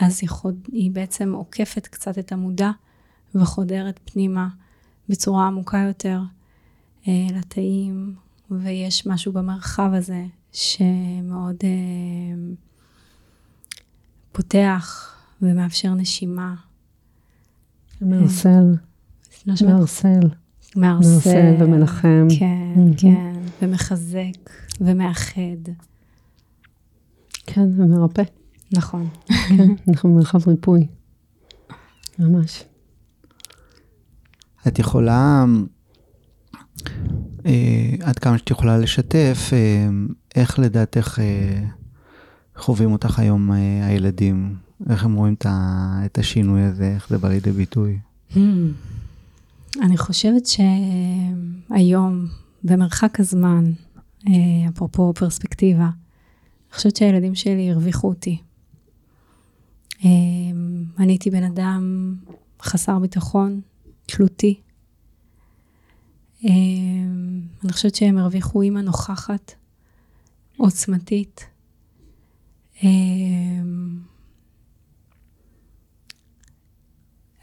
אז 0.00 0.18
היא, 0.22 0.28
חוד, 0.28 0.68
היא 0.72 0.90
בעצם 0.90 1.32
עוקפת 1.32 1.86
קצת 1.86 2.18
את 2.18 2.32
המודע 2.32 2.70
וחודרת 3.34 4.00
פנימה 4.04 4.48
בצורה 5.08 5.46
עמוקה 5.46 5.78
יותר 5.78 6.20
אה, 7.08 7.26
לתאים, 7.34 8.14
ויש 8.50 9.06
משהו 9.06 9.32
במרחב 9.32 9.90
הזה 9.92 10.24
שמאוד 10.52 11.56
אה, 11.64 11.70
פותח 14.32 15.14
ומאפשר 15.42 15.94
נשימה. 15.94 16.54
מערסל? 18.00 18.74
מערסל. 19.66 20.20
מערסל. 20.76 21.54
ומנחם. 21.58 22.26
כן. 22.38 22.74
כן, 22.96 23.40
ומחזק 23.62 24.50
ומאחד. 24.80 25.70
כן, 27.46 27.68
ומרפא. 27.76 28.22
נכון. 28.72 29.08
כן, 29.48 29.74
אנחנו 29.88 30.10
במרחב 30.12 30.48
ריפוי. 30.48 30.86
ממש. 32.18 32.64
את 34.66 34.78
יכולה, 34.78 35.44
אה, 37.46 37.52
עד 38.02 38.18
כמה 38.18 38.38
שאת 38.38 38.50
יכולה 38.50 38.78
לשתף, 38.78 39.50
אה, 39.52 39.88
איך 40.34 40.58
לדעתך 40.58 41.18
אה, 41.18 41.64
חווים 42.56 42.92
אותך 42.92 43.18
היום 43.18 43.52
אה, 43.52 43.86
הילדים? 43.86 44.54
איך 44.90 45.04
הם 45.04 45.14
רואים 45.14 45.34
את 45.34 45.46
ה- 45.46 46.00
את 46.04 46.18
השינוי 46.18 46.62
הזה, 46.62 46.92
איך 46.94 47.08
זה 47.08 47.18
בא 47.18 47.28
לידי 47.28 47.50
ביטוי? 47.52 47.98
Hmm. 48.34 48.36
אני 49.82 49.96
חושבת 49.96 50.42
שהיום, 50.46 52.26
במרחק 52.64 53.20
הזמן, 53.20 53.64
אה, 54.28 54.32
אפרופו 54.68 55.12
פרספקטיבה, 55.16 55.88
חושבת 56.76 56.96
שהילדים 56.96 57.34
שלי 57.34 57.70
הרוויחו 57.70 58.08
אותי. 58.08 58.42
אה, 60.04 60.10
אני 60.98 61.12
הייתי 61.12 61.30
בן 61.30 61.42
אדם 61.42 62.14
חסר 62.62 62.98
ביטחון, 62.98 63.60
תלותי. 64.06 64.60
אה, 66.44 66.50
אני 67.64 67.72
חושבת 67.72 67.94
שהם 67.94 68.18
הרוויחו 68.18 68.62
אימא 68.62 68.78
נוכחת, 68.78 69.52
עוצמתית. 70.56 71.46
אה, 72.84 72.88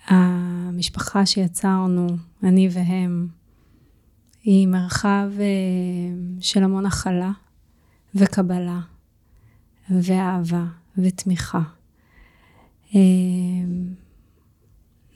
המשפחה 0.08 1.26
שיצרנו, 1.26 2.08
אני 2.44 2.70
והם, 2.72 3.28
היא 4.44 4.68
מרחב 4.68 5.30
של 6.40 6.64
המון 6.64 6.86
הכלה 6.86 7.32
וקבלה 8.16 8.80
ואהבה 9.90 10.66
ותמיכה. 10.98 11.62
אה, 12.96 13.00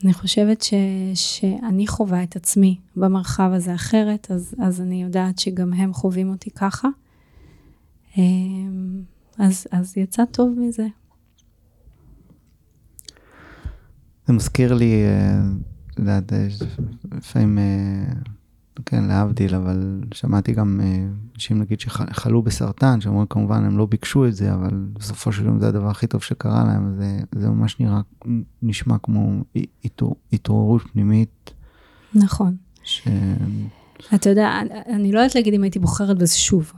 אני 0.03 0.13
חושבת 0.13 0.61
ש, 0.61 0.73
שאני 1.13 1.87
חווה 1.87 2.23
את 2.23 2.35
עצמי 2.35 2.79
במרחב 2.95 3.51
הזה 3.53 3.75
אחרת, 3.75 4.31
אז, 4.31 4.55
אז 4.59 4.81
אני 4.81 5.03
יודעת 5.03 5.39
שגם 5.39 5.73
הם 5.73 5.93
חווים 5.93 6.29
אותי 6.29 6.49
ככה. 6.49 6.87
אה, 8.17 8.23
אז, 9.37 9.67
אז 9.71 9.97
יצא 9.97 10.25
טוב 10.25 10.59
מזה. 10.59 10.87
זה 14.27 14.33
מזכיר 14.33 14.73
לי, 14.73 15.03
אה, 15.05 15.39
את 15.91 15.99
יודעת, 15.99 16.33
אה, 16.33 16.47
לפעמים, 17.11 17.57
אה, 17.57 18.13
כן, 18.85 19.03
להבדיל, 19.03 19.55
אבל 19.55 20.01
שמעתי 20.13 20.53
גם 20.53 20.81
אה, 20.83 21.05
אנשים, 21.35 21.59
נגיד, 21.59 21.79
שחלו 21.79 22.41
בסרטן, 22.41 23.01
שאומרים, 23.01 23.27
כמובן, 23.29 23.63
הם 23.65 23.77
לא 23.77 23.85
ביקשו 23.85 24.27
את 24.27 24.35
זה, 24.35 24.53
אבל 24.53 24.69
בסופו 24.93 25.31
של 25.31 25.45
יום 25.45 25.59
זה 25.59 25.67
הדבר 25.67 25.89
הכי 25.89 26.07
טוב 26.07 26.21
שקרה 26.21 26.63
להם, 26.63 26.95
זה, 26.99 27.17
זה 27.35 27.49
ממש 27.49 27.79
נראה, 27.79 28.01
נשמע 28.61 28.97
כמו 29.03 29.43
התעור- 29.85 30.15
התעוררות 30.33 30.81
פנימית, 30.93 31.51
נכון. 32.15 32.55
ש... 32.83 33.07
אתה 34.15 34.29
יודע, 34.29 34.59
אני- 34.89 35.11
לא 35.11 35.19
יודעת 35.19 35.35
להגיד 35.35 35.53
אם 35.53 35.63
הייתי 35.63 35.79
בוחרת 35.79 36.17
בזה 36.17 36.37
שוב. 36.37 36.73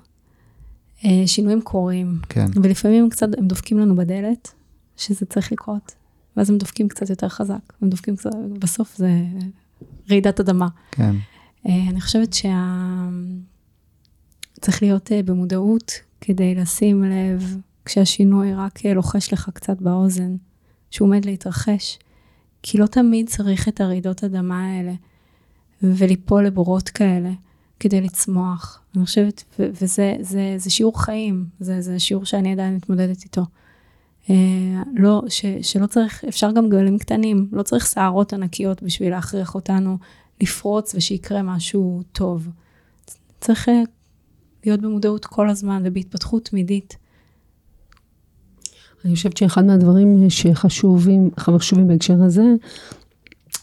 אה, 1.05 1.23
שינויים 1.25 1.61
קורים, 1.61 2.19
כן, 2.29 2.45
ולפעמים 2.63 3.09
קצת, 3.09 3.27
הם 3.37 3.47
דופקים 3.47 3.79
לנו 3.79 3.95
בדלת, 3.95 4.51
שזה 4.97 5.25
צריך 5.25 5.51
לקרות, 5.51 5.95
ואז 6.37 6.49
הם 6.49 6.57
דופקים 6.57 6.87
קצת 6.87 7.09
יותר 7.09 7.29
חזק, 7.29 7.73
הם 7.81 7.89
דופקים 7.89 8.15
קצת, 8.15 8.29
בסוף 8.59 8.97
זה 8.97 9.11
רעידת 10.09 10.39
אדמה. 10.39 10.67
כן, 10.91 11.15
אני 11.65 12.01
חושבת 12.01 12.33
שה... 12.33 12.75
צריך 14.61 14.81
להיות 14.81 15.11
אה, 15.11 15.23
במודעות 15.23 15.91
כדי 16.21 16.55
לשים 16.55 17.03
לב, 17.03 17.57
כשהשינוי 17.85 18.53
רק 18.53 18.85
אה, 18.85 18.93
לוחש 18.93 19.33
לך 19.33 19.49
קצת 19.53 19.81
באוזן, 19.81 20.35
שהוא 20.91 21.07
עומד 21.07 21.25
להתרחש, 21.25 21.99
כי 22.63 22.77
לא 22.77 22.85
תמיד 22.85 23.29
צריך 23.29 23.67
את 23.67 23.81
הרעידות 23.81 24.23
אדמה 24.23 24.65
האלה, 24.65 24.93
וליפול 25.83 26.45
לבורות 26.45 26.89
כאלה, 26.89 27.31
כדי 27.79 28.01
לצמוח. 28.01 28.81
אני 28.95 29.05
חושבת, 29.05 29.43
ו- 29.59 29.69
וזה 29.73 30.15
זה, 30.21 30.55
זה 30.57 30.69
שיעור 30.69 31.03
חיים, 31.03 31.45
זה, 31.59 31.81
זה 31.81 31.99
שיעור 31.99 32.25
שאני 32.25 32.51
עדיין 32.51 32.75
מתמודדת 32.75 33.23
איתו. 33.23 33.41
אה, 34.29 34.35
לא, 34.93 35.21
ש, 35.29 35.45
שלא 35.61 35.87
צריך, 35.87 36.23
אפשר 36.23 36.51
גם 36.51 36.69
גלים 36.69 36.97
קטנים, 36.97 37.47
לא 37.51 37.63
צריך 37.63 37.87
שערות 37.87 38.33
ענקיות 38.33 38.83
בשביל 38.83 39.09
להכריח 39.09 39.55
אותנו 39.55 39.97
לפרוץ 40.41 40.95
ושיקרה 40.95 41.41
משהו 41.41 42.01
טוב. 42.11 42.47
צריך 43.41 43.69
אה, 43.69 43.81
להיות 44.65 44.81
במודעות 44.81 45.25
כל 45.25 45.49
הזמן 45.49 45.81
ובהתפתחות 45.85 46.45
תמידית. 46.45 46.97
אני 49.05 49.15
חושבת 49.15 49.37
שאחד 49.37 49.65
מהדברים 49.65 50.29
שחשובים, 50.29 51.29
חשובים 51.39 51.87
בהקשר 51.87 52.23
הזה, 52.23 52.43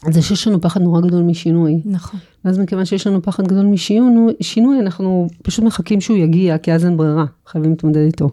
זה 0.09 0.21
שיש 0.21 0.47
לנו 0.47 0.61
פחד 0.61 0.81
נורא 0.81 1.01
גדול 1.01 1.23
משינוי. 1.23 1.81
נכון. 1.85 2.19
ואז 2.45 2.59
מכיוון 2.59 2.85
שיש 2.85 3.07
לנו 3.07 3.21
פחד 3.21 3.47
גדול 3.47 3.65
משינוי, 3.65 4.33
שינוי, 4.41 4.79
אנחנו 4.79 5.27
פשוט 5.43 5.65
מחכים 5.65 6.01
שהוא 6.01 6.17
יגיע, 6.17 6.57
כי 6.57 6.73
אז 6.73 6.85
אין 6.85 6.97
ברירה, 6.97 7.25
חייבים 7.47 7.71
להתמודד 7.71 8.05
איתו. 8.05 8.29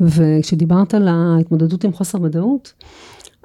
וכשדיברת 0.00 0.94
על 0.94 1.08
ההתמודדות 1.08 1.84
עם 1.84 1.92
חוסר 1.92 2.22
ודאות, 2.22 2.72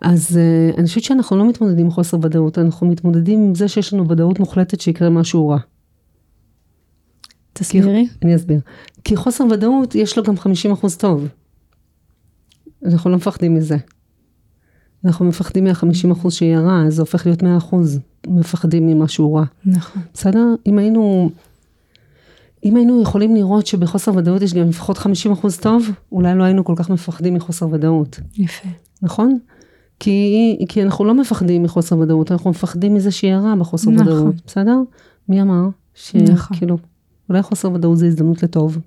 אז 0.02 0.40
uh, 0.40 0.78
אני 0.78 0.88
חושבת 0.88 1.04
שאנחנו 1.04 1.38
לא 1.38 1.50
מתמודדים 1.50 1.86
עם 1.86 1.92
חוסר 1.92 2.18
ודאות, 2.22 2.58
אנחנו 2.58 2.88
מתמודדים 2.88 3.40
עם 3.40 3.56
זה 3.56 3.68
שיש 3.68 3.94
לנו 3.94 4.10
ודאות 4.10 4.40
מוחלטת 4.40 4.82
שיקרה 4.82 5.10
משהו 5.10 5.50
רע. 5.50 5.58
תסבירי. 7.54 8.08
אני 8.24 8.36
אסביר. 8.36 8.60
כי 9.04 9.16
חוסר 9.16 9.44
ודאות 9.52 9.96
יש 9.96 10.18
לו 10.18 10.24
גם 10.24 10.36
50% 10.36 10.40
טוב. 10.98 11.28
אנחנו 12.86 13.10
לא 13.10 13.16
מפחדים 13.16 13.56
מזה. 13.56 13.78
אנחנו 15.06 15.26
מפחדים 15.26 15.64
מה-50% 15.64 16.30
שיהיה 16.30 16.60
רע, 16.60 16.84
אז 16.88 16.96
זה 16.96 17.02
הופך 17.02 17.26
להיות 17.26 17.44
100%. 17.44 17.46
מפחדים 18.28 18.88
ממשהו 18.88 19.34
רע. 19.34 19.44
נכון. 19.66 20.02
בסדר? 20.14 20.46
אם 20.66 20.78
היינו, 20.78 21.30
אם 22.66 22.76
היינו 22.76 23.02
יכולים 23.02 23.36
לראות 23.36 23.68
שבחוסר 23.68 24.16
ודאות 24.16 24.42
יש 24.42 24.54
גם 24.54 24.70
לפחות 24.70 24.98
50% 24.98 25.02
טוב, 25.62 25.90
אולי 26.12 26.36
לא 26.36 26.44
היינו 26.44 26.66
כל 26.66 26.74
כך 26.76 26.90
מפחדים 26.90 27.34
מחוסר 27.34 27.68
ודאות, 27.72 28.20
יפה. 28.38 28.70
נכון? 29.02 29.40
כי, 30.00 30.58
כי 30.70 30.84
אנחנו 30.84 31.06
לא 31.06 31.14
מפחדים 31.14 31.64
מחוסר 31.64 31.98
ודאות, 31.98 32.32
אנחנו 32.32 32.50
מפחדים 32.50 32.94
מזה 32.96 33.12
שיהיה 33.12 33.40
רע 33.40 33.56
בחוסר 33.56 33.92
נכון. 33.92 34.08
ודאות, 34.08 34.36
בסדר? 34.48 34.78
מי 35.30 35.42
אמר? 35.42 35.68
נכון. 36.16 36.58
שכאילו, 36.58 36.78
אולי 37.30 37.42
חוסר 37.42 37.72
ודאות 37.72 37.98
זה 37.98 38.06
הזדמנות 38.08 38.44
לטוב. 38.44 38.78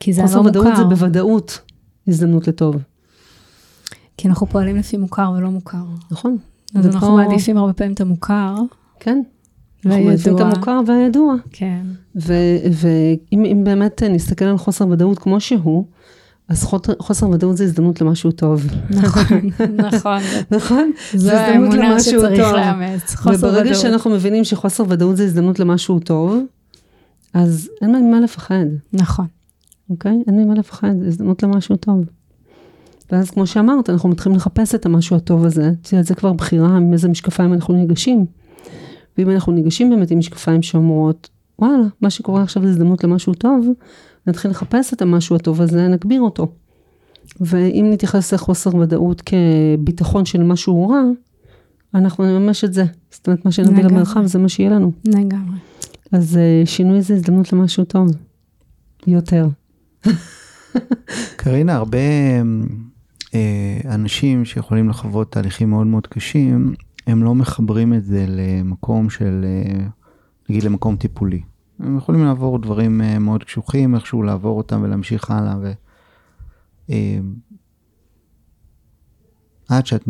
כי 0.00 0.12
זה 0.12 0.22
חוסר 0.22 0.38
הלא 0.40 0.48
ודאות 0.48 0.64
זה 0.66 0.70
מוכר. 0.82 0.88
בוודאות 0.88 1.60
הזדמנות 2.08 2.48
לטוב, 2.48 2.76
כי 4.16 4.28
אנחנו 4.28 4.46
פועלים 4.46 4.76
לפי 4.76 4.96
מוכר 4.96 5.32
ולא 5.38 5.50
מוכר. 5.50 5.84
נכון? 6.10 6.36
אז 6.74 6.86
ופה- 6.86 6.94
אנחנו 6.94 7.16
מעדיפים 7.16 7.56
הרבה 7.56 7.72
פעמים 7.72 7.92
את 7.92 8.00
המוכר. 8.00 8.54
כן. 9.00 9.22
אנחנו 9.86 10.04
מעדיפים 10.04 10.36
את. 10.36 10.40
המוכר 10.40 10.80
והידוע. 10.86 11.34
כן. 11.52 11.82
ואם 12.14 13.44
אם 13.44 13.60
באמת 13.64 14.02
נסתכל 14.02 14.44
על 14.44 14.58
חוסר 14.58 14.88
ודאות 14.88 15.18
כמו 15.18 15.40
שהוא, 15.40 15.84
אז 16.48 16.64
חוסר 16.98 17.28
ודאות 17.30 17.56
זה 17.56 17.64
הזדמנות 17.64 18.00
למשהו 18.00 18.32
טוב. 18.32 18.66
נכון, 18.90 19.22
נכון. 19.88 20.18
נכון? 20.50 20.90
זו 21.14 21.30
האמונה 21.32 22.00
שצריך. 22.00 22.40
לאמץ. 22.52 23.14
חוסר 23.14 23.46
וברגע 23.48 23.60
ודאות. 23.70 23.76
שאנחנו 23.82 24.10
מבינים 24.10 24.44
שחוסר 24.44 24.84
ודאות 24.88 25.16
זה 25.16 25.24
הזדמנות 25.24 25.60
למשהו 25.60 25.98
טוב, 26.00 26.36
אז 27.34 27.68
אין 27.82 27.92
מה- 27.92 28.00
ממה 28.00 28.20
לפחד, 28.20 28.64
נכון. 28.92 29.26
אוקיי? 29.90 30.22
אין 30.26 30.44
ממה 30.44 30.54
לפחד, 30.54 30.94
הזדמנות 31.06 31.42
למשהו 31.42 31.76
טוב. 31.76 32.04
ואז 33.12 33.30
כמו 33.30 33.46
שאמרת, 33.46 33.90
אנחנו 33.90 34.08
מתחילים 34.08 34.36
לחפש 34.36 34.74
את 34.74 34.86
המשהו 34.86 35.16
הטוב 35.16 35.44
הזה, 35.44 35.70
את 35.82 35.92
יודעת, 35.92 36.06
זה 36.06 36.14
כבר 36.14 36.32
בחירה 36.32 36.76
עם 36.76 36.92
איזה 36.92 37.08
משקפיים 37.08 37.52
אנחנו 37.52 37.74
ניגשים. 37.74 38.26
ואם 39.18 39.30
אנחנו 39.30 39.52
ניגשים 39.52 39.90
באמת 39.90 40.10
עם 40.10 40.18
משקפיים 40.18 40.62
שאומרות, 40.62 41.28
וואלה, 41.62 41.86
מה 42.00 42.10
שקורה 42.10 42.42
עכשיו 42.42 42.62
זה 42.62 42.68
הזדמנות 42.68 43.04
למשהו 43.04 43.34
טוב, 43.34 43.66
נתחיל 44.26 44.50
לחפש 44.50 44.92
את 44.92 45.02
המשהו 45.02 45.36
הטוב 45.36 45.60
הזה, 45.60 45.88
נגביר 45.88 46.20
אותו. 46.20 46.52
ואם 47.40 47.88
נתייחס 47.92 48.34
לחוסר 48.34 48.76
ודאות 48.76 49.22
כביטחון 49.22 50.24
של 50.24 50.42
משהו 50.42 50.88
רע, 50.88 51.02
אנחנו 51.94 52.24
נממש 52.24 52.64
את 52.64 52.72
זה. 52.72 52.84
זאת 53.10 53.26
אומרת, 53.26 53.44
מה 53.44 53.52
שנביא. 53.52 53.84
למרחב 53.84 54.26
זה 54.26 54.38
מה 54.38 54.48
שיהיה 54.48 54.70
לנו. 54.70 54.92
לגמרי. 55.04 55.58
אז 56.12 56.36
אה, 56.36 56.62
שינוי 56.66 57.02
זה 57.02 57.14
הזדמנות 57.14 57.52
למשהו 57.52 57.84
טוב. 57.84 58.08
יותר. 59.06 59.48
קרינה, 61.36 61.74
הרבה 61.74 61.98
אה, 63.34 63.80
אנשים 63.84 64.44
שיכולים 64.44 64.88
לחוות 64.88 65.32
תהליכים 65.32 65.70
מאוד 65.70 65.86
מאוד 65.86 66.06
קשים, 66.06 66.74
הם 67.06 67.22
לא 67.22 67.34
מחברים 67.34 67.94
את 67.94 68.04
זה 68.04 68.26
למקום 68.28 69.10
של, 69.10 69.44
אה, 69.44 69.86
נגיד 70.48 70.64
למקום 70.64 70.96
טיפולי. 70.96 71.42
הם 71.82 71.96
יכולים 71.96 72.24
לעבור 72.24 72.58
דברים 72.58 73.00
אה, 73.00 73.18
מאוד 73.18 73.44
קשוחים, 73.44 73.94
איכשהו 73.94 74.22
לעבור 74.22 74.58
אותם 74.58 74.82
ולהמשיך 74.82 75.30
הלאה. 75.30 75.54
ו... 75.62 75.72
אה, 76.90 77.18
עד 79.68 79.86
שאת, 79.86 80.08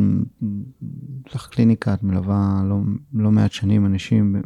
לך 1.34 1.48
קליניקה, 1.48 1.94
את 1.94 2.02
מלווה 2.02 2.62
לא, 2.68 2.76
לא 3.14 3.30
מעט 3.30 3.52
שנים 3.52 3.86
אנשים, 3.86 4.42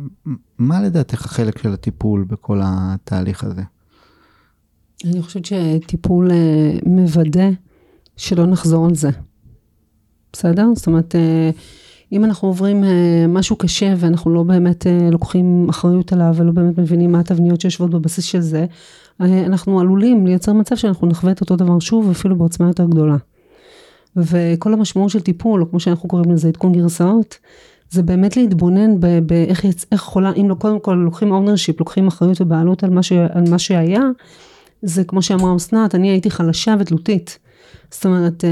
מה 0.58 0.82
לדעתך 0.82 1.24
החלק 1.24 1.58
של 1.58 1.72
הטיפול 1.72 2.24
בכל 2.24 2.60
התהליך 2.64 3.44
הזה? 3.44 3.62
אני 5.04 5.22
חושבת 5.22 5.44
שטיפול 5.44 6.30
אה, 6.30 6.78
מוודא 6.86 7.48
שלא 8.16 8.46
נחזור 8.46 8.86
על 8.86 8.94
זה. 8.94 9.10
בסדר? 10.32 10.66
זאת 10.74 10.86
אומרת, 10.86 11.14
אם 12.12 12.24
אנחנו 12.24 12.48
עוברים 12.48 12.84
אה, 12.84 13.24
משהו 13.28 13.57
קשה 13.57 13.94
ואנחנו 13.96 14.34
לא 14.34 14.42
באמת 14.42 14.86
אה, 14.86 15.09
לוקחים 15.11 15.66
אחריות 15.70 16.12
עליו 16.12 16.32
ולא 16.36 16.52
באמת 16.52 16.78
מבינים 16.78 17.12
מה 17.12 17.20
התבניות 17.20 17.61
שיושבות 17.61 17.90
בבסיס 17.90 18.24
של 18.24 18.40
זה, 18.40 18.66
אה, 19.20 19.46
אנחנו 19.46 19.80
עלולים 19.80 20.26
לייצר 20.26 20.52
מצב 20.52 20.76
שאנחנו 20.76 21.07
נחווה 21.07 21.32
את 21.32 21.40
אותו 21.40 21.57
דבר 21.57 21.78
שוב, 21.78 22.11
אפילו 22.11 22.36
בעוצמה 22.36 22.66
יותר 22.66 22.84
גדולה. 22.84 23.16
וכל 24.16 24.72
המשמעות 24.72 25.11
של 25.11 25.20
טיפול, 25.20 25.62
או 25.62 25.70
כמו 25.70 25.80
שאנחנו 25.80 26.09
קוראים 26.09 26.32
לזה 26.32 26.48
עדכון 26.48 26.72
גרסאות, 26.72 27.38
זה 27.90 28.02
באמת 28.02 28.36
להתבונן 28.36 29.00
באיך 29.26 29.64
יצ... 29.64 29.86
איך 29.92 30.02
יכולה, 30.02 30.32
אם 30.32 30.48
לא 30.48 30.54
קודם 30.54 30.80
כל 30.80 30.92
לוקחים 30.92 31.32
ownership, 31.32 31.74
לוקחים 31.78 32.07
אחריות 32.07 32.40
ובעלות 32.40 32.84
על 32.84 32.90
מה, 32.90 33.02
ש... 33.02 33.12
על 33.12 33.44
מה 33.50 33.59
שהיה, 33.59 34.00
זה 34.82 35.04
כמו 35.04 35.22
שאמרה 35.22 35.57
אסנת, 35.57 35.94
אני 35.94 36.11
הייתי 36.11 36.30
חלשה 36.30 36.74
ותלותית. 36.78 37.38
זאת 37.90 38.07
אומרת, 38.07 38.44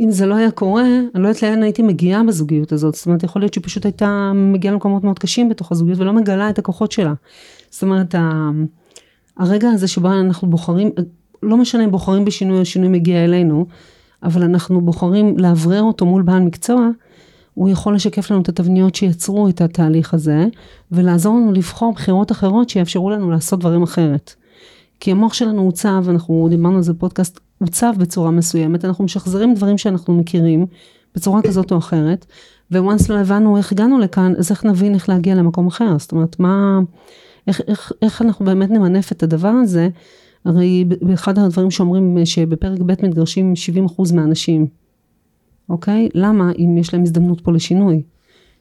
אם 0.00 0.10
זה 0.10 0.26
לא 0.26 0.34
היה 0.34 0.50
קורה, 0.50 0.84
אני 1.14 1.22
לא 1.22 1.28
יודעת 1.28 1.42
לאן 1.42 1.62
הייתי 1.62 1.82
מגיעה 1.82 2.22
בזוגיות 2.24 2.72
הזאת. 2.72 2.94
זאת 2.94 3.06
אומרת, 3.06 3.22
יכול 3.22 3.42
להיות 3.42 3.54
שהיא 3.54 3.64
פשוט 3.64 3.84
הייתה 3.84 4.32
מגיעה 4.34 4.74
למקומות 4.74 5.04
מאוד 5.04 5.18
קשים 5.18 5.48
בתוך 5.48 5.72
הזוגיות 5.72 5.98
ולא 5.98 6.12
מגלה 6.12 6.50
את 6.50 6.58
הכוחות 6.58 6.92
שלה. 6.92 7.14
זאת 7.70 7.82
אומרת, 7.82 8.14
הרגע 9.36 9.68
הזה 9.70 9.88
שבו 9.88 10.12
אנחנו 10.12 10.50
בוחרים, 10.50 10.90
לא 11.42 11.56
משנה 11.56 11.84
אם 11.84 11.90
בוחרים 11.90 12.24
בשינוי 12.24 12.58
או 12.58 12.64
שינוי 12.64 12.88
מגיע 12.88 13.24
אלינו, 13.24 13.66
אבל 14.22 14.42
אנחנו 14.42 14.80
בוחרים 14.80 15.38
לאוורר 15.38 15.82
אותו 15.82 16.06
מול 16.06 16.22
בעל 16.22 16.42
מקצוע, 16.42 16.88
הוא 17.54 17.68
יכול 17.68 17.94
לשקף 17.94 18.30
לנו 18.30 18.42
את 18.42 18.48
התבניות 18.48 18.94
שיצרו 18.94 19.48
את 19.48 19.60
התהליך 19.60 20.14
הזה, 20.14 20.46
ולעזור 20.92 21.36
לנו 21.36 21.52
לבחור 21.52 21.92
בחירות 21.92 22.32
אחרות 22.32 22.68
שיאפשרו 22.68 23.10
לנו 23.10 23.30
לעשות 23.30 23.60
דברים 23.60 23.82
אחרת. 23.82 24.34
כי 25.00 25.10
המוח 25.10 25.34
שלנו 25.34 25.62
עוצב, 25.62 26.04
אנחנו 26.08 26.46
דיברנו 26.50 26.76
על 26.76 26.82
זה 26.82 26.92
בפודקאסט, 26.92 27.40
עוצב 27.64 27.92
בצורה 27.98 28.30
מסוימת, 28.30 28.84
אנחנו 28.84 29.04
משחזרים 29.04 29.54
דברים 29.54 29.78
שאנחנו 29.78 30.14
מכירים 30.14 30.66
בצורה 31.14 31.42
כזאת 31.42 31.72
או 31.72 31.78
אחרת, 31.78 32.26
וואנס 32.70 33.08
לא 33.08 33.18
הבנו 33.18 33.56
איך 33.56 33.72
הגענו 33.72 33.98
לכאן, 33.98 34.32
אז 34.38 34.50
איך 34.50 34.64
נבין 34.64 34.94
איך 34.94 35.08
להגיע 35.08 35.34
למקום 35.34 35.66
אחר, 35.66 35.98
זאת 35.98 36.12
אומרת, 36.12 36.40
מה, 36.40 36.80
איך, 37.46 37.60
איך, 37.68 37.92
איך 38.02 38.22
אנחנו 38.22 38.44
באמת 38.44 38.70
נמנף 38.70 39.12
את 39.12 39.22
הדבר 39.22 39.48
הזה, 39.48 39.88
הרי 40.44 40.84
באחד 41.02 41.38
הדברים 41.38 41.70
שאומרים 41.70 42.18
שבפרק 42.24 42.80
ב' 42.80 43.06
מתגרשים 43.06 43.52
70% 43.86 44.14
מהאנשים, 44.14 44.66
אוקיי? 45.68 46.08
למה? 46.14 46.52
אם 46.58 46.76
יש 46.78 46.94
להם 46.94 47.02
הזדמנות 47.02 47.40
פה 47.40 47.52
לשינוי. 47.52 48.02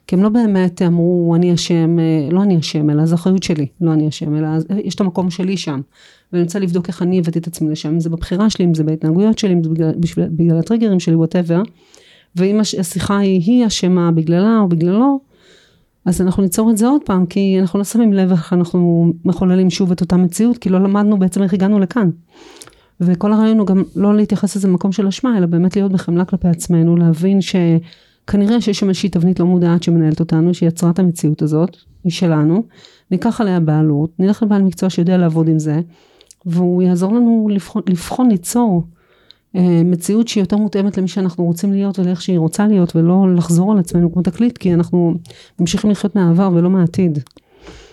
כי 0.07 0.15
הם 0.15 0.23
לא 0.23 0.29
באמת 0.29 0.81
אמרו, 0.81 1.35
אני 1.35 1.53
אשם, 1.53 1.99
אה, 1.99 2.29
לא 2.31 2.43
אני 2.43 2.59
אשם, 2.59 2.89
אלא 2.89 3.05
זו 3.05 3.15
אחריות 3.15 3.43
שלי, 3.43 3.67
לא 3.81 3.93
אני 3.93 4.07
אשם, 4.07 4.35
אלא 4.35 4.47
יש 4.83 4.95
את 4.95 5.01
המקום 5.01 5.29
שלי 5.29 5.57
שם. 5.57 5.81
ואני 6.33 6.43
רוצה 6.43 6.59
לבדוק 6.59 6.87
איך 6.87 7.01
אני 7.01 7.19
הבאתי 7.19 7.39
את 7.39 7.47
עצמי 7.47 7.71
לשם, 7.71 7.89
אם 7.89 7.99
זה 7.99 8.09
בבחירה 8.09 8.49
שלי, 8.49 8.65
אם 8.65 8.73
זה 8.73 8.83
בהתנהגויות 8.83 9.39
שלי, 9.39 9.53
אם 9.53 9.63
זה 9.63 9.69
בגלל, 9.69 9.91
בשביל, 9.97 10.25
בגלל 10.29 10.59
הטריגרים 10.59 10.99
שלי, 10.99 11.15
ווטאבר. 11.15 11.61
ואם 12.35 12.59
הש- 12.59 12.75
השיחה 12.75 13.17
היא, 13.17 13.41
היא 13.45 13.67
אשמה 13.67 14.11
בגללה 14.11 14.59
או 14.59 14.67
בגללו, 14.67 15.19
אז 16.05 16.21
אנחנו 16.21 16.43
ניצור 16.43 16.71
את 16.71 16.77
זה 16.77 16.87
עוד 16.87 17.01
פעם, 17.05 17.25
כי 17.25 17.57
אנחנו 17.61 17.79
לא 17.79 17.85
שמים 17.85 18.13
לב 18.13 18.31
איך 18.31 18.53
אנחנו 18.53 19.13
מחוללים 19.25 19.69
שוב 19.69 19.91
את 19.91 20.01
אותה 20.01 20.17
מציאות, 20.17 20.57
כי 20.57 20.69
לא 20.69 20.79
למדנו 20.83 21.19
בעצם 21.19 21.43
איך 21.43 21.53
הגענו 21.53 21.79
לכאן. 21.79 22.09
וכל 23.01 23.33
הרעיון 23.33 23.59
הוא 23.59 23.67
גם 23.67 23.83
לא 23.95 24.15
להתייחס 24.15 24.55
לזה 24.55 24.67
במקום 24.67 24.91
של 24.91 25.07
אשמה, 25.07 25.37
אלא 25.37 25.45
באמת 25.45 25.75
להיות 25.75 25.91
בחמלה 25.91 26.25
כלפי 26.25 26.47
עצמנו, 26.47 26.97
להבין 26.97 27.41
שכנראה 28.23 28.61
שיש 28.61 28.79
שם 28.79 28.89
איזושהי 28.89 29.09
תבנית 29.09 29.39
לא 29.39 29.45
מודעת 29.45 29.83
שמנהלת 29.83 30.19
אותנו, 30.19 30.53
שיצרה 30.53 30.89
את 30.89 30.99
המציאות 30.99 31.41
הזאת, 31.41 31.77
היא 32.03 32.11
שלנו, 32.11 32.63
ניקח 33.11 33.41
עליה 33.41 33.59
בעלות, 33.59 34.09
נלך 34.19 34.43
לבעל 34.43 34.63
מקצוע 34.63 34.89
שיודע 34.89 35.17
לעבוד 35.17 35.47
עם 35.47 35.59
זה, 35.59 35.79
והוא 36.45 36.81
יעזור 36.81 37.13
לנו 37.13 37.47
לבחון, 37.51 37.81
לבחון 37.89 38.31
ליצור 38.31 38.83
אה, 39.55 39.81
מציאות 39.85 40.27
שהיא 40.27 40.41
יותר 40.41 40.57
מותאמת 40.57 40.97
למי 40.97 41.07
שאנחנו 41.07 41.43
רוצים 41.43 41.71
להיות 41.71 41.99
ולאיך 41.99 42.21
שהיא 42.21 42.39
רוצה 42.39 42.67
להיות, 42.67 42.95
ולא 42.95 43.35
לחזור 43.35 43.71
על 43.71 43.79
עצמנו 43.79 44.13
כמו 44.13 44.21
תקליט, 44.21 44.57
כי 44.57 44.73
אנחנו 44.73 45.13
ממשיכים 45.59 45.89
לחיות 45.89 46.15
מהעבר 46.15 46.49
ולא 46.53 46.69
מהעתיד. 46.69 47.19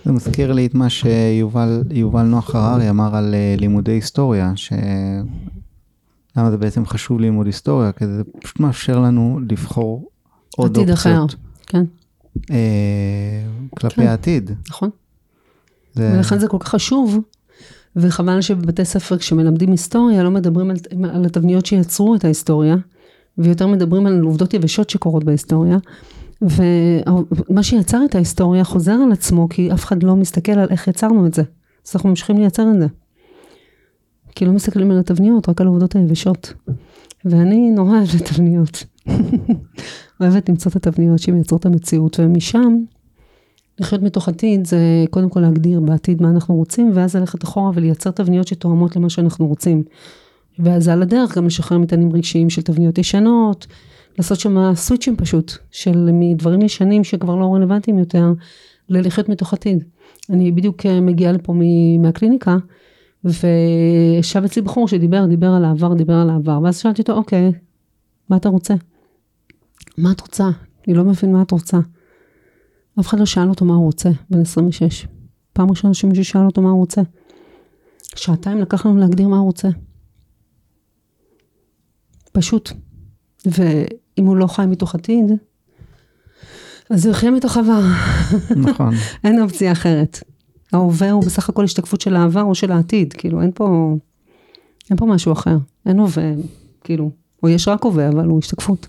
זה 0.05 0.11
מזכיר 0.11 0.53
לי 0.53 0.65
את 0.65 0.73
מה 0.73 0.89
שיובל 0.89 1.83
יובל 1.91 2.23
נוח 2.23 2.55
הררי 2.55 2.89
אמר 2.89 3.15
על 3.15 3.33
אה, 3.33 3.55
לימודי 3.57 3.91
היסטוריה, 3.91 4.51
ש... 4.55 4.73
למה 6.37 6.51
זה 6.51 6.57
בעצם 6.57 6.85
חשוב 6.85 7.19
ללמוד 7.19 7.45
היסטוריה? 7.45 7.91
כי 7.91 8.07
זה 8.07 8.23
פשוט 8.41 8.59
מאפשר 8.59 8.99
לנו 8.99 9.39
לבחור 9.49 10.09
עוד 10.57 10.77
עתיד 10.77 10.89
אחר, 10.89 11.25
כן, 11.67 11.83
אה, 12.51 12.55
כלפי 13.77 13.95
כן. 13.95 14.07
העתיד. 14.07 14.51
נכון. 14.69 14.89
זה... 15.93 16.13
ולכן 16.15 16.39
זה 16.39 16.47
כל 16.47 16.57
כך 16.59 16.67
חשוב, 16.67 17.19
וחבל 17.95 18.41
שבבתי 18.41 18.85
ספר 18.85 19.17
כשמלמדים 19.17 19.71
היסטוריה 19.71 20.23
לא 20.23 20.31
מדברים 20.31 20.71
על, 20.71 20.77
על 21.13 21.25
התבניות 21.25 21.65
שיצרו 21.65 22.15
את 22.15 22.25
ההיסטוריה, 22.25 22.75
ויותר 23.37 23.67
מדברים 23.67 24.05
על 24.05 24.21
עובדות 24.21 24.53
יבשות 24.53 24.89
שקורות 24.89 25.23
בהיסטוריה, 25.23 25.77
ומה 26.41 27.63
שיצר 27.63 28.05
את 28.05 28.15
ההיסטוריה 28.15 28.63
חוזר 28.63 28.95
על 29.05 29.11
עצמו, 29.11 29.49
כי 29.49 29.73
אף 29.73 29.85
אחד 29.85 30.03
לא 30.03 30.15
מסתכל 30.15 30.51
על 30.51 30.67
איך 30.69 30.87
יצרנו 30.87 31.27
את 31.27 31.33
זה. 31.33 31.43
אז 31.87 31.95
אנחנו 31.95 32.09
ממשיכים 32.09 32.37
לייצר 32.37 32.67
את 32.75 32.79
זה. 32.79 32.87
כי 34.35 34.45
לא 34.45 34.51
מסתכלים 34.51 34.91
על 34.91 34.99
התבניות, 34.99 35.49
רק 35.49 35.61
על 35.61 35.67
העובדות 35.67 35.95
היבשות. 35.95 36.53
ואני 37.25 37.71
נורא 37.71 37.97
אוהבת 37.97 38.33
תבניות. 38.33 38.83
אוהבת 40.21 40.49
למצוא 40.49 40.71
את 40.71 40.75
התבניות 40.75 41.19
שמייצרות 41.19 41.61
את 41.61 41.65
המציאות, 41.65 42.19
ומשם 42.19 42.77
לחיות 43.79 44.01
מתוך 44.01 44.29
עתיד 44.29 44.67
זה 44.67 45.05
קודם 45.09 45.29
כל 45.29 45.39
להגדיר 45.39 45.79
בעתיד 45.79 46.21
מה 46.21 46.29
אנחנו 46.29 46.55
רוצים, 46.55 46.91
ואז 46.93 47.15
ללכת 47.15 47.43
אחורה 47.43 47.71
ולייצר 47.73 48.11
תבניות 48.11 48.47
שתואמות 48.47 48.95
למה 48.95 49.09
שאנחנו 49.09 49.47
רוצים. 49.47 49.83
ואז 50.59 50.87
על 50.87 51.01
הדרך 51.01 51.37
גם 51.37 51.45
לשחרר 51.45 51.77
מטענים 51.77 52.13
רגשיים 52.13 52.49
של 52.49 52.61
תבניות 52.61 52.97
ישנות, 52.97 53.67
לעשות 54.17 54.39
שם 54.39 54.75
סוויצ'ים 54.75 55.15
פשוט, 55.15 55.51
של 55.71 56.09
מדברים 56.13 56.61
ישנים 56.61 57.03
שכבר 57.03 57.35
לא 57.35 57.55
רלוונטיים 57.55 57.99
יותר, 57.99 58.33
ללחיות 58.89 59.29
מתוך 59.29 59.53
עתיד. 59.53 59.83
אני 60.29 60.51
בדיוק 60.51 60.85
אה, 60.85 61.01
מגיעה 61.01 61.31
לפה 61.31 61.53
מהקליניקה, 61.99 62.57
וישב 63.23 64.43
אצלי 64.45 64.61
בחור 64.61 64.87
שדיבר, 64.87 65.25
דיבר 65.25 65.47
על 65.47 65.65
העבר, 65.65 65.93
דיבר 65.93 66.13
על 66.13 66.29
העבר, 66.29 66.59
ואז 66.63 66.77
שאלתי 66.77 67.01
אותו, 67.01 67.13
אוקיי, 67.13 67.51
מה 68.29 68.37
אתה 68.37 68.49
רוצה? 68.49 68.73
מה 69.97 70.11
את 70.11 70.21
רוצה? 70.21 70.49
אני 70.87 70.95
לא 70.95 71.03
מבין 71.03 71.33
מה 71.33 71.41
את 71.41 71.51
רוצה. 71.51 71.77
אף 72.99 73.07
אחד 73.07 73.19
לא 73.19 73.25
שאל 73.25 73.49
אותו 73.49 73.65
מה 73.65 73.73
הוא 73.73 73.85
רוצה, 73.85 74.09
בן 74.29 74.41
26. 74.41 75.07
פעם 75.53 75.69
ראשונה 75.69 75.93
שמישהו 75.93 76.25
שאל 76.25 76.45
אותו 76.45 76.61
מה 76.61 76.69
הוא 76.69 76.79
רוצה. 76.79 77.01
שעתיים 78.15 78.57
לקח 78.57 78.85
לנו 78.85 78.97
להגדיר 78.97 79.27
מה 79.27 79.37
הוא 79.37 79.45
רוצה. 79.45 79.69
פשוט. 82.31 82.71
ואם 83.45 84.25
הוא 84.25 84.37
לא 84.37 84.47
חי 84.47 84.65
מתוך 84.65 84.95
עתיד, 84.95 85.31
אז 86.89 87.05
הוא 87.05 87.11
יחיה 87.11 87.31
מתוך 87.31 87.57
עבר. 87.57 87.81
נכון. 88.55 88.93
אין 89.23 89.41
אופציה 89.41 89.71
אחרת. 89.71 90.23
ההווה 90.73 91.11
הוא 91.11 91.23
בסך 91.23 91.49
הכל 91.49 91.63
השתקפות 91.63 92.01
של 92.01 92.15
העבר 92.15 92.43
או 92.43 92.55
של 92.55 92.71
העתיד, 92.71 93.13
כאילו 93.13 93.41
אין 93.41 93.51
פה, 93.55 93.95
אין 94.89 94.97
פה 94.97 95.05
משהו 95.05 95.31
אחר. 95.31 95.57
אין 95.85 95.99
הווה, 95.99 96.31
כאילו, 96.83 97.11
או 97.43 97.49
יש 97.49 97.67
רק 97.67 97.83
הווה, 97.83 98.09
אבל 98.09 98.25
הוא 98.25 98.39
השתקפות. 98.39 98.87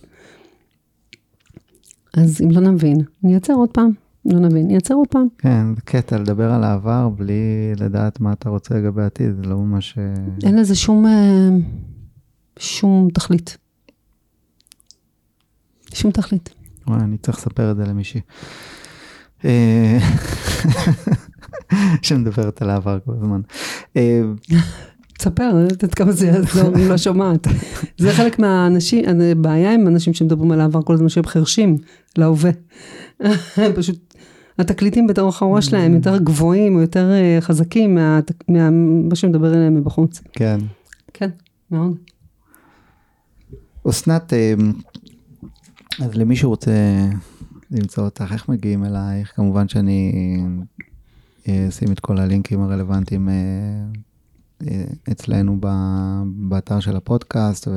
אז 2.17 2.41
אם 2.41 2.51
לא 2.51 2.61
נבין, 2.61 2.99
נייצר 3.23 3.53
עוד 3.53 3.69
פעם, 3.71 3.91
לא 4.25 4.39
נבין, 4.41 4.71
יצרו 4.71 5.05
פעם. 5.11 5.27
כן, 5.39 5.67
קטע 5.85 6.19
לדבר 6.19 6.53
על 6.53 6.65
העבר 6.65 7.09
בלי 7.09 7.73
לדעת 7.77 8.21
מה 8.21 8.33
אתה 8.33 8.49
רוצה 8.49 8.75
לגבי 8.75 9.03
העתיד, 9.03 9.37
זה 9.37 9.43
לא 9.43 9.57
ממש... 9.57 9.99
אה, 9.99 10.15
אין 10.45 10.59
לזה 10.59 10.75
שום, 10.75 11.07
אה, 11.07 11.49
שום 12.59 13.09
תכלית. 13.15 13.57
שום 15.95 16.11
תכלית. 16.11 16.55
וואי, 16.87 17.01
אני 17.01 17.19
צריך 17.19 17.39
לספר 17.39 17.71
את 17.71 17.77
זה 17.77 17.85
למישהי. 17.85 18.21
אה, 19.45 19.99
שמדברת 22.03 22.63
על 22.63 22.71
העבר 22.71 22.99
כל 23.05 23.13
הזמן. 23.13 23.41
תספר, 25.19 25.51
אני 25.51 25.65
לא 25.65 25.69
יודעת 25.69 25.95
כמה 25.95 26.13
זה 26.13 26.27
יעזור, 26.27 26.75
אני 26.75 26.89
לא 26.89 26.97
שומעת. 26.97 27.47
זה 27.99 28.13
חלק 28.13 28.39
מהאנשים, 28.39 29.05
הבעיה 29.33 29.75
עם 29.75 29.89
אנשים 29.89 30.15
שמדברים 30.15 30.51
על 30.53 30.61
העבר 30.61 30.83
כל 30.83 30.95
הזמן 30.95 31.09
שהם 31.09 31.27
חרשים 31.27 31.77
להווה. 32.19 32.51
פשוט, 33.77 34.15
התקליטים 34.59 35.07
בתוך 35.07 35.43
הראש 35.43 35.67
שלהם 35.67 35.95
יותר 35.95 36.19
גבוהים 36.19 36.81
יותר 36.81 37.11
אה, 37.13 37.39
חזקים 37.41 37.95
מה- 37.95 38.21
מה- 38.49 38.71
מה 39.09 39.15
שמדבר 39.15 39.55
אליהם 39.55 39.75
מבחוץ. 39.75 40.21
כן. 40.33 40.59
כן, 41.15 41.29
מאוד. 41.71 41.97
אסנת, 43.91 44.33
אה, 44.33 44.55
אז 46.01 46.15
למי 46.15 46.37
שרוצה 46.37 46.71
למצוא 47.71 48.05
אותך, 48.05 48.33
איך 48.33 48.49
מגיעים 48.49 48.85
אלייך? 48.85 49.33
כמובן 49.37 49.69
שאני 49.69 50.13
אה, 51.49 51.69
אשים 51.69 51.93
את 51.93 52.01
כל 52.01 52.19
הלינקים 52.19 52.61
הרלוונטיים 52.63 53.29
אצלנו 55.13 55.57
ב- 55.61 56.23
באתר 56.25 56.81
של 56.81 56.97
הפודקאסט, 56.97 57.69
ו... 57.69 57.73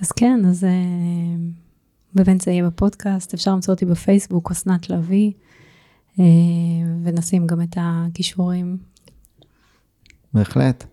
אז 0.00 0.12
כן, 0.12 0.40
אז 0.48 0.64
אה, 0.64 0.70
באמת 2.14 2.40
זה 2.40 2.50
יהיה 2.50 2.66
בפודקאסט, 2.66 3.34
אפשר 3.34 3.52
למצוא 3.52 3.74
אותי 3.74 3.84
בפייסבוק, 3.84 4.50
אסנת 4.50 4.90
לביא, 4.90 5.32
אה, 6.18 6.24
ונשים 7.02 7.46
גם 7.46 7.62
את 7.62 7.76
הכישורים. 7.80 8.76
בהחלט. 10.34 10.84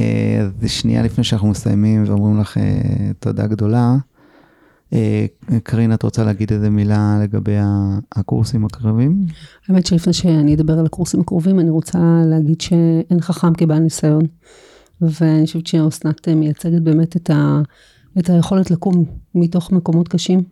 אה, 0.00 0.40
אז 0.40 0.70
שנייה 0.70 1.02
לפני 1.02 1.24
שאנחנו 1.24 1.48
מסיימים 1.48 2.04
ואומרים 2.06 2.40
לך 2.40 2.58
אה, 2.58 3.10
תודה 3.18 3.46
גדולה, 3.46 3.96
קרין, 5.62 5.94
את 5.94 6.02
רוצה 6.02 6.24
להגיד 6.24 6.52
איזה 6.52 6.70
מילה 6.70 7.18
לגבי 7.22 7.56
הקורסים 8.12 8.64
הקרבים? 8.64 9.26
האמת 9.68 9.86
שלפני 9.86 10.12
שאני 10.12 10.54
אדבר 10.54 10.78
על 10.78 10.86
הקורסים 10.86 11.20
הקרובים, 11.20 11.60
אני 11.60 11.70
רוצה 11.70 11.98
להגיד 12.26 12.60
שאין 12.60 13.20
חכם 13.20 13.54
כבעל 13.54 13.78
ניסיון. 13.78 14.22
ואני 15.00 15.46
חושבת 15.46 15.66
שאסנת 15.66 16.28
מייצגת 16.28 16.82
באמת 16.82 17.16
את, 17.16 17.30
ה, 17.30 17.62
את 18.18 18.30
היכולת 18.30 18.70
לקום 18.70 19.04
מתוך 19.34 19.72
מקומות 19.72 20.08
קשים, 20.08 20.42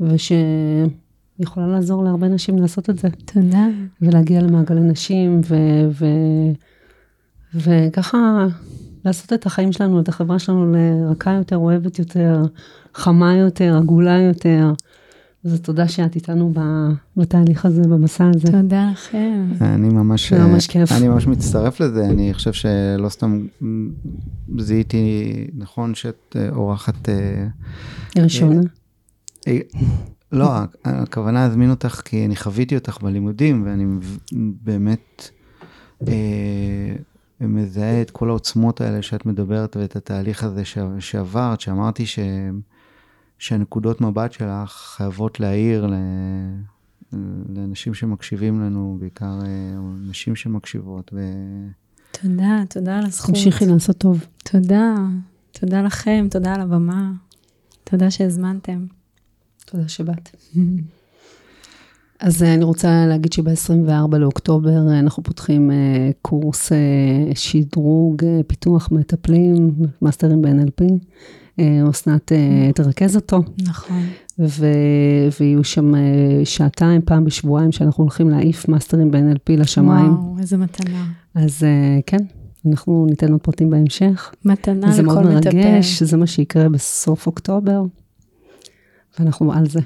ושיכולה 0.00 1.66
לעזור 1.66 2.04
להרבה 2.04 2.28
נשים 2.28 2.58
לעשות 2.58 2.90
את 2.90 2.98
זה, 2.98 3.08
תודה. 3.24 3.66
ולהגיע 4.02 4.42
למעגלי 4.42 4.80
נשים, 4.80 5.40
ו, 5.48 5.56
ו, 5.90 6.06
וככה 7.54 8.46
לעשות 9.04 9.32
את 9.32 9.46
החיים 9.46 9.72
שלנו, 9.72 10.00
את 10.00 10.08
החברה 10.08 10.38
שלנו 10.38 10.72
לרכה 10.72 11.32
יותר, 11.32 11.56
אוהבת 11.56 11.98
יותר, 11.98 12.42
חמה 12.94 13.36
יותר, 13.36 13.76
עגולה 13.76 14.18
יותר. 14.18 14.72
אז 15.44 15.60
תודה 15.60 15.88
שאת 15.88 16.14
איתנו 16.14 16.52
ב- 16.54 17.20
בתהליך 17.20 17.64
הזה, 17.64 17.82
במסע 17.82 18.30
הזה. 18.34 18.52
תודה 18.52 18.90
לכם. 18.92 19.48
אני 19.60 19.88
ממש, 19.88 20.32
זה 20.32 20.44
ממש 20.44 20.66
כיף. 20.66 20.92
אני 20.92 21.08
ממש 21.08 21.26
מצטרף 21.26 21.80
לזה, 21.80 22.06
אני 22.06 22.34
חושב 22.34 22.52
שלא 22.52 23.08
סתם 23.08 23.46
זיהיתי 24.58 25.34
נכון 25.54 25.94
שאת 25.94 26.36
אה, 26.36 26.48
אורחת, 26.48 27.08
אה, 27.08 27.46
ראשונה. 28.22 28.60
אה, 29.48 29.58
לא, 30.32 30.50
הכוונה 30.84 31.46
להזמין 31.46 31.70
אותך 31.70 32.02
כי 32.04 32.26
אני 32.26 32.36
חוויתי 32.36 32.74
אותך 32.74 32.98
בלימודים 33.02 33.62
ואני 33.66 33.84
באמת 34.62 35.28
אה, 36.08 36.96
מזהה 37.46 38.02
את 38.02 38.10
כל 38.10 38.28
העוצמות 38.28 38.80
האלה 38.80 39.02
שאת 39.02 39.26
מדברת 39.26 39.76
ואת 39.76 39.96
התהליך 39.96 40.44
הזה 40.44 40.64
ש- 40.64 40.78
שעברת, 40.98 41.60
שאמרתי 41.60 42.06
ש... 42.06 42.18
שהנקודות 43.38 44.00
מבט 44.00 44.32
שלך 44.32 44.70
חייבות 44.96 45.40
להעיר 45.40 45.86
ל... 45.86 45.94
לאנשים 47.48 47.94
שמקשיבים 47.94 48.60
לנו, 48.60 48.96
בעיקר 49.00 49.38
אה, 49.44 49.78
נשים 50.08 50.36
שמקשיבות. 50.36 51.10
ו... 51.14 51.20
תודה, 52.22 52.62
תודה 52.68 52.98
על 52.98 53.06
הזכות. 53.06 53.34
תמשיכי 53.34 53.66
לעשות 53.66 53.98
טוב. 53.98 54.24
תודה, 54.44 54.94
תודה 55.52 55.82
לכם, 55.82 56.26
תודה 56.30 56.54
על 56.54 56.60
הבמה. 56.60 57.12
תודה 57.84 58.10
שהזמנתם. 58.10 58.86
תודה 59.64 59.88
שבאת. 59.88 60.36
אז 62.24 62.42
אה, 62.42 62.54
אני 62.54 62.64
רוצה 62.64 63.06
להגיד 63.06 63.32
שב-24 63.32 64.16
לאוקטובר 64.16 64.88
אה, 64.88 64.98
אנחנו 64.98 65.22
פותחים 65.22 65.70
אה, 65.70 66.10
קורס 66.22 66.72
שדרוג, 67.34 68.22
פיתוח 68.46 68.88
מטפלים, 68.92 69.70
מאסטרים 70.02 70.42
ב-NLP. 70.42 70.84
אסנת 71.90 72.32
אה, 72.32 72.70
תרכז 72.74 73.16
אותו, 73.16 73.42
נכון. 73.66 74.02
ו... 74.38 74.66
ויהיו 75.40 75.64
שם 75.64 75.92
שעתיים, 76.44 77.02
פעם 77.02 77.24
בשבועיים, 77.24 77.72
שאנחנו 77.72 78.04
הולכים 78.04 78.30
להעיף 78.30 78.68
מאסטרים 78.68 79.10
ב-NLP 79.10 79.52
לשמיים. 79.56 80.12
וואו, 80.12 80.38
איזה 80.38 80.56
מתנה. 80.56 81.06
אז 81.34 81.62
כן, 82.06 82.18
אנחנו 82.66 83.06
ניתן 83.10 83.32
עוד 83.32 83.40
פרטים 83.40 83.70
בהמשך. 83.70 84.32
מתנה 84.44 84.92
זה 84.92 85.02
מאוד 85.02 85.18
לכל 85.18 85.28
מטפל. 85.28 85.56
מרגש, 85.56 86.02
זה 86.02 86.16
מה 86.16 86.26
שיקרה 86.26 86.68
בסוף 86.68 87.26
אוקטובר, 87.26 87.82
ואנחנו 89.18 89.52
על 89.52 89.68
זה. 89.68 89.80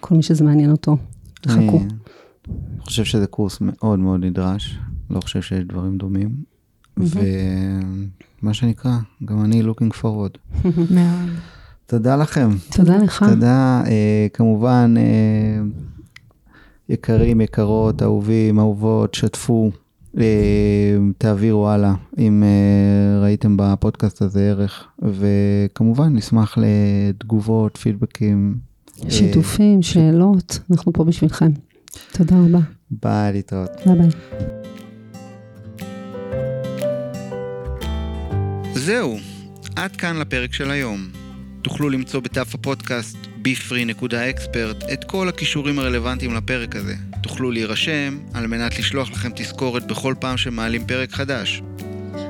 כל 0.00 0.14
מי 0.14 0.22
שזה 0.22 0.44
מעניין 0.44 0.70
אותו, 0.70 0.96
חכו. 1.48 1.80
אני 2.48 2.80
חושב 2.80 3.04
שזה 3.04 3.26
קורס 3.26 3.58
מאוד 3.60 3.98
מאוד 3.98 4.24
נדרש, 4.24 4.78
לא 5.10 5.20
חושב 5.20 5.42
שיש 5.42 5.64
דברים 5.64 5.98
דומים. 5.98 6.34
ומה 6.96 8.54
שנקרא, 8.54 8.98
גם 9.24 9.44
אני 9.44 9.62
looking 9.62 10.02
forward. 10.02 10.38
מאוד. 10.94 11.28
תודה 11.86 12.16
לכם. 12.16 12.50
תודה 12.70 12.96
לך. 12.96 13.24
תודה, 13.28 13.82
אה, 13.86 14.26
כמובן, 14.32 14.94
אה, 14.96 15.62
יקרים, 16.88 17.40
יקרות, 17.40 18.02
אהובים, 18.02 18.58
אהובות, 18.58 19.14
שתפו, 19.14 19.70
אה, 20.18 20.96
תעבירו 21.18 21.68
הלאה 21.68 21.94
אם 22.18 22.42
אה, 22.42 23.22
ראיתם 23.22 23.56
בפודקאסט 23.56 24.22
הזה 24.22 24.50
ערך, 24.50 24.88
וכמובן 25.02 26.16
נשמח 26.16 26.58
לתגובות, 26.58 27.76
פידבקים. 27.76 28.58
שיתופים, 29.10 29.82
שאלות, 29.82 30.58
אנחנו 30.70 30.92
פה 30.92 31.04
בשבילכם. 31.04 31.50
תודה 32.12 32.36
רבה. 32.36 32.58
ביי, 32.90 33.32
להתראות. 33.32 33.70
ביי 33.86 33.94
ביי. 33.98 34.08
זהו, 38.74 39.18
עד 39.76 39.96
כאן 39.96 40.16
לפרק 40.16 40.52
של 40.52 40.70
היום. 40.70 41.08
תוכלו 41.62 41.90
למצוא 41.90 42.20
בדף 42.20 42.54
הפודקאסט 42.54 43.16
bfree.expert 43.44 44.92
את 44.92 45.04
כל 45.04 45.28
הקישורים 45.28 45.78
הרלוונטיים 45.78 46.34
לפרק 46.34 46.76
הזה. 46.76 46.94
תוכלו 47.22 47.50
להירשם 47.50 48.18
על 48.34 48.46
מנת 48.46 48.78
לשלוח 48.78 49.10
לכם 49.10 49.30
תזכורת 49.36 49.86
בכל 49.86 50.14
פעם 50.20 50.36
שמעלים 50.36 50.86
פרק 50.86 51.12
חדש. 51.12 51.62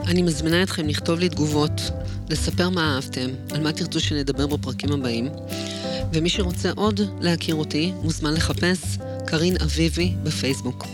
אני 0.07 0.22
מזמינה 0.22 0.62
אתכם 0.62 0.89
לכתוב 0.89 1.18
לי 1.18 1.29
תגובות, 1.29 1.91
לספר 2.31 2.70
מה 2.70 2.95
אהבתם, 2.95 3.31
על 3.55 3.62
מה 3.62 3.72
תרצו 3.72 4.01
שנדבר 4.01 4.47
בפרקים 4.47 4.93
הבאים, 4.93 5.29
ומי 6.12 6.28
שרוצה 6.28 6.70
עוד 6.76 7.00
להכיר 7.20 7.55
אותי, 7.55 7.92
מוזמן 8.02 8.34
לחפש 8.34 8.98
קרין 9.26 9.57
אביבי 9.62 10.14
בפייסבוק. 10.22 10.86